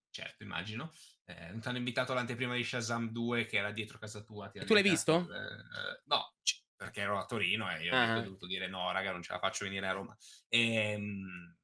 Certo, 0.09 0.41
immagino. 0.41 0.91
Eh, 1.25 1.51
non 1.51 1.59
ti 1.59 1.67
hanno 1.67 1.77
invitato 1.77 2.13
all'anteprima 2.13 2.55
di 2.55 2.63
Shazam 2.63 3.11
2 3.11 3.45
che 3.45 3.57
era 3.57 3.69
dietro 3.69 3.99
casa 3.99 4.23
tua. 4.23 4.49
tu 4.49 4.73
l'hai 4.73 4.81
visto? 4.81 5.19
Eh, 5.19 6.01
no, 6.05 6.33
perché 6.75 7.01
ero 7.01 7.19
a 7.19 7.25
Torino 7.27 7.69
e 7.69 7.83
io 7.83 7.93
uh-huh. 7.93 8.17
ho 8.17 8.21
dovuto 8.23 8.47
dire 8.47 8.67
no, 8.67 8.91
raga, 8.91 9.11
non 9.11 9.21
ce 9.21 9.31
la 9.31 9.37
faccio 9.37 9.65
venire 9.65 9.85
a 9.85 9.91
Roma. 9.91 10.17
E, 10.47 10.73
ehm, 10.73 11.55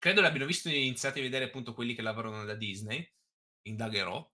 credo 0.00 0.20
l'abbiano 0.20 0.46
visto 0.46 0.68
e 0.68 0.84
iniziati 0.84 1.20
a 1.20 1.22
vedere 1.22 1.44
appunto 1.44 1.74
quelli 1.74 1.94
che 1.94 2.02
lavorano 2.02 2.44
da 2.44 2.56
Disney. 2.56 3.08
Indagherò. 3.68 4.33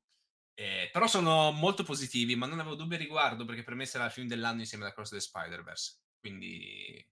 Eh, 0.60 0.90
però 0.92 1.06
sono 1.06 1.52
molto 1.52 1.84
positivi, 1.84 2.36
ma 2.36 2.44
non 2.44 2.60
avevo 2.60 2.74
dubbi 2.74 2.96
a 2.96 2.98
riguardo 2.98 3.46
perché 3.46 3.62
per 3.62 3.74
me 3.74 3.86
sarà 3.86 4.04
il 4.04 4.10
film 4.10 4.28
dell'anno 4.28 4.60
insieme 4.60 4.84
alla 4.84 4.92
Cross 4.92 5.12
the 5.12 5.20
Spider-Verse. 5.20 6.00
Quindi. 6.18 7.02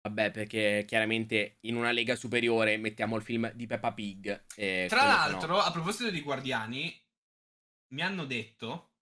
Vabbè, 0.00 0.32
perché 0.32 0.84
chiaramente 0.84 1.58
in 1.60 1.76
una 1.76 1.92
lega 1.92 2.16
superiore 2.16 2.76
mettiamo 2.76 3.14
il 3.14 3.22
film 3.22 3.52
di 3.52 3.66
Peppa 3.66 3.92
Pig. 3.92 4.46
Tra 4.88 5.04
l'altro, 5.04 5.54
no. 5.54 5.60
a 5.60 5.70
proposito 5.70 6.10
di 6.10 6.22
Guardiani, 6.22 7.00
mi 7.92 8.02
hanno 8.02 8.24
detto 8.24 8.96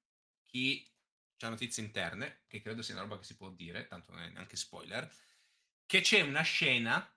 chi 0.44 0.86
c'ha 1.38 1.48
notizie 1.48 1.82
interne, 1.82 2.42
che 2.48 2.61
credo 2.61 2.82
sia 2.82 2.92
una 2.92 3.05
roba 3.05 3.18
che 3.18 3.24
si 3.24 3.34
può 3.34 3.48
dire, 3.48 3.86
tanto 3.86 4.12
non 4.12 4.24
è 4.24 4.28
neanche 4.28 4.57
spoiler, 4.57 5.11
che 5.86 6.03
c'è 6.03 6.20
una 6.20 6.42
scena 6.42 7.11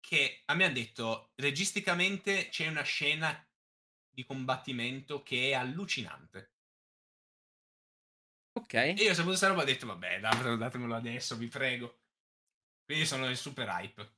che 0.00 0.42
a 0.46 0.54
me 0.54 0.64
ha 0.64 0.70
detto 0.70 1.30
registicamente 1.36 2.48
c'è 2.48 2.66
una 2.66 2.82
scena 2.82 3.47
di 4.18 4.24
combattimento 4.24 5.22
che 5.22 5.50
è 5.50 5.54
allucinante. 5.54 6.54
Ok. 8.58 8.74
E 8.74 8.94
io 8.96 9.10
saputo 9.10 9.28
questa 9.28 9.46
roba 9.46 9.62
ho 9.62 9.64
detto, 9.64 9.86
vabbè, 9.86 10.18
datemelo 10.18 10.96
adesso, 10.96 11.36
vi 11.36 11.46
prego. 11.46 12.00
Quindi 12.84 13.06
sono 13.06 13.28
in 13.28 13.36
super 13.36 13.68
hype. 13.68 14.16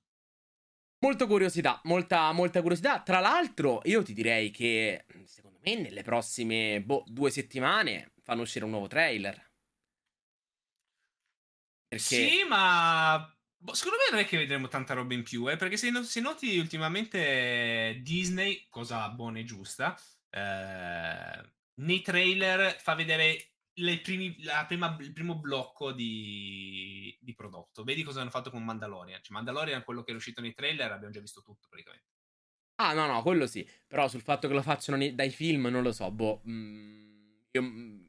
Molto 1.04 1.26
curiosità, 1.26 1.82
molta, 1.84 2.32
molta 2.32 2.62
curiosità. 2.62 3.02
Tra 3.02 3.20
l'altro, 3.20 3.82
io 3.84 4.02
ti 4.02 4.14
direi 4.14 4.50
che 4.50 5.04
secondo 5.26 5.58
me 5.62 5.74
nelle 5.74 6.02
prossime 6.02 6.80
boh, 6.82 7.04
due 7.06 7.30
settimane 7.30 8.14
fanno 8.22 8.40
uscire 8.40 8.64
un 8.64 8.70
nuovo 8.70 8.86
trailer. 8.86 9.52
Perché... 11.88 11.98
Sì, 11.98 12.44
ma 12.48 13.38
Boh, 13.62 13.74
secondo 13.74 13.98
me 13.98 14.10
non 14.10 14.20
è 14.20 14.26
che 14.26 14.38
vedremo 14.38 14.68
tanta 14.68 14.94
roba 14.94 15.12
in 15.12 15.22
più, 15.22 15.50
eh, 15.50 15.56
perché 15.56 15.76
se, 15.76 15.90
no- 15.90 16.02
se 16.02 16.20
noti 16.20 16.58
ultimamente 16.58 18.00
Disney, 18.02 18.66
cosa 18.70 19.06
buona 19.10 19.38
e 19.38 19.44
giusta, 19.44 19.94
eh, 20.30 21.52
nei 21.74 22.00
trailer 22.00 22.80
fa 22.80 22.94
vedere 22.94 23.50
primi, 24.02 24.34
prima, 24.66 24.96
il 25.00 25.12
primo 25.12 25.38
blocco 25.38 25.92
di, 25.92 27.14
di, 27.20 27.34
prodotto. 27.34 27.84
Vedi 27.84 28.02
cosa 28.02 28.22
hanno 28.22 28.30
fatto 28.30 28.50
con 28.50 28.64
Mandalorian. 28.64 29.20
Cioè, 29.22 29.34
Mandalorian, 29.34 29.84
quello 29.84 30.02
che 30.02 30.12
è 30.12 30.14
uscito 30.14 30.40
nei 30.40 30.54
trailer, 30.54 30.90
abbiamo 30.90 31.12
già 31.12 31.20
visto 31.20 31.42
tutto 31.42 31.68
praticamente. 31.68 32.08
Ah, 32.76 32.94
no, 32.94 33.06
no, 33.06 33.20
quello 33.20 33.46
sì. 33.46 33.68
Però 33.86 34.08
sul 34.08 34.22
fatto 34.22 34.48
che 34.48 34.54
lo 34.54 34.62
facciano 34.62 34.96
nei, 34.96 35.14
dai 35.14 35.30
film, 35.30 35.66
non 35.66 35.82
lo 35.82 35.92
so. 35.92 36.10
Boh, 36.10 36.40
mm, 36.48 37.12
io 37.50 37.62
mm, 37.62 38.04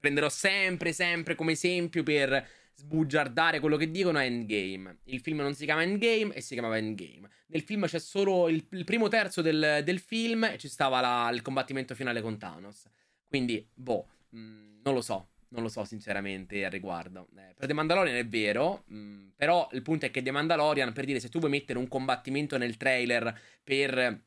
prenderò 0.00 0.30
sempre, 0.30 0.94
sempre 0.94 1.34
come 1.34 1.52
esempio 1.52 2.02
per 2.02 2.62
sbugiardare 2.74 3.60
quello 3.60 3.76
che 3.76 3.90
dicono 3.90 4.18
è 4.18 4.24
Endgame. 4.24 4.98
Il 5.04 5.20
film 5.20 5.38
non 5.38 5.54
si 5.54 5.64
chiama 5.64 5.82
Endgame 5.82 6.34
e 6.34 6.40
si 6.40 6.54
chiamava 6.54 6.76
Endgame. 6.76 7.28
Nel 7.46 7.62
film 7.62 7.86
c'è 7.86 7.98
solo 7.98 8.48
il, 8.48 8.66
il 8.70 8.84
primo 8.84 9.08
terzo 9.08 9.42
del, 9.42 9.82
del, 9.84 10.00
film 10.00 10.44
e 10.44 10.58
ci 10.58 10.68
stava 10.68 11.00
la, 11.00 11.30
il 11.32 11.42
combattimento 11.42 11.94
finale 11.94 12.20
con 12.20 12.36
Thanos. 12.38 12.84
Quindi, 13.26 13.66
boh, 13.72 14.06
mh, 14.30 14.38
mm, 14.38 14.80
non 14.82 14.94
lo 14.94 15.00
so. 15.00 15.28
Non 15.48 15.62
lo 15.62 15.68
so 15.68 15.84
sinceramente 15.84 16.64
al 16.64 16.70
riguardo. 16.72 17.28
Eh, 17.36 17.54
per 17.56 17.68
The 17.68 17.74
Mandalorian 17.74 18.16
è 18.16 18.26
vero, 18.26 18.82
mh, 18.86 18.96
mm, 18.96 19.28
però 19.36 19.68
il 19.72 19.82
punto 19.82 20.06
è 20.06 20.10
che 20.10 20.20
The 20.20 20.32
Mandalorian, 20.32 20.92
per 20.92 21.04
dire, 21.04 21.20
se 21.20 21.28
tu 21.28 21.38
vuoi 21.38 21.50
mettere 21.50 21.78
un 21.78 21.86
combattimento 21.86 22.58
nel 22.58 22.76
trailer 22.76 23.38
per 23.62 24.20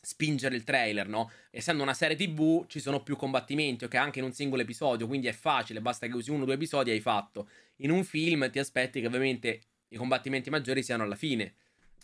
spingere 0.00 0.54
il 0.54 0.64
trailer, 0.64 1.08
no? 1.08 1.30
Essendo 1.50 1.82
una 1.82 1.94
serie 1.94 2.16
TV 2.16 2.66
ci 2.66 2.80
sono 2.80 3.02
più 3.02 3.16
combattimenti, 3.16 3.84
ok? 3.84 3.94
Anche 3.94 4.18
in 4.18 4.24
un 4.24 4.32
singolo 4.32 4.62
episodio, 4.62 5.06
quindi 5.06 5.26
è 5.26 5.32
facile, 5.32 5.80
basta 5.80 6.06
che 6.06 6.14
usi 6.14 6.30
uno 6.30 6.42
o 6.42 6.44
due 6.44 6.54
episodi 6.54 6.90
e 6.90 6.94
hai 6.94 7.00
fatto. 7.00 7.48
In 7.78 7.90
un 7.90 8.04
film 8.04 8.50
ti 8.50 8.58
aspetti 8.58 9.00
che 9.00 9.06
ovviamente 9.06 9.60
i 9.88 9.96
combattimenti 9.96 10.50
maggiori 10.50 10.82
siano 10.82 11.02
alla 11.02 11.16
fine. 11.16 11.54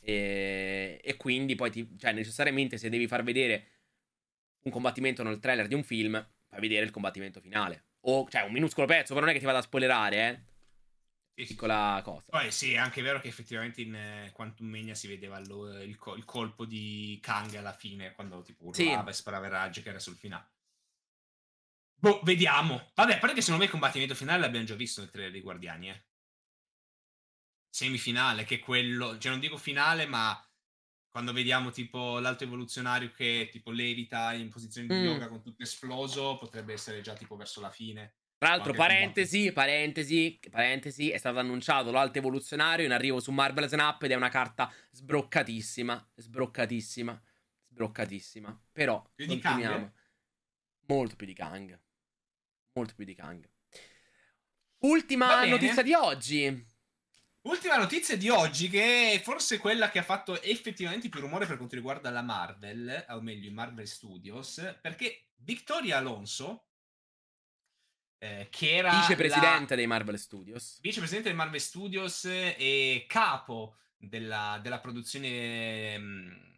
E, 0.00 1.00
e 1.02 1.16
quindi 1.16 1.54
poi, 1.54 1.70
ti, 1.70 1.88
cioè, 1.98 2.12
necessariamente 2.12 2.76
se 2.78 2.88
devi 2.88 3.06
far 3.06 3.22
vedere 3.22 3.68
un 4.64 4.70
combattimento 4.70 5.22
nel 5.22 5.38
trailer 5.38 5.66
di 5.66 5.74
un 5.74 5.82
film, 5.82 6.14
fai 6.48 6.60
vedere 6.60 6.84
il 6.84 6.90
combattimento 6.90 7.40
finale. 7.40 7.84
O, 8.00 8.28
cioè, 8.28 8.42
un 8.42 8.52
minuscolo 8.52 8.86
pezzo, 8.86 9.14
però 9.14 9.20
non 9.20 9.30
è 9.30 9.32
che 9.32 9.38
ti 9.38 9.46
vada 9.46 9.58
a 9.58 9.62
spoilerare, 9.62 10.28
eh 10.28 10.52
piccola 11.34 12.00
cosa. 12.04 12.26
Poi 12.30 12.50
sì, 12.52 12.72
è 12.72 12.76
anche 12.76 13.02
vero 13.02 13.20
che 13.20 13.28
effettivamente 13.28 13.82
in 13.82 13.94
eh, 13.94 14.30
Quantum 14.32 14.68
Mania 14.68 14.94
si 14.94 15.08
vedeva 15.08 15.38
lo, 15.40 15.68
il, 15.82 15.98
il, 16.16 16.24
colpo 16.24 16.64
di 16.64 17.18
Kang 17.20 17.54
alla 17.56 17.72
fine, 17.72 18.12
quando 18.12 18.40
tipo 18.42 18.66
urlava 18.66 19.02
sì. 19.02 19.08
e 19.08 19.12
sparava 19.12 19.48
raggi 19.48 19.82
che 19.82 19.88
era 19.88 19.98
sul 19.98 20.16
finale. 20.16 20.52
Boh, 22.04 22.20
vediamo. 22.22 22.90
Vabbè, 22.94 23.14
a 23.14 23.18
parte 23.18 23.34
che 23.34 23.40
secondo 23.40 23.60
me 23.60 23.64
il 23.64 23.70
combattimento 23.70 24.14
finale 24.14 24.40
l'abbiamo 24.40 24.66
già 24.66 24.74
visto 24.74 25.00
nel 25.00 25.10
trailer 25.10 25.32
dei 25.32 25.40
Guardiani, 25.40 25.88
eh. 25.88 26.04
Semifinale, 27.70 28.44
che 28.44 28.56
è 28.56 28.58
quello, 28.58 29.16
cioè 29.16 29.30
non 29.30 29.40
dico 29.40 29.56
finale, 29.56 30.04
ma 30.04 30.38
quando 31.08 31.32
vediamo 31.32 31.70
tipo 31.70 32.18
l'alto 32.18 32.44
evoluzionario 32.44 33.10
che 33.10 33.48
tipo 33.50 33.70
levita 33.70 34.34
in 34.34 34.50
posizione 34.50 34.86
di 34.86 34.94
mm. 34.94 35.04
yoga 35.04 35.28
con 35.28 35.42
tutto 35.42 35.62
esploso, 35.62 36.36
potrebbe 36.36 36.74
essere 36.74 37.00
già 37.00 37.14
tipo 37.14 37.36
verso 37.36 37.62
la 37.62 37.70
fine. 37.70 38.16
Tra 38.36 38.50
l'altro, 38.50 38.74
parentesi, 38.74 39.50
parentesi, 39.52 40.38
parentesi, 40.50 41.10
è 41.10 41.16
stato 41.16 41.38
annunciato 41.38 41.90
l'alto 41.90 42.18
evoluzionario 42.18 42.84
in 42.84 42.92
arrivo 42.92 43.18
su 43.18 43.32
Marvel 43.32 43.66
Snap 43.66 44.02
ed 44.02 44.10
è 44.10 44.14
una 44.14 44.28
carta 44.28 44.70
sbroccatissima, 44.90 46.10
sbroccatissima, 46.16 47.22
sbroccatissima. 47.68 48.62
Però, 48.72 49.10
più 49.14 49.26
continuiamo. 49.26 49.92
Molto 50.86 51.16
più 51.16 51.26
di 51.26 51.32
Kang. 51.32 51.80
Molto 52.74 52.94
più 52.94 53.04
di 53.04 53.14
Kang. 53.14 53.48
Ultima 54.78 55.44
notizia 55.44 55.82
di 55.82 55.94
oggi. 55.94 56.72
Ultima 57.42 57.76
notizia 57.76 58.16
di 58.16 58.28
oggi, 58.28 58.68
che 58.68 59.12
è 59.12 59.20
forse 59.20 59.58
quella 59.58 59.90
che 59.90 59.98
ha 59.98 60.02
fatto 60.02 60.40
effettivamente 60.42 61.08
più 61.08 61.20
rumore 61.20 61.46
per 61.46 61.56
quanto 61.56 61.76
riguarda 61.76 62.10
la 62.10 62.22
Marvel, 62.22 63.04
o 63.10 63.20
meglio 63.20 63.48
i 63.48 63.52
Marvel 63.52 63.86
Studios, 63.86 64.76
perché 64.80 65.28
Victoria 65.36 65.98
Alonso, 65.98 66.68
eh, 68.18 68.48
che 68.50 68.76
era 68.76 68.98
vicepresidente 68.98 69.70
la... 69.70 69.76
dei 69.76 69.86
Marvel 69.86 70.18
Studios. 70.18 70.80
Vicepresidente 70.80 71.28
dei 71.28 71.36
Marvel 71.36 71.60
Studios 71.60 72.24
e 72.24 73.04
capo 73.06 73.76
della, 73.96 74.58
della 74.62 74.80
produzione 74.80 75.98
mh, 75.98 76.02
mm, 76.02 76.53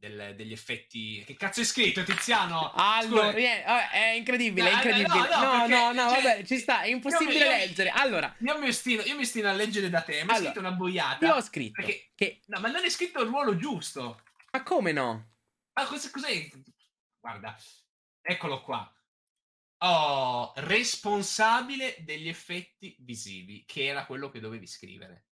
del, 0.00 0.34
degli 0.34 0.52
effetti. 0.52 1.22
Che 1.24 1.36
cazzo 1.36 1.60
è 1.60 1.64
scritto, 1.64 2.02
Tiziano? 2.02 2.72
Allora, 2.74 3.38
yeah, 3.38 3.90
è 3.90 4.12
incredibile, 4.12 4.70
è 4.70 4.72
incredibile. 4.72 5.28
No, 5.28 5.42
no, 5.42 5.66
no, 5.66 5.66
no, 5.66 5.92
no 5.92 6.10
cioè, 6.10 6.22
vabbè, 6.22 6.44
ci 6.44 6.58
sta, 6.58 6.80
è 6.80 6.88
impossibile 6.88 7.38
io, 7.38 7.48
leggere. 7.48 7.90
Allora, 7.90 8.34
io 8.38 8.58
mi, 8.58 8.68
ostino, 8.68 9.02
io 9.02 9.14
mi 9.14 9.22
ostino 9.22 9.48
a 9.48 9.52
leggere 9.52 9.90
da 9.90 10.00
te, 10.00 10.14
mi 10.14 10.20
allora, 10.20 10.36
scritto 10.36 10.58
una 10.58 10.72
boiata. 10.72 11.26
Io 11.26 11.34
ho 11.34 11.42
scritto 11.42 11.82
perché, 11.82 12.10
che... 12.14 12.40
No, 12.46 12.60
ma 12.60 12.70
non 12.70 12.82
è 12.82 12.88
scritto 12.88 13.20
il 13.20 13.28
ruolo 13.28 13.56
giusto. 13.56 14.22
Ma 14.50 14.62
come 14.62 14.92
no? 14.92 15.32
Ma 15.74 15.84
cos- 15.86 16.10
cos'è? 16.10 16.50
Guarda, 17.20 17.56
eccolo 18.22 18.62
qua. 18.62 18.92
Oh, 19.82 20.52
responsabile 20.56 21.96
degli 22.00 22.28
effetti 22.28 22.96
visivi, 23.00 23.64
che 23.66 23.84
era 23.84 24.06
quello 24.06 24.30
che 24.30 24.40
dovevi 24.40 24.66
scrivere. 24.66 25.26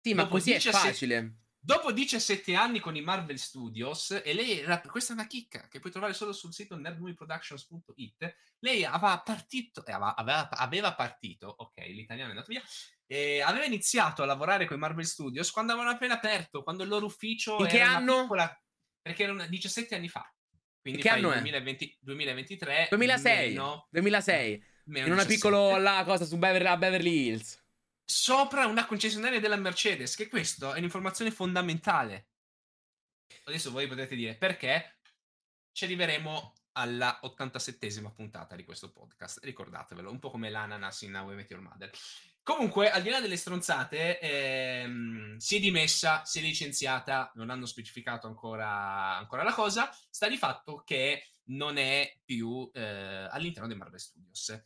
Sì, 0.00 0.14
dopo 0.14 0.22
ma 0.22 0.28
così 0.28 0.52
17, 0.52 0.76
è 0.76 0.80
facile. 0.80 1.34
Dopo 1.62 1.92
17 1.92 2.54
anni 2.54 2.80
con 2.80 2.96
i 2.96 3.02
Marvel 3.02 3.38
Studios, 3.38 4.18
e 4.24 4.32
lei 4.32 4.60
era, 4.60 4.80
questa 4.80 5.12
è 5.12 5.16
una 5.16 5.26
chicca 5.26 5.68
che 5.68 5.78
puoi 5.78 5.92
trovare 5.92 6.14
solo 6.14 6.32
sul 6.32 6.54
sito 6.54 6.74
nerdmovieproductions.it. 6.74 8.36
Lei 8.60 8.82
aveva 8.86 9.20
partito, 9.20 9.84
eh, 9.84 9.92
aveva, 9.92 10.48
aveva, 10.48 10.94
partito, 10.94 11.54
ok, 11.54 11.76
l'italiano 11.88 12.30
è 12.30 12.32
andato 12.32 12.50
via. 12.50 12.62
E 13.06 13.42
aveva 13.42 13.66
iniziato 13.66 14.22
a 14.22 14.26
lavorare 14.26 14.64
con 14.64 14.76
i 14.76 14.80
Marvel 14.80 15.04
Studios 15.04 15.50
quando 15.50 15.72
avevano 15.72 15.94
appena 15.94 16.14
aperto, 16.14 16.62
quando 16.62 16.82
il 16.82 16.88
loro 16.88 17.04
ufficio 17.04 17.58
In 17.58 17.66
che 17.66 17.80
anno? 17.80 18.22
Piccola, 18.22 18.62
perché 19.02 19.24
erano 19.24 19.46
17 19.46 19.94
anni 19.94 20.08
fa. 20.08 20.32
Quindi 20.80 21.02
che 21.02 21.10
anno 21.10 21.30
è? 21.30 21.34
2020, 21.34 21.98
2023. 22.00 22.86
2006. 22.88 23.48
Meno, 23.48 23.86
2006. 23.90 24.64
Meno 24.84 25.06
in 25.06 25.12
una 25.12 25.26
piccola 25.26 26.02
cosa 26.04 26.24
su 26.24 26.38
Beverly, 26.38 26.78
Beverly 26.78 27.26
Hills. 27.26 27.62
Sopra 28.12 28.66
una 28.66 28.86
concessionaria 28.86 29.38
della 29.38 29.54
Mercedes, 29.54 30.16
che 30.16 30.26
questo 30.26 30.74
è 30.74 30.78
un'informazione 30.78 31.30
fondamentale. 31.30 32.30
Adesso 33.44 33.70
voi 33.70 33.86
potete 33.86 34.16
dire 34.16 34.34
perché 34.34 34.98
ci 35.70 35.84
arriveremo 35.84 36.54
alla 36.72 37.20
87esima 37.22 38.12
puntata 38.12 38.56
di 38.56 38.64
questo 38.64 38.90
podcast. 38.90 39.38
Ricordatevelo, 39.44 40.10
un 40.10 40.18
po' 40.18 40.30
come 40.30 40.50
l'ananas 40.50 41.02
in 41.02 41.14
How 41.14 41.30
I 41.30 41.34
Met 41.36 41.50
Your 41.50 41.62
Mother. 41.62 41.88
Comunque, 42.42 42.90
al 42.90 43.02
di 43.02 43.10
là 43.10 43.20
delle 43.20 43.36
stronzate, 43.36 44.18
ehm, 44.18 45.36
si 45.36 45.58
è 45.58 45.60
dimessa, 45.60 46.24
si 46.24 46.40
è 46.40 46.42
licenziata, 46.42 47.30
non 47.36 47.48
hanno 47.48 47.64
specificato 47.64 48.26
ancora, 48.26 49.18
ancora 49.18 49.44
la 49.44 49.54
cosa, 49.54 49.88
sta 50.10 50.26
di 50.26 50.36
fatto 50.36 50.82
che 50.84 51.28
non 51.50 51.76
è 51.76 52.18
più 52.24 52.68
eh, 52.74 53.28
all'interno 53.30 53.68
dei 53.68 53.76
Marvel 53.76 54.00
Studios. 54.00 54.64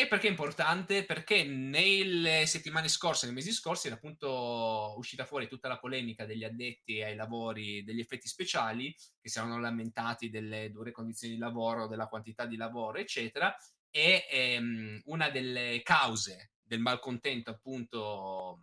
E 0.00 0.06
perché 0.06 0.28
è 0.28 0.30
importante? 0.30 1.04
Perché 1.04 1.44
nelle 1.44 2.46
settimane 2.46 2.88
scorse, 2.88 3.26
nei 3.26 3.34
mesi 3.34 3.52
scorsi, 3.52 3.88
era 3.88 3.96
appunto 3.96 4.94
uscita 4.96 5.26
fuori 5.26 5.46
tutta 5.46 5.68
la 5.68 5.78
polemica 5.78 6.24
degli 6.24 6.42
addetti 6.42 7.02
ai 7.02 7.14
lavori 7.14 7.84
degli 7.84 8.00
effetti 8.00 8.26
speciali, 8.26 8.96
che 9.20 9.28
si 9.28 9.36
erano 9.36 9.60
lamentati 9.60 10.30
delle 10.30 10.70
dure 10.70 10.90
condizioni 10.90 11.34
di 11.34 11.38
lavoro, 11.38 11.86
della 11.86 12.06
quantità 12.06 12.46
di 12.46 12.56
lavoro, 12.56 12.96
eccetera. 12.96 13.54
E 13.90 14.26
ehm, 14.30 15.02
una 15.04 15.28
delle 15.28 15.82
cause 15.82 16.52
del 16.62 16.80
malcontento, 16.80 17.50
appunto, 17.50 18.62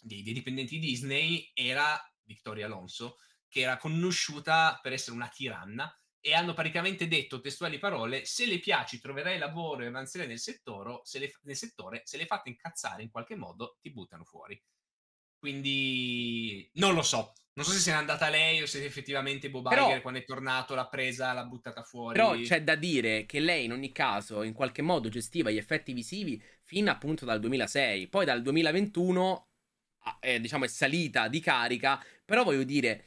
dei, 0.00 0.22
dei 0.22 0.32
dipendenti 0.32 0.78
Disney 0.78 1.50
era 1.54 2.00
Victoria 2.22 2.66
Alonso, 2.66 3.16
che 3.48 3.62
era 3.62 3.78
conosciuta 3.78 4.78
per 4.80 4.92
essere 4.92 5.16
una 5.16 5.26
tiranna 5.26 5.92
e 6.28 6.34
hanno 6.34 6.52
praticamente 6.52 7.08
detto 7.08 7.40
testuali 7.40 7.78
parole 7.78 8.26
se 8.26 8.44
le 8.46 8.58
piaci 8.58 9.00
troverai 9.00 9.38
lavoro 9.38 9.82
e 9.82 9.86
avanzerai 9.86 10.28
nel 10.28 10.38
settore, 10.38 11.00
se 11.04 11.18
le, 11.18 11.32
nel 11.42 11.56
settore 11.56 12.02
se 12.04 12.18
le 12.18 12.26
fate 12.26 12.50
incazzare 12.50 13.02
in 13.02 13.10
qualche 13.10 13.34
modo 13.34 13.78
ti 13.80 13.90
buttano 13.90 14.24
fuori. 14.24 14.62
Quindi 15.38 16.68
non 16.74 16.92
lo 16.92 17.00
so. 17.00 17.32
Non 17.54 17.64
so 17.64 17.72
se 17.72 17.78
se 17.78 17.90
n'è 17.92 17.96
andata 17.96 18.28
lei 18.28 18.60
o 18.60 18.66
se 18.66 18.84
effettivamente 18.84 19.48
Bob 19.48 19.68
però, 19.68 19.86
Iger 19.86 20.02
quando 20.02 20.20
è 20.20 20.24
tornato 20.24 20.74
l'ha 20.74 20.86
presa 20.86 21.32
l'ha 21.32 21.44
buttata 21.44 21.82
fuori. 21.82 22.14
Però 22.14 22.36
c'è 22.36 22.62
da 22.62 22.74
dire 22.74 23.24
che 23.24 23.40
lei 23.40 23.64
in 23.64 23.72
ogni 23.72 23.90
caso 23.90 24.42
in 24.42 24.52
qualche 24.52 24.82
modo 24.82 25.08
gestiva 25.08 25.50
gli 25.50 25.56
effetti 25.56 25.94
visivi 25.94 26.40
fino 26.62 26.90
appunto 26.90 27.24
dal 27.24 27.40
2006 27.40 28.08
poi 28.08 28.26
dal 28.26 28.42
2021 28.42 29.48
eh, 30.20 30.40
diciamo 30.40 30.64
è 30.64 30.68
salita 30.68 31.26
di 31.28 31.40
carica. 31.40 32.04
Però 32.24 32.44
voglio 32.44 32.64
dire 32.64 33.02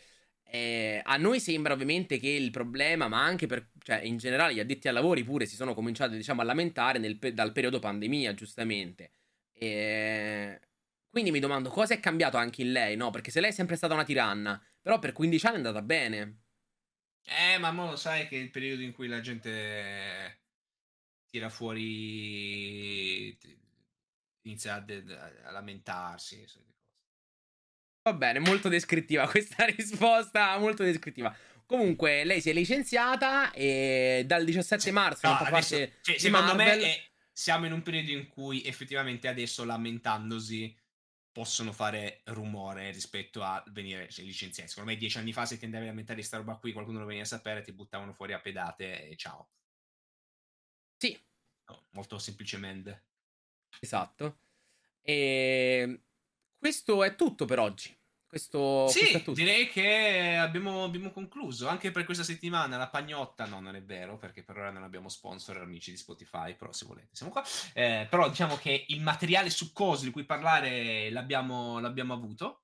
eh, 0.53 1.01
a 1.01 1.15
noi 1.15 1.39
sembra 1.39 1.71
ovviamente 1.71 2.19
che 2.19 2.27
il 2.27 2.51
problema, 2.51 3.07
ma 3.07 3.23
anche 3.23 3.47
per, 3.47 3.69
cioè, 3.81 4.01
in 4.01 4.17
generale 4.17 4.53
gli 4.53 4.59
addetti 4.59 4.89
ai 4.89 4.93
lavori 4.93 5.23
pure 5.23 5.45
si 5.45 5.55
sono 5.55 5.73
cominciati 5.73 6.17
diciamo, 6.17 6.41
a 6.41 6.43
lamentare 6.43 6.99
nel, 6.99 7.17
dal 7.17 7.53
periodo 7.53 7.79
pandemia, 7.79 8.33
giustamente. 8.33 9.11
E... 9.53 10.59
Quindi 11.09 11.31
mi 11.31 11.39
domando 11.39 11.69
cosa 11.69 11.93
è 11.93 12.01
cambiato 12.01 12.35
anche 12.35 12.63
in 12.63 12.73
lei, 12.73 12.97
no? 12.97 13.11
Perché 13.11 13.31
se 13.31 13.39
lei 13.39 13.51
è 13.51 13.53
sempre 13.53 13.77
stata 13.77 13.93
una 13.93 14.03
tiranna, 14.03 14.61
però 14.81 14.99
per 14.99 15.13
15 15.13 15.45
anni 15.45 15.55
è 15.55 15.59
andata 15.59 15.81
bene. 15.81 16.39
Eh, 17.23 17.57
ma 17.57 17.71
mo 17.71 17.91
lo 17.91 17.95
sai 17.95 18.27
che 18.27 18.35
è 18.35 18.41
il 18.41 18.51
periodo 18.51 18.81
in 18.81 18.91
cui 18.91 19.07
la 19.07 19.21
gente 19.21 20.39
tira 21.27 21.49
fuori, 21.49 23.37
inizia 24.41 24.75
a, 24.75 24.83
a 25.43 25.51
lamentarsi. 25.51 26.45
Va 28.03 28.13
bene, 28.13 28.39
molto 28.39 28.67
descrittiva 28.67 29.29
questa 29.29 29.65
risposta, 29.65 30.57
molto 30.57 30.83
descrittiva. 30.83 31.35
Comunque, 31.65 32.23
lei 32.23 32.41
si 32.41 32.49
è 32.49 32.53
licenziata 32.53 33.51
e 33.51 34.23
dal 34.25 34.43
17 34.43 34.81
sì, 34.81 34.91
marzo 34.91 35.27
no, 35.27 35.35
adesso, 35.35 35.75
cioè, 36.01 36.17
secondo 36.17 36.55
Marvel... 36.55 36.79
me 36.79 36.85
è, 36.85 37.11
siamo 37.31 37.65
in 37.65 37.71
un 37.71 37.81
periodo 37.81 38.11
in 38.11 38.27
cui 38.27 38.63
effettivamente 38.65 39.27
adesso 39.27 39.63
lamentandosi 39.63 40.75
possono 41.31 41.71
fare 41.71 42.21
rumore 42.25 42.91
rispetto 42.91 43.41
a 43.43 43.63
venire 43.67 44.09
cioè, 44.09 44.25
licenziati. 44.25 44.69
Secondo 44.69 44.91
me 44.91 44.97
dieci 44.97 45.17
anni 45.17 45.31
fa 45.31 45.45
se 45.45 45.57
ti 45.57 45.65
andavi 45.65 45.85
a 45.85 45.89
lamentare 45.89 46.19
di 46.19 46.25
sta 46.25 46.37
roba 46.37 46.55
qui, 46.55 46.73
qualcuno 46.73 46.99
lo 46.99 47.05
veniva 47.05 47.23
a 47.23 47.27
sapere, 47.27 47.61
ti 47.61 47.71
buttavano 47.71 48.13
fuori 48.13 48.33
a 48.33 48.39
pedate 48.41 49.09
e 49.09 49.15
ciao. 49.15 49.49
Sì. 50.97 51.17
No, 51.67 51.85
molto 51.91 52.17
semplicemente. 52.17 53.05
Esatto. 53.79 54.39
E 55.01 56.01
questo 56.61 57.03
è 57.03 57.15
tutto 57.15 57.45
per 57.45 57.57
oggi. 57.57 57.97
Questo, 58.27 58.87
sì, 58.87 59.21
direi 59.33 59.67
che 59.67 60.37
abbiamo, 60.37 60.83
abbiamo, 60.83 61.11
concluso 61.11 61.67
anche 61.67 61.89
per 61.89 62.05
questa 62.05 62.23
settimana. 62.23 62.77
La 62.77 62.87
pagnotta, 62.87 63.45
no, 63.45 63.59
non 63.59 63.75
è 63.75 63.81
vero, 63.81 64.17
perché 64.17 64.43
per 64.43 64.57
ora 64.57 64.69
non 64.69 64.83
abbiamo 64.83 65.09
sponsor 65.09 65.57
amici 65.57 65.89
di 65.89 65.97
Spotify. 65.97 66.55
Però, 66.55 66.71
se 66.71 66.85
volete, 66.85 67.09
siamo 67.13 67.31
qua. 67.31 67.43
Eh, 67.73 68.07
però, 68.09 68.29
diciamo 68.29 68.57
che 68.57 68.85
il 68.89 69.01
materiale 69.01 69.49
succoso 69.49 70.05
di 70.05 70.11
cui 70.11 70.23
parlare 70.23 71.09
l'abbiamo, 71.09 71.79
l'abbiamo 71.79 72.13
avuto 72.13 72.60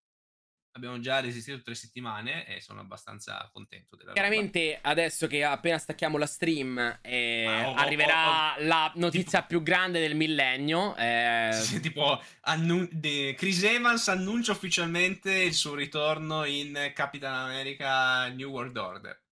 abbiamo 0.77 0.99
già 0.99 1.19
resistito 1.19 1.61
tre 1.61 1.75
settimane 1.75 2.47
e 2.47 2.61
sono 2.61 2.79
abbastanza 2.79 3.49
contento 3.51 3.95
della 3.95 4.13
Chiaramente 4.13 4.75
roba. 4.75 4.89
adesso 4.89 5.27
che 5.27 5.43
appena 5.43 5.77
stacchiamo 5.77 6.17
la 6.17 6.25
stream 6.25 6.99
eh, 7.01 7.63
oh, 7.65 7.73
arriverà 7.73 8.55
oh, 8.55 8.61
oh, 8.61 8.65
la 8.65 8.91
notizia 8.95 9.39
tipo... 9.39 9.47
più 9.47 9.63
grande 9.63 9.99
del 9.99 10.15
millennio. 10.15 10.95
Eh... 10.95 11.49
Sì, 11.67 11.79
tipo 11.79 12.21
annun- 12.41 12.89
de- 12.91 13.33
Chris 13.35 13.63
Evans 13.63 14.07
annuncia 14.07 14.51
ufficialmente 14.51 15.33
il 15.33 15.53
suo 15.53 15.75
ritorno 15.75 16.45
in 16.45 16.91
Capitan 16.93 17.33
America 17.33 18.27
New 18.29 18.49
World 18.49 18.77
Order. 18.77 19.23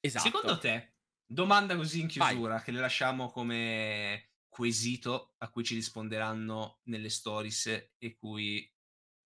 Esatto. 0.00 0.24
Secondo 0.24 0.58
te, 0.58 0.94
domanda 1.24 1.76
così 1.76 2.00
in 2.00 2.08
chiusura 2.08 2.54
Vai. 2.54 2.62
che 2.62 2.70
le 2.72 2.80
lasciamo 2.80 3.30
come 3.30 4.30
quesito 4.48 5.34
a 5.38 5.48
cui 5.48 5.64
ci 5.64 5.74
risponderanno 5.74 6.80
nelle 6.84 7.08
stories 7.08 7.92
e 7.96 8.16
cui 8.18 8.70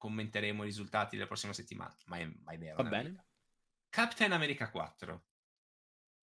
commenteremo 0.04 0.64
i 0.64 0.66
risultati 0.66 1.16
della 1.16 1.26
prossima 1.26 1.54
settimana. 1.54 1.96
Ma 2.06 2.18
è, 2.18 2.26
ma 2.26 2.52
è 2.52 2.58
vero. 2.58 2.82
Va 2.82 2.88
bene. 2.90 3.24
Captain 3.88 4.32
America 4.32 4.70
4. 4.70 5.24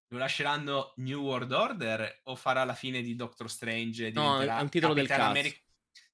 Lo 0.07 0.17
lasceranno 0.17 0.93
New 0.95 1.21
World 1.21 1.51
Order 1.51 2.21
o 2.23 2.35
farà 2.35 2.63
la 2.63 2.73
fine 2.73 3.03
di 3.03 3.15
Doctor 3.15 3.47
Strange? 3.51 4.09
No, 4.09 4.41
è 4.41 4.61
un 4.61 4.69
titolo 4.69 4.95
Capitan 4.95 5.17
del 5.17 5.27
America... 5.27 5.59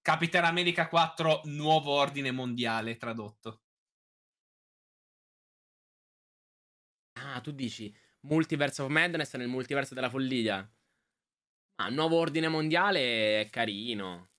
Capitan 0.02 0.44
America 0.44 0.90
4 0.90 1.44
Nuovo 1.46 1.94
Ordine 1.94 2.32
Mondiale 2.32 2.98
tradotto. 2.98 3.62
Ah, 7.14 7.40
tu 7.40 7.52
dici 7.52 7.96
Multiverse 8.22 8.82
of 8.82 8.90
Madness 8.90 9.36
nel 9.36 9.48
multiverso 9.48 9.94
della 9.94 10.10
follia. 10.10 10.70
Ah, 11.76 11.90
Nuovo 11.90 12.18
Ordine 12.18 12.50
Mondiale 12.50 13.40
è 13.40 13.50
carino. 13.50 14.33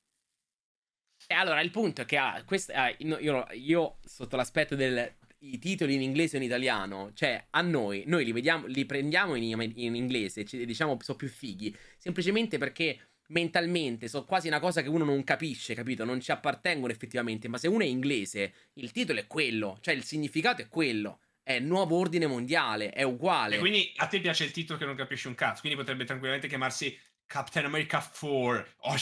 Allora 1.28 1.60
il 1.60 1.70
punto 1.70 2.02
è 2.02 2.04
che 2.04 2.16
ah, 2.16 2.42
questa, 2.44 2.84
ah, 2.84 2.94
io, 2.98 3.46
io, 3.52 3.98
sotto 4.04 4.36
l'aspetto 4.36 4.74
dei 4.74 5.12
titoli 5.58 5.94
in 5.94 6.02
inglese 6.02 6.36
o 6.36 6.40
in 6.40 6.46
italiano, 6.46 7.12
cioè 7.14 7.46
a 7.50 7.60
noi, 7.60 8.04
noi 8.06 8.24
li, 8.24 8.32
vediamo, 8.32 8.66
li 8.66 8.84
prendiamo 8.84 9.34
in, 9.34 9.72
in 9.76 9.94
inglese, 9.94 10.44
ci, 10.44 10.64
diciamo 10.64 10.98
sono 11.00 11.16
più 11.18 11.28
fighi, 11.28 11.74
semplicemente 11.98 12.58
perché 12.58 12.98
mentalmente 13.28 14.08
sono 14.08 14.24
quasi 14.24 14.48
una 14.48 14.60
cosa 14.60 14.82
che 14.82 14.88
uno 14.88 15.04
non 15.04 15.24
capisce, 15.24 15.74
capito? 15.74 16.04
Non 16.04 16.20
ci 16.20 16.30
appartengono 16.30 16.92
effettivamente, 16.92 17.48
ma 17.48 17.58
se 17.58 17.68
uno 17.68 17.84
è 17.84 17.86
inglese, 17.86 18.52
il 18.74 18.90
titolo 18.90 19.20
è 19.20 19.26
quello, 19.26 19.78
cioè 19.80 19.94
il 19.94 20.04
significato 20.04 20.62
è 20.62 20.68
quello. 20.68 21.20
È 21.42 21.58
nuovo 21.58 21.98
ordine 21.98 22.26
mondiale, 22.26 22.90
è 22.90 23.02
uguale. 23.02 23.56
E 23.56 23.58
quindi 23.58 23.92
a 23.96 24.06
te 24.06 24.18
piace 24.18 24.44
il 24.44 24.50
titolo 24.50 24.78
che 24.78 24.86
non 24.86 24.94
capisci 24.94 25.26
un 25.26 25.34
cazzo, 25.34 25.60
quindi 25.60 25.78
potrebbe 25.78 26.04
tranquillamente 26.04 26.48
chiamarsi 26.48 26.98
Captain 27.26 27.66
America 27.66 27.98
4. 27.98 28.66
Oh, 28.78 28.96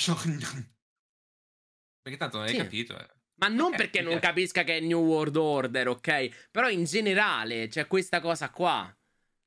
perché 2.03 2.19
tanto 2.19 2.39
non 2.39 2.47
hai 2.47 2.53
sì. 2.53 2.59
capito. 2.59 2.99
Eh. 2.99 3.07
Ma 3.37 3.49
non 3.49 3.67
okay, 3.67 3.77
perché 3.77 4.03
non 4.03 4.19
capisca 4.19 4.65
che 4.65 4.77
è 4.77 4.81
New 4.81 5.01
World 5.01 5.37
Order, 5.37 5.89
ok? 5.89 6.49
Però 6.51 6.69
in 6.69 6.85
generale 6.85 7.69
c'è 7.69 7.87
questa 7.87 8.21
cosa 8.21 8.51
qua. 8.51 8.95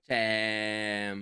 Cioè. 0.05 1.13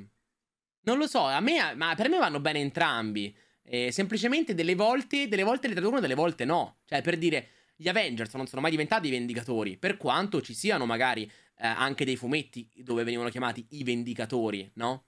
Non 0.86 0.97
lo 0.97 1.07
so, 1.07 1.25
a 1.25 1.39
me, 1.39 1.73
ma 1.75 1.93
per 1.95 2.09
me 2.09 2.17
vanno 2.17 2.39
bene 2.39 2.59
entrambi. 2.59 3.36
Eh, 3.63 3.91
semplicemente 3.91 4.53
delle 4.53 4.75
volte, 4.75 5.27
delle 5.27 5.43
volte 5.43 5.67
le 5.67 5.73
traducono, 5.73 6.01
delle 6.01 6.15
volte 6.15 6.45
no. 6.45 6.79
Cioè, 6.86 7.01
per 7.01 7.17
dire, 7.17 7.49
gli 7.75 7.88
Avengers 7.88 8.34
non 8.34 8.47
sono 8.47 8.61
mai 8.61 8.71
diventati 8.71 9.07
i 9.07 9.11
Vendicatori. 9.11 9.77
Per 9.77 9.97
quanto 9.97 10.41
ci 10.41 10.53
siano 10.53 10.86
magari 10.86 11.23
eh, 11.23 11.67
anche 11.67 12.05
dei 12.05 12.15
fumetti 12.15 12.69
dove 12.75 13.03
venivano 13.03 13.29
chiamati 13.29 13.65
i 13.71 13.84
Vendicatori, 13.84 14.69
no? 14.75 15.05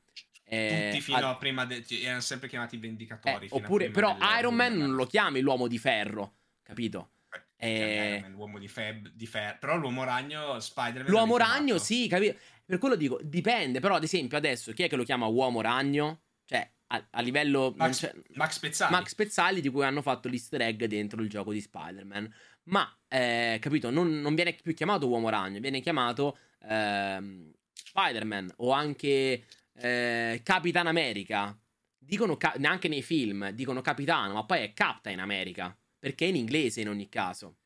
Eh, 0.48 0.90
Tutti 0.92 1.02
fino 1.02 1.28
a 1.28 1.36
prima 1.38 1.66
de- 1.66 1.84
erano 2.02 2.22
sempre 2.22 2.48
chiamati 2.48 2.78
vendicatori. 2.78 3.48
Eh, 3.48 3.50
oppure, 3.52 3.90
però 3.90 4.16
Iron 4.40 4.54
Man 4.54 4.78
non 4.78 4.96
lo 4.96 5.06
chiami 5.06 5.42
l'uomo 5.42 5.68
di 5.68 5.78
ferro, 5.78 6.36
capito? 6.62 7.10
Eh, 7.58 8.20
Man, 8.22 8.32
l'uomo 8.34 8.60
di, 8.60 8.68
feb, 8.68 9.10
di 9.10 9.26
ferro. 9.26 9.58
Però 9.60 9.78
l'uomo 9.78 10.04
ragno, 10.04 10.60
Spider-Man. 10.60 11.10
L'uomo 11.10 11.38
ragno, 11.38 11.78
sì, 11.78 12.08
capito? 12.08 12.38
Per 12.64 12.78
quello 12.78 12.96
dico, 12.96 13.20
dipende. 13.24 13.80
Però, 13.80 13.96
ad 13.96 14.04
esempio, 14.04 14.38
adesso 14.38 14.72
chi 14.74 14.84
è 14.84 14.90
che 14.90 14.96
lo 14.96 15.04
chiama 15.04 15.26
uomo 15.26 15.62
ragno? 15.62 16.22
Cioè, 16.46 16.70
a, 16.88 17.08
a 17.12 17.22
livello. 17.22 17.74
Max, 17.76 18.12
Max, 18.34 18.60
Pezzali. 18.60 18.92
Max 18.92 19.16
Pezzali, 19.16 19.62
di 19.62 19.70
cui 19.70 19.84
hanno 19.84 20.02
fatto 20.02 20.28
l'easter 20.28 20.62
egg 20.62 20.84
dentro 20.84 21.22
il 21.22 21.30
gioco 21.30 21.52
di 21.52 21.62
Spider-Man. 21.62 22.32
Ma, 22.66 22.96
eh, 23.08 23.58
capito? 23.62 23.90
Non, 23.90 24.20
non, 24.20 24.36
viene 24.36 24.54
più 24.54 24.74
chiamato 24.74 25.08
uomo 25.08 25.30
ragno, 25.30 25.60
viene 25.60 25.82
chiamato 25.82 26.38
eh, 26.68 27.52
Spider-Man 27.74 28.54
o 28.58 28.72
anche 28.72 29.44
eh, 29.78 30.42
Capitan 30.44 30.88
America. 30.88 31.58
Dicono 31.98 32.38
ca- 32.38 32.54
neanche 32.58 32.88
nei 32.88 33.02
film, 33.02 33.50
dicono 33.50 33.82
capitano, 33.82 34.34
ma 34.34 34.46
poi 34.46 34.60
è 34.62 34.74
Captain 34.74 35.20
America. 35.20 35.76
Perché 35.98 36.26
è 36.26 36.30
in 36.30 36.36
inglese 36.36 36.82
in 36.82 36.90
ogni 36.90 37.10
caso. 37.10 37.58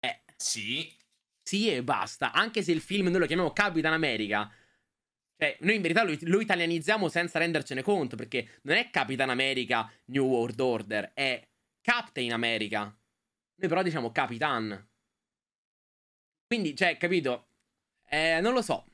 Eh. 0.00 0.22
Sì. 0.36 0.94
Sì 1.42 1.70
e 1.70 1.82
basta. 1.82 2.32
Anche 2.32 2.62
se 2.62 2.72
il 2.72 2.80
film 2.80 3.08
noi 3.08 3.20
lo 3.20 3.26
chiamiamo 3.26 3.52
Capitan 3.52 3.92
America. 3.92 4.50
Cioè, 5.36 5.56
noi 5.60 5.74
in 5.76 5.82
verità 5.82 6.04
lo, 6.04 6.16
lo, 6.20 6.40
italianizziamo 6.40 7.08
senza 7.08 7.38
rendercene 7.38 7.82
conto, 7.82 8.14
perché 8.14 8.60
non 8.62 8.76
è 8.76 8.90
Capitan 8.90 9.30
America 9.30 9.90
New 10.06 10.26
World 10.26 10.60
Order, 10.60 11.12
è 11.14 11.48
Captain 11.80 12.32
America. 12.32 12.82
Noi 12.82 13.68
però 13.68 13.82
diciamo 13.82 14.12
Capitan. 14.12 14.88
Quindi, 16.46 16.76
cioè, 16.76 16.96
capito? 16.96 17.48
Eh, 18.08 18.40
non 18.40 18.52
lo 18.52 18.62
so. 18.62 18.84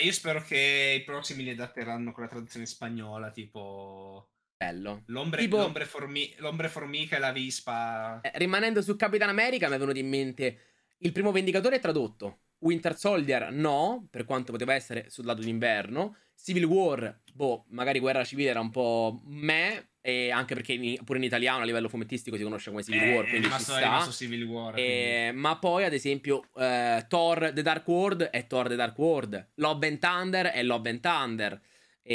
Io 0.00 0.12
spero 0.12 0.42
che 0.42 0.98
i 1.00 1.04
prossimi 1.04 1.42
li 1.42 1.50
adatteranno 1.50 2.12
con 2.12 2.22
la 2.22 2.28
traduzione 2.28 2.66
spagnola, 2.66 3.30
tipo... 3.30 4.30
Bello. 4.56 5.02
L'ombre, 5.06 5.42
tipo... 5.42 5.58
l'ombre, 5.58 5.84
formi... 5.84 6.34
l'ombre 6.38 6.68
formica 6.68 7.16
e 7.16 7.20
la 7.20 7.32
vispa. 7.32 8.20
Eh, 8.20 8.32
rimanendo 8.34 8.82
su 8.82 8.96
Capitan 8.96 9.28
America, 9.28 9.68
mi 9.68 9.76
è 9.76 9.78
venuto 9.78 9.98
in 9.98 10.08
mente... 10.08 10.62
Il 10.98 11.12
primo 11.12 11.30
Vendicatore 11.30 11.76
è 11.76 11.80
tradotto. 11.80 12.40
Winter 12.58 12.96
Soldier 12.96 13.52
no, 13.52 14.08
per 14.10 14.24
quanto 14.24 14.50
poteva 14.50 14.74
essere 14.74 15.10
sul 15.10 15.24
lato 15.24 15.42
d'inverno. 15.42 16.16
Civil 16.34 16.64
War, 16.64 17.20
boh, 17.38 17.66
magari 17.68 18.00
Guerra 18.00 18.24
Civile 18.24 18.50
era 18.50 18.58
un 18.58 18.70
po' 18.70 19.22
me, 19.26 19.90
e 20.00 20.32
anche 20.32 20.54
perché 20.54 20.72
in, 20.72 21.04
pure 21.04 21.18
in 21.18 21.24
italiano 21.24 21.62
a 21.62 21.64
livello 21.64 21.88
fumettistico 21.88 22.36
si 22.36 22.42
conosce 22.42 22.70
come 22.70 22.82
Civil 22.82 23.00
eh, 23.00 23.14
War, 23.14 23.28
quindi 23.28 23.48
ci 23.48 23.60
sta. 23.60 24.10
Civil 24.10 24.42
War, 24.42 24.76
e, 24.76 25.30
ma 25.32 25.56
poi 25.56 25.84
ad 25.84 25.92
esempio 25.92 26.48
uh, 26.54 27.06
Thor 27.06 27.52
The 27.54 27.62
Dark 27.62 27.86
World 27.86 28.24
è 28.24 28.48
Thor 28.48 28.66
The 28.66 28.74
Dark 28.74 28.98
World, 28.98 29.50
Love 29.54 29.86
and 29.86 29.98
Thunder 30.00 30.46
è 30.46 30.62
Love 30.64 30.90
and 30.90 31.00
Thunder. 31.00 31.60
E... 32.02 32.14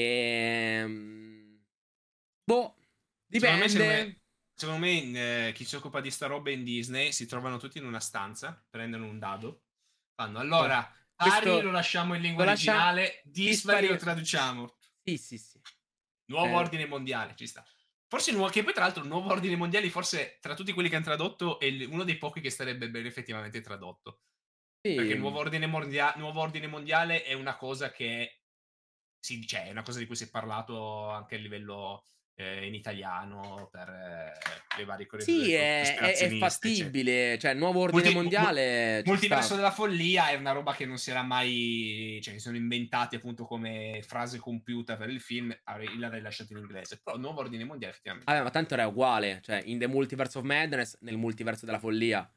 Ehm, 0.82 1.60
boh, 2.44 2.76
dipende. 3.26 3.70
Secondo 3.70 3.94
me, 3.94 4.22
secondo 4.54 4.80
me 4.86 5.48
eh, 5.48 5.52
chi 5.54 5.64
si 5.64 5.78
occupa 5.78 6.02
di 6.02 6.12
sta 6.12 6.28
roba 6.28 6.52
in 6.52 6.66
Disney 6.66 7.14
si 7.14 7.26
trovano 7.26 7.58
tutti 7.58 7.78
in 7.78 7.86
una 7.86 8.02
stanza, 8.02 8.62
prendono 8.70 9.06
un 9.06 9.20
dado 9.20 9.62
Fanno 10.16 10.40
allora, 10.40 10.92
Questo... 11.16 11.56
Ari 11.56 11.62
lo 11.62 11.72
lasciamo 11.72 12.14
in 12.14 12.22
lingua 12.22 12.44
originale, 12.44 13.22
Dispari 13.24 13.88
lo 13.88 13.96
traduciamo. 13.96 14.76
Sì, 15.04 15.18
sì, 15.18 15.38
sì. 15.38 15.60
Nuovo 16.26 16.54
eh. 16.54 16.56
ordine 16.56 16.86
mondiale, 16.86 17.36
ci 17.36 17.48
sta. 17.48 17.66
Forse 18.08 18.32
nuovo, 18.32 18.50
che 18.50 18.64
poi 18.64 18.74
tra 18.74 18.84
l'altro 18.84 19.02
il 19.02 19.10
nuovo 19.10 19.32
ordine 19.32 19.56
mondiale, 19.56 19.90
forse 19.90 20.38
tra 20.40 20.54
tutti 20.54 20.72
quelli 20.72 20.88
che 20.88 20.96
hanno 20.96 21.06
tradotto, 21.06 21.60
è 21.60 21.68
uno 21.86 22.04
dei 22.04 22.18
pochi 22.18 22.42
che 22.42 22.50
starebbe 22.50 22.90
bene 22.90 23.08
effettivamente 23.08 23.60
tradotto. 23.62 24.22
Sì. 24.82 24.96
Perché 24.96 25.14
il 25.14 25.20
nuovo 25.20 25.40
ordine, 25.40 25.66
mondia- 25.66 26.14
nuovo 26.18 26.42
ordine 26.42 26.68
mondiale 26.68 27.24
è 27.24 27.34
una 27.34 27.56
cosa 27.56 27.92
che 27.92 28.44
dice, 29.20 29.46
cioè, 29.48 29.68
è 29.68 29.72
una 29.72 29.84
cosa 29.84 30.00
di 30.00 30.06
cui 30.06 30.16
si 30.16 30.26
è 30.26 30.30
parlato 30.30 31.10
anche 31.10 31.36
a 31.36 31.40
livello 31.40 32.04
eh, 32.36 32.66
in 32.66 32.74
italiano 32.74 33.70
per 33.72 33.90
eh, 33.90 34.78
le 34.78 34.86
varie 34.86 35.06
correzioni. 35.06 35.44
Sì, 35.44 35.54
è, 35.54 35.98
è, 35.98 36.38
fattibile. 36.38 37.38
Cioè, 37.38 37.52
il 37.52 37.58
nuovo 37.58 37.82
ordine 37.82 38.04
Multi, 38.04 38.18
mondiale. 38.18 39.02
Mu- 39.06 39.12
multiverso 39.12 39.46
sta. 39.46 39.56
della 39.56 39.72
follia 39.72 40.30
è 40.30 40.36
una 40.36 40.52
roba 40.52 40.74
che 40.74 40.86
non 40.86 40.98
si 40.98 41.12
era 41.12 41.22
mai. 41.22 42.20
cioè, 42.22 42.34
si 42.34 42.40
sono 42.40 42.58
inventati 42.58 43.16
appunto 43.16 43.46
come 43.46 44.02
frase 44.06 44.40
compiuta 44.40 44.98
per 44.98 45.10
il 45.10 45.22
film. 45.22 45.56
Avrei, 45.66 45.98
l'avrei 45.98 46.22
lasciato 46.22 46.54
in 46.54 46.60
inglese. 46.60 47.00
Però, 47.04 47.18
nuovo 47.18 47.42
ordine 47.42 47.64
mondiale, 47.64 47.94
effettivamente. 47.94 48.32
Vabbè, 48.32 48.44
ma 48.44 48.50
tanto 48.50 48.74
era 48.74 48.88
uguale. 48.88 49.40
Cioè, 49.44 49.62
in 49.66 49.78
The 49.78 49.88
Multiverse 49.88 50.38
of 50.38 50.44
Madness, 50.44 50.98
nel 51.02 51.18
multiverso 51.18 51.66
della 51.66 51.80
follia. 51.80 52.30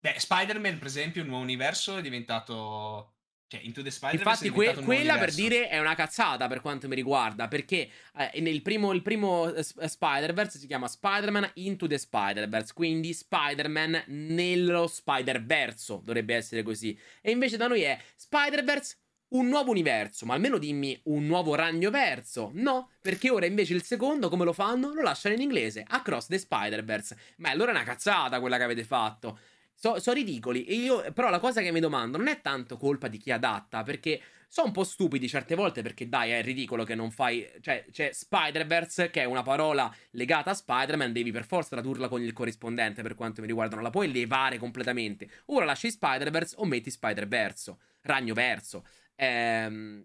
Beh, 0.00 0.14
Spider-Man, 0.16 0.78
per 0.78 0.86
esempio, 0.86 1.22
il 1.22 1.28
nuovo 1.28 1.42
universo 1.42 1.96
è 1.96 2.02
diventato 2.02 3.17
cioè, 3.48 3.60
Into 3.62 3.82
the 3.82 3.90
Spider-Man 3.90 4.26
Infatti, 4.26 4.50
que- 4.50 4.74
quella 4.84 5.16
per 5.16 5.32
dire 5.32 5.68
è 5.68 5.78
una 5.78 5.94
cazzata 5.94 6.46
per 6.48 6.60
quanto 6.60 6.86
mi 6.86 6.94
riguarda. 6.94 7.48
Perché 7.48 7.88
eh, 8.14 8.40
nel 8.40 8.60
primo, 8.60 8.92
il 8.92 9.00
primo 9.00 9.44
uh, 9.44 9.62
Spider-Verse 9.62 10.58
si 10.58 10.66
chiama 10.66 10.86
Spider-Man 10.86 11.52
Into 11.54 11.86
the 11.86 11.96
Spider-Verse. 11.96 12.74
Quindi 12.74 13.14
Spider-Man 13.14 14.04
nello 14.08 14.86
Spider-Verso 14.86 16.02
dovrebbe 16.04 16.34
essere 16.34 16.62
così. 16.62 16.98
E 17.22 17.30
invece 17.30 17.56
da 17.56 17.66
noi 17.66 17.82
è 17.82 17.98
Spider-Verse. 18.16 18.96
Un 19.30 19.48
nuovo 19.48 19.70
universo, 19.70 20.24
ma 20.24 20.32
almeno 20.32 20.56
dimmi 20.56 20.98
un 21.04 21.26
nuovo 21.26 21.54
ragno 21.54 21.90
verso. 21.90 22.50
No, 22.54 22.92
perché 23.02 23.28
ora 23.28 23.44
invece 23.44 23.74
il 23.74 23.82
secondo, 23.82 24.30
come 24.30 24.46
lo 24.46 24.54
fanno? 24.54 24.94
Lo 24.94 25.02
lasciano 25.02 25.34
in 25.34 25.42
inglese, 25.42 25.84
Across 25.86 26.28
the 26.28 26.38
Spider-Verse. 26.38 27.16
Ma 27.36 27.50
allora 27.50 27.72
è 27.72 27.74
una 27.74 27.84
cazzata 27.84 28.40
quella 28.40 28.56
che 28.56 28.62
avete 28.62 28.84
fatto. 28.84 29.38
Sono 29.80 30.00
so 30.00 30.12
ridicoli. 30.12 30.74
Io, 30.74 31.12
però, 31.12 31.30
la 31.30 31.38
cosa 31.38 31.60
che 31.62 31.70
mi 31.70 31.78
domando 31.78 32.18
non 32.18 32.26
è 32.26 32.40
tanto 32.40 32.76
colpa 32.76 33.06
di 33.06 33.16
chi 33.16 33.30
adatta, 33.30 33.84
perché 33.84 34.20
sono 34.48 34.66
un 34.66 34.72
po' 34.72 34.82
stupidi 34.82 35.28
certe 35.28 35.54
volte. 35.54 35.82
Perché, 35.82 36.08
dai, 36.08 36.32
è 36.32 36.42
ridicolo 36.42 36.82
che 36.82 36.96
non 36.96 37.12
fai. 37.12 37.48
Cioè, 37.60 37.86
c'è 37.92 38.10
Spider-Verse, 38.12 39.10
che 39.10 39.22
è 39.22 39.24
una 39.24 39.42
parola 39.42 39.94
legata 40.10 40.50
a 40.50 40.54
Spider-Man, 40.54 41.12
devi 41.12 41.30
per 41.30 41.46
forza 41.46 41.76
tradurla 41.76 42.08
con 42.08 42.20
il 42.20 42.32
corrispondente. 42.32 43.02
Per 43.02 43.14
quanto 43.14 43.40
mi 43.40 43.46
riguarda, 43.46 43.76
non 43.76 43.84
la 43.84 43.90
puoi 43.90 44.10
levare 44.10 44.58
completamente. 44.58 45.30
Ora 45.46 45.64
lasci 45.64 45.92
Spider-Verse 45.92 46.56
o 46.58 46.64
metti 46.64 46.90
Spider-Verso, 46.90 47.78
Ragno 48.00 48.34
Verso. 48.34 48.84
Ehm. 49.14 50.04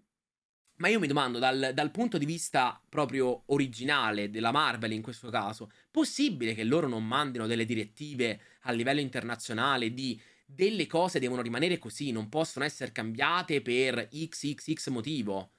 Ma 0.78 0.88
io 0.88 1.00
mi 1.00 1.08
domando, 1.08 1.40
dal, 1.40 1.72
dal, 1.74 1.92
punto 1.92 2.18
di 2.18 2.26
vista 2.26 2.82
proprio 2.90 3.44
originale 3.48 4.30
della 4.30 4.52
Marvel 4.52 4.92
in 4.92 5.02
questo 5.02 5.30
caso, 5.30 5.72
possibile 5.92 6.54
che 6.54 6.64
loro 6.64 6.88
non 6.88 7.06
mandino 7.06 7.48
delle 7.48 7.66
direttive 7.66 8.40
a 8.62 8.72
livello 8.72 9.00
internazionale 9.00 9.94
di 9.94 10.20
delle 10.46 10.88
cose 10.88 11.20
devono 11.20 11.42
rimanere 11.42 11.80
così, 11.80 12.12
non 12.12 12.30
possono 12.30 12.66
essere 12.66 12.92
cambiate 12.92 13.62
per 13.62 14.10
XXX 14.10 14.88
motivo? 14.88 15.52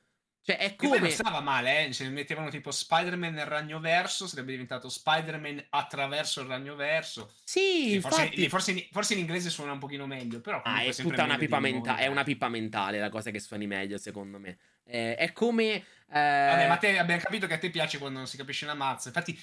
Cioè, 0.44 0.58
è 0.58 0.76
come. 0.76 0.98
non 0.98 1.10
stava 1.10 1.40
male, 1.40 1.86
eh? 1.86 1.92
Se 1.94 2.06
mettevano 2.10 2.50
tipo 2.50 2.70
Spider-Man 2.70 3.32
nel 3.32 3.46
ragno 3.46 3.80
verso, 3.80 4.26
sarebbe 4.26 4.50
diventato 4.50 4.90
Spider-Man 4.90 5.68
attraverso 5.70 6.42
il 6.42 6.48
ragno 6.48 6.74
verso. 6.74 7.32
Sì, 7.44 7.98
forse, 7.98 8.48
forse, 8.50 8.88
forse, 8.92 9.14
in 9.14 9.20
inglese 9.20 9.48
suona 9.48 9.72
un 9.72 9.78
pochino 9.78 10.06
meglio. 10.06 10.42
Però 10.42 10.60
ah, 10.62 10.82
è 10.82 10.92
tutta 10.94 11.24
una 11.24 11.38
pipa 11.38 11.60
mentale. 11.60 12.02
È 12.02 12.08
una 12.08 12.24
pipa 12.24 12.50
mentale 12.50 12.98
la 12.98 13.08
cosa 13.08 13.30
che 13.30 13.40
suoni 13.40 13.66
meglio, 13.66 13.96
secondo 13.96 14.38
me. 14.38 14.58
Eh, 14.84 15.16
è 15.16 15.32
come. 15.32 15.72
Eh... 15.74 15.82
Vabbè, 16.08 16.68
ma 16.68 16.76
te 16.76 16.98
abbiamo 16.98 17.20
capito 17.20 17.46
che 17.46 17.54
a 17.54 17.58
te 17.58 17.70
piace 17.70 17.98
quando 17.98 18.18
non 18.18 18.28
si 18.28 18.36
capisce 18.36 18.64
una 18.64 18.74
mazza. 18.74 19.08
Infatti, 19.08 19.38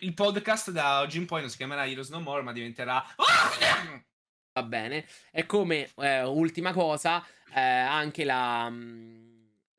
il 0.00 0.14
podcast 0.14 0.70
da 0.70 1.00
oggi 1.00 1.18
in 1.18 1.26
poi 1.26 1.40
non 1.40 1.50
si 1.50 1.56
chiamerà 1.56 1.86
Heroes 1.86 2.10
No 2.10 2.20
More, 2.20 2.42
ma 2.42 2.52
diventerà. 2.52 3.04
Va 4.52 4.62
bene. 4.62 5.06
È 5.30 5.46
come 5.46 5.90
eh, 5.96 6.22
ultima 6.22 6.72
cosa, 6.72 7.24
eh, 7.54 7.60
anche 7.60 8.24
la. 8.24 8.68
Mm, 8.70 9.32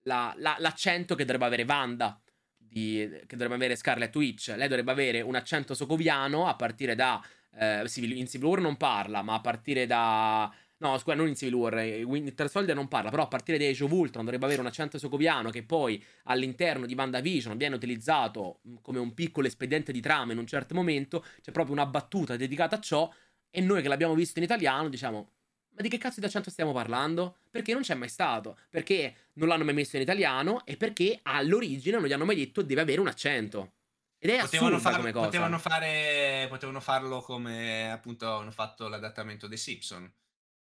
la, 0.05 0.33
la, 0.37 0.55
l'accento 0.59 1.15
che 1.15 1.25
dovrebbe 1.25 1.45
avere 1.45 1.63
Wanda, 1.63 2.19
di, 2.57 3.07
che 3.27 3.35
dovrebbe 3.35 3.55
avere 3.55 3.75
Scarlet 3.75 4.15
Witch. 4.15 4.53
Lei 4.55 4.67
dovrebbe 4.67 4.91
avere 4.91 5.21
un 5.21 5.35
accento 5.35 5.73
socoviano 5.73 6.47
a 6.47 6.55
partire 6.55 6.95
da... 6.95 7.23
Eh, 7.57 7.81
in 7.81 8.27
Civil 8.27 8.43
War 8.43 8.59
non 8.59 8.77
parla, 8.77 9.21
ma 9.21 9.35
a 9.35 9.41
partire 9.41 9.85
da... 9.85 10.53
No, 10.77 10.97
scusa, 10.97 11.15
non 11.15 11.27
in 11.27 11.35
Civil 11.35 11.53
War, 11.53 11.77
eh, 11.77 12.03
Winter 12.03 12.49
Soldier 12.49 12.75
non 12.75 12.89
parla, 12.89 13.09
però 13.09 13.23
a 13.23 13.27
partire 13.27 13.57
da 13.57 13.65
Age 13.65 13.85
of 13.85 13.91
Ultron 13.91 14.25
dovrebbe 14.25 14.45
avere 14.45 14.59
un 14.59 14.67
accento 14.67 14.97
socoviano 14.97 15.49
che 15.49 15.63
poi 15.63 16.03
all'interno 16.23 16.85
di 16.85 16.93
WandaVision 16.93 17.55
viene 17.55 17.75
utilizzato 17.75 18.59
mm, 18.67 18.75
come 18.81 18.99
un 18.99 19.13
piccolo 19.13 19.47
espediente 19.47 19.93
di 19.93 20.01
trama 20.01 20.33
in 20.33 20.37
un 20.37 20.47
certo 20.47 20.75
momento, 20.75 21.23
c'è 21.41 21.51
proprio 21.51 21.73
una 21.73 21.85
battuta 21.85 22.35
dedicata 22.35 22.75
a 22.75 22.79
ciò 22.79 23.09
e 23.49 23.61
noi 23.61 23.81
che 23.81 23.87
l'abbiamo 23.87 24.15
visto 24.15 24.39
in 24.39 24.45
italiano 24.45 24.89
diciamo 24.89 25.29
ma 25.75 25.81
di 25.81 25.89
che 25.89 25.97
cazzo 25.97 26.21
di 26.21 26.25
accento 26.25 26.49
stiamo 26.49 26.71
parlando? 26.71 27.37
Perché 27.51 27.73
non 27.73 27.81
c'è 27.81 27.95
mai 27.95 28.07
stato. 28.07 28.57
Perché 28.69 29.13
non 29.33 29.49
l'hanno 29.49 29.65
mai 29.65 29.73
messo 29.73 29.97
in 29.97 30.03
italiano 30.03 30.65
e 30.65 30.77
perché 30.77 31.19
all'origine 31.23 31.97
non 31.97 32.07
gli 32.07 32.13
hanno 32.13 32.23
mai 32.23 32.37
detto 32.37 32.61
deve 32.61 32.81
avere 32.81 33.01
un 33.01 33.07
accento. 33.07 33.73
Ed 34.17 34.29
è 34.29 34.39
potevano, 34.39 34.79
far, 34.79 34.95
come 34.95 35.11
cosa. 35.11 35.25
Potevano, 35.25 35.59
fare, 35.59 36.47
potevano 36.49 36.79
farlo 36.79 37.21
come 37.21 37.91
appunto 37.91 38.37
hanno 38.37 38.51
fatto 38.51 38.87
l'adattamento 38.87 39.47
dei 39.47 39.57
Simpson. 39.57 40.09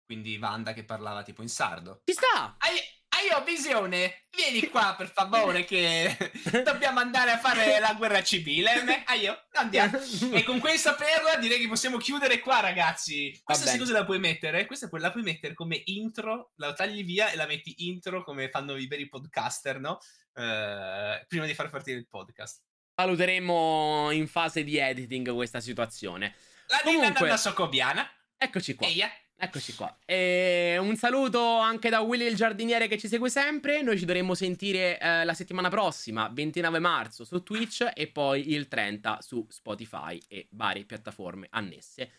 Quindi 0.05 0.37
Wanda 0.37 0.73
che 0.73 0.83
parlava 0.83 1.23
tipo 1.23 1.41
in 1.41 1.49
sardo. 1.49 2.01
Ci 2.05 2.13
sta! 2.13 2.55
Hai, 2.59 2.79
io 3.25 3.43
visione, 3.43 4.27
vieni 4.35 4.67
qua 4.69 4.93
per 4.95 5.11
favore 5.11 5.65
che 5.65 6.15
dobbiamo 6.63 6.99
andare 6.99 7.31
a 7.31 7.39
fare 7.39 7.79
la 7.79 7.93
guerra 7.95 8.21
civile. 8.21 9.03
Ah, 9.05 9.15
io, 9.15 9.47
andiamo. 9.53 9.97
E 10.31 10.43
con 10.43 10.59
questa 10.59 10.93
perla 10.93 11.35
direi 11.37 11.59
che 11.59 11.67
possiamo 11.67 11.97
chiudere 11.97 12.39
qua 12.39 12.59
ragazzi. 12.59 13.39
Questa 13.43 13.77
cosa 13.77 13.93
la 13.93 14.05
puoi 14.05 14.19
mettere, 14.19 14.65
questa 14.65 14.87
la 14.91 15.11
puoi 15.11 15.23
mettere 15.23 15.53
come 15.53 15.81
intro, 15.85 16.51
la 16.57 16.73
tagli 16.73 17.03
via 17.03 17.31
e 17.31 17.35
la 17.35 17.47
metti 17.47 17.73
intro 17.87 18.23
come 18.23 18.49
fanno 18.49 18.75
i 18.77 18.87
veri 18.87 19.09
podcaster, 19.09 19.79
no? 19.79 19.97
Uh, 20.33 21.25
prima 21.27 21.45
di 21.45 21.53
far 21.55 21.69
partire 21.69 21.97
il 21.97 22.07
podcast. 22.07 22.61
Valuteremo 22.95 24.11
in 24.11 24.27
fase 24.27 24.63
di 24.63 24.77
editing 24.77 25.33
questa 25.33 25.59
situazione. 25.59 26.35
La 26.67 26.79
Comunque, 26.83 27.21
Nina 27.21 27.37
Socobiana. 27.37 28.07
Eccoci 28.37 28.75
qua. 28.75 28.87
Eia. 28.87 29.09
Eccoci 29.37 29.75
qua. 29.75 29.97
E 30.05 30.77
un 30.79 30.95
saluto 30.95 31.57
anche 31.57 31.89
da 31.89 31.99
Willy 31.99 32.25
il 32.25 32.35
giardiniere 32.35 32.87
che 32.87 32.97
ci 32.97 33.07
segue 33.07 33.29
sempre. 33.29 33.81
Noi 33.81 33.97
ci 33.97 34.05
dovremmo 34.05 34.33
sentire 34.33 34.99
eh, 34.99 35.25
la 35.25 35.33
settimana 35.33 35.69
prossima, 35.69 36.29
29 36.31 36.79
marzo, 36.79 37.25
su 37.25 37.43
Twitch 37.43 37.89
e 37.93 38.07
poi 38.07 38.51
il 38.51 38.67
30 38.67 39.21
su 39.21 39.45
Spotify 39.49 40.21
e 40.27 40.47
varie 40.51 40.85
piattaforme 40.85 41.47
annesse. 41.51 42.11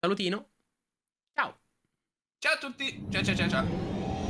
Salutino. 0.00 0.50
Ciao. 1.32 1.60
Ciao 2.38 2.54
a 2.54 2.58
tutti. 2.58 3.06
Ciao 3.08 3.22
ciao 3.22 3.36
ciao 3.36 3.48
ciao. 3.48 4.21